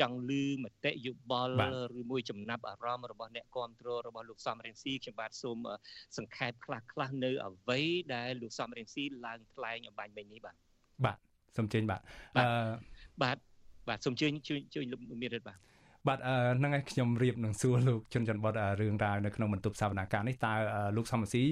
[0.00, 1.54] ចង់លឺមតិយោបល់
[1.98, 5.58] ឬមួយចំណាប់អារម្មណ៍របស់អ្នកគ្រប់គ្រងរបស់លោកសំរងស៊ីខ្ញុំបាទសូម
[6.18, 7.80] សង្ខេបខ្លះខ្លះនៅអ្វី
[8.14, 10.56] ដែលលោកសំរងស៊ីឡើងថ្លែងអំបញ្ញមិញនេះបាទ
[11.04, 11.18] បាទ
[11.56, 12.00] សូមជើញបាទ
[12.36, 12.44] អឺ
[13.22, 13.36] បាទ
[13.88, 14.32] បាទសូមជើញ
[14.74, 15.58] ជួយលោកមានរិទ្ធបាទ
[16.08, 16.20] បាទ
[16.58, 20.52] ហ្នឹងឯងខ្ញុំរៀបនឹងសួរលោកជុនច័ន្ទបុតរឿងរ៉ាវនៅក្នុងបន្ទប់សវនាការនេះតើ
[20.96, 21.42] លោកសំស៊ី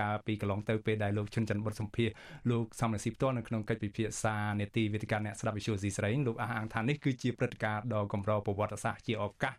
[0.00, 2.08] កាលពីកន្លងទៅពេលដែលលោកជុនច័ន្ទបុតសម្ភាស
[2.50, 9.54] លោកសំស៊ីផ្ទាល់នៅក្នុងកិច្ចពិភាក្សានេតិវេទិកាអ្នកស្ដាប់វិទ្យុស៊ីស្រីលោកអះអាងថានេះគឺជាព្រឹត្តិការណ៍ដ៏កម្រប្រវត្តិសាស្ត្រជាឱកាស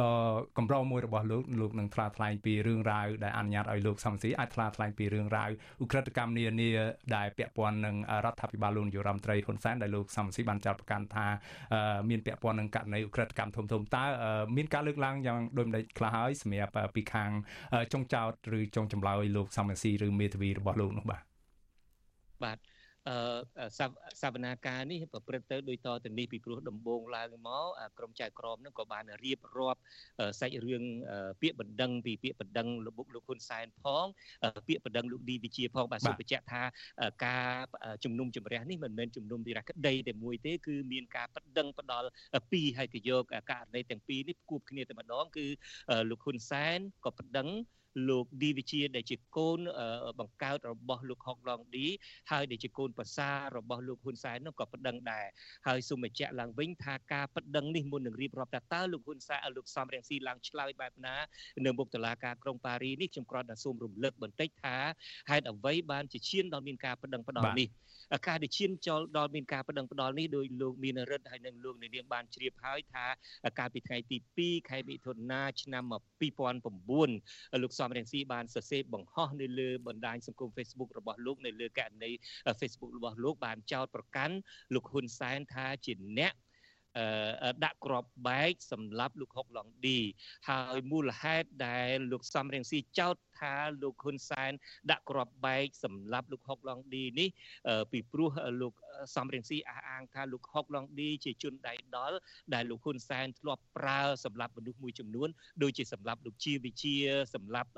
[0.00, 0.12] ដ៏
[0.58, 5.50] កម្រមួយរបស់លោកលោកនឹងថ្លាថ្លែងពីរឿងរ៉ាវដែលអនុញ្ញាតឲ្យលោកសំស៊ីអាចថ្លាថ្លែងពីរឿងរ៉ាវ
[5.84, 6.70] ឧក្រិដ្ឋកម្មនានា
[7.16, 11.26] ដែលពាក់ព័ន្ធនឹងរដ្ឋាភិបាលលោកនាយរដ្ឋមន្ត្រីហ៊ុនសែនដែលលោកសំស៊ីបានចាត់ប្រកាសថា
[12.10, 14.04] មានពាក់ព័ន្ធនឹងករណីឧក្រិដ្ឋកម្មធំធំតើ
[14.56, 17.30] មានការលើកឡើងយ៉ាងដូចម្ដេចខ្លះហើយសម្រាប់ពីខាង
[17.92, 21.22] ចុងចោតឬចុងចម្លើយលោកសំស៊ីឬមេធាវីរបស់លោកនោះបាទ
[22.44, 22.58] បាទ
[24.22, 27.66] សវនាការនេះប្រព្រឹត្តទៅដោយតទៅនេះពីព្រោះដំបូងឡើងមក
[27.98, 29.80] ក្រមចៅក្រមនឹងក៏បានរៀបរាប់
[30.40, 30.82] សាច់រឿង
[31.40, 34.06] ពាក្យបណ្ដឹងពីពាក្យបណ្ដឹងលោកលោកហ៊ុនសែនផង
[34.66, 36.62] ពាក្យបណ្ដឹងលោកឌីវិជាផងបាទសូមបញ្ជាក់ថា
[37.26, 37.50] ការ
[38.04, 42.08] ជំនុំជម្រះនេះមិនមែនជំនុំទីរក្តីតែមួយទេគឺមានការបណ្ដឹងផ្ដាល់
[42.52, 45.46] ពីរហើយក៏យកករណីទាំងពីរនេះគួបគ្នាតែម្ដងគឺ
[46.10, 47.48] លោកហ៊ុនសែនក៏បណ្ដឹង
[48.08, 49.58] លោកឌីវិជាដែលជាកូន
[50.20, 51.86] បង្កើតរបស់លោកហុកឡងឌី
[52.30, 55.26] ហើយដែលជាកូនប្រសារបស់លោកហ៊ុនសែននោះក៏ប្តឹងដែរ
[55.66, 61.16] ហើយសូមបញ្ជាក់ឡើងវិញថាការប្តឹងនេះមុននឹងរៀបរាប់ថាតើលោកហ៊ុនសែនលោកសំរងស៊ីឡើងឆ្លើយបែបណា
[61.66, 64.76] នៅមុខតុលាការក្រុងប៉ារីនេះខ្ញុំគ្រាន់តែសូមរំលឹកបន្តិចថា
[65.30, 67.68] ហេតុអ្វីបានជាឈានដល់មានការប្តឹងផ្តល់នេះ
[68.28, 73.06] ការដែលឈានចូលដល់មានការប្តឹងផ្តល់នេះដោយលោកមានរិទ្ធហើយនិងលោកនាងបានជ្រាបហើយថា
[73.58, 75.84] កាលពីថ្ងៃទី2ខែមិថុនាឆ្នាំ
[76.72, 82.10] 2009លោកសំរងស៊ីបានសរសេរបង្ហោះនៅលើបណ្ដាញសង្គម Facebook របស់លោកនៅលើករណី
[82.60, 84.34] Facebook របស់លោកបានចោទប្រកាន់
[84.74, 86.34] លោកហ៊ុនសែនថាជាអ្នក
[87.64, 89.98] ដាក់ក្របបែកសម្រាប់លោកហុកឡុងឌី
[90.48, 94.52] ហើយមូលហេតុដែលលោកសំរៀងស៊ីចោទ ថាលោកហ៊ុនសែន
[94.90, 97.28] ដាក់ក្របបែកសម្រាប់លោកហុកឡុងឌីនេះ
[97.92, 98.30] ពីព្រោះ
[98.62, 98.72] លោក
[99.16, 102.16] សំរៀងស៊ីអះអាងថាលោកហុកឡុងឌីជាជនដៃដល់
[102.54, 105.28] ដែលលោកហ៊ុនសែនធ្លាប់ប្រើសម្រាប់មនុស្សមួយចំនួន
[105.62, 106.94] ដូចជាសម្រាប់លោកជាវិជា
[107.34, 107.70] សម្រាប់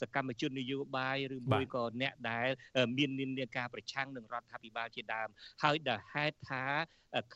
[0.00, 2.48] សកម្មជននយោបាយឬមួយក៏អ្នកដែល
[2.96, 5.28] មាននិន្នាការប្រឆាំងនឹងរដ្ឋាភិបាលជាដើម
[5.62, 6.64] ហើយដែលហេតុថា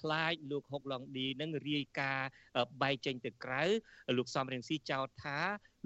[0.01, 2.21] ខ្លាចលោកហុកឡុងឌីនឹងរាយការ
[2.83, 3.63] បែកចេញទៅក្រៅ
[4.19, 5.39] លោកសំរៀងស៊ីចោទថា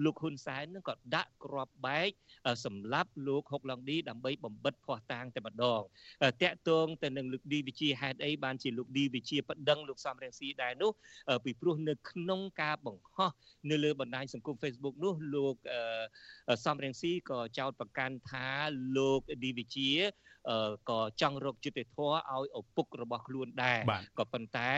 [0.03, 2.09] លោកហ៊ុនសែននឹងក៏ដាក់ក្របបែក
[2.65, 5.81] សម្រាប់លោកហុកឡុងឌីដើម្បីបំបិតភ័ស្តុតាងតែម្ដង
[6.41, 10.91] តាក់ទងទៅនឹងលោកឌីវិជាហេតុអីបានជាលោកឌីវិជាប្តឹងលោកសំរៀងស៊ីដែរនោះ
[11.45, 13.31] ពីព្រោះនៅក្នុងការបង្ហោះ
[13.69, 15.55] នៅលើបណ្ដាញសង្គម Facebook នោះលោក
[16.65, 18.47] សំរៀងស៊ីក៏ចោទប្រកាន់ថា
[18.97, 19.91] លោកឌីវិជា
[20.89, 23.79] ក៏ចង់រកយុត្តិធម៌ឲ្យឪពុករបស់ខ្លួនដែរ
[24.19, 24.71] ក៏ប៉ុន្តែ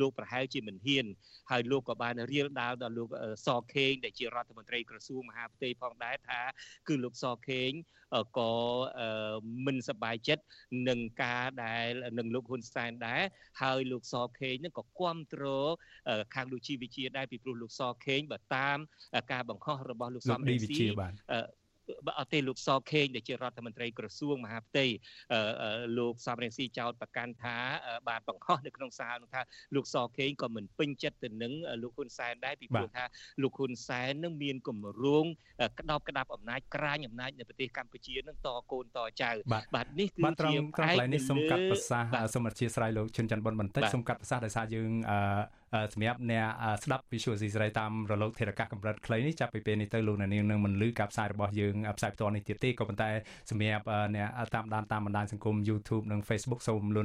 [0.00, 1.06] លោកប្រហែលជាមិនហ៊ាន
[1.50, 3.08] ហើយលោកក៏បានរៀលដាលដល់លោក
[3.46, 6.40] សខេងដែលជារដ្ឋមន្ត្រីក្រសួងមហាផ្ទៃផងដែរថា
[6.88, 7.70] គឺលោកសខេង
[8.38, 8.52] ក៏
[9.66, 10.42] មិនសប្បាយចិត្ត
[10.88, 11.88] នឹងការដែល
[12.18, 13.22] នឹងលោកហ៊ុនសែនដែរ
[13.62, 15.70] ហើយលោកសខេងនឹងក៏គ្រប់គ្រង
[16.34, 18.78] ខាងលោកជីវិជាដែរពីព្រោះលោកសខេងបើតាម
[19.32, 21.08] ការបង្ខំរបស់លោកសំរីស៊ីបើ
[22.18, 24.86] អត់ទេលោកសខេងដែលជារដ្ឋមន្ត្រីក្រសួងមហាផ្ទៃ
[25.98, 27.56] លោកសំរងស៊ីចោតប្រកាន់ថា
[28.08, 29.42] បានបង្ខំនៅក្នុងសាលនោះថា
[29.74, 33.04] លោកសខេងក៏មិនពេញចិត្តទៅនឹងលោកហ៊ុនសែនដែរពីព្រោះថា
[33.42, 35.26] លោកហ៊ុនសែននឹងមានគម្រោង
[35.78, 39.30] ក្តោបក្តាប់អំណាចក្រាញអំណាចនៅប្រទេសកម្ពុជានឹងតកូនតចៅ
[39.76, 44.90] បាទនេះគឺជាត្រង់ត្រង់កន្លែងនេះសូមកាត់ប្រសាសន៍សូមអធិស្ឋានលោកជុនច័ន្ទបុនបន្តិចសូមកាត់ប្រសាសន៍ដោយសារយើង
[45.92, 46.46] សម្រាប់អ្នក
[46.84, 53.10] ស្ដាប់ Visual C ស្រីតាមរលកធារកាសកម្រិតខ្លីនេះចាប់ពីពេលនេះទៅលោកអ្នកនាងនឹងមិនលឺការផ្សាយរបស់យើងផ្សាយផ្ទាល់នេះទៀតទេក៏ប៉ុន្តែ
[53.50, 53.84] សម្រាប់
[54.16, 57.04] អ្នកតាមដានតាមបណ្ដាញសង្គម YouTube និង Facebook សូមលោក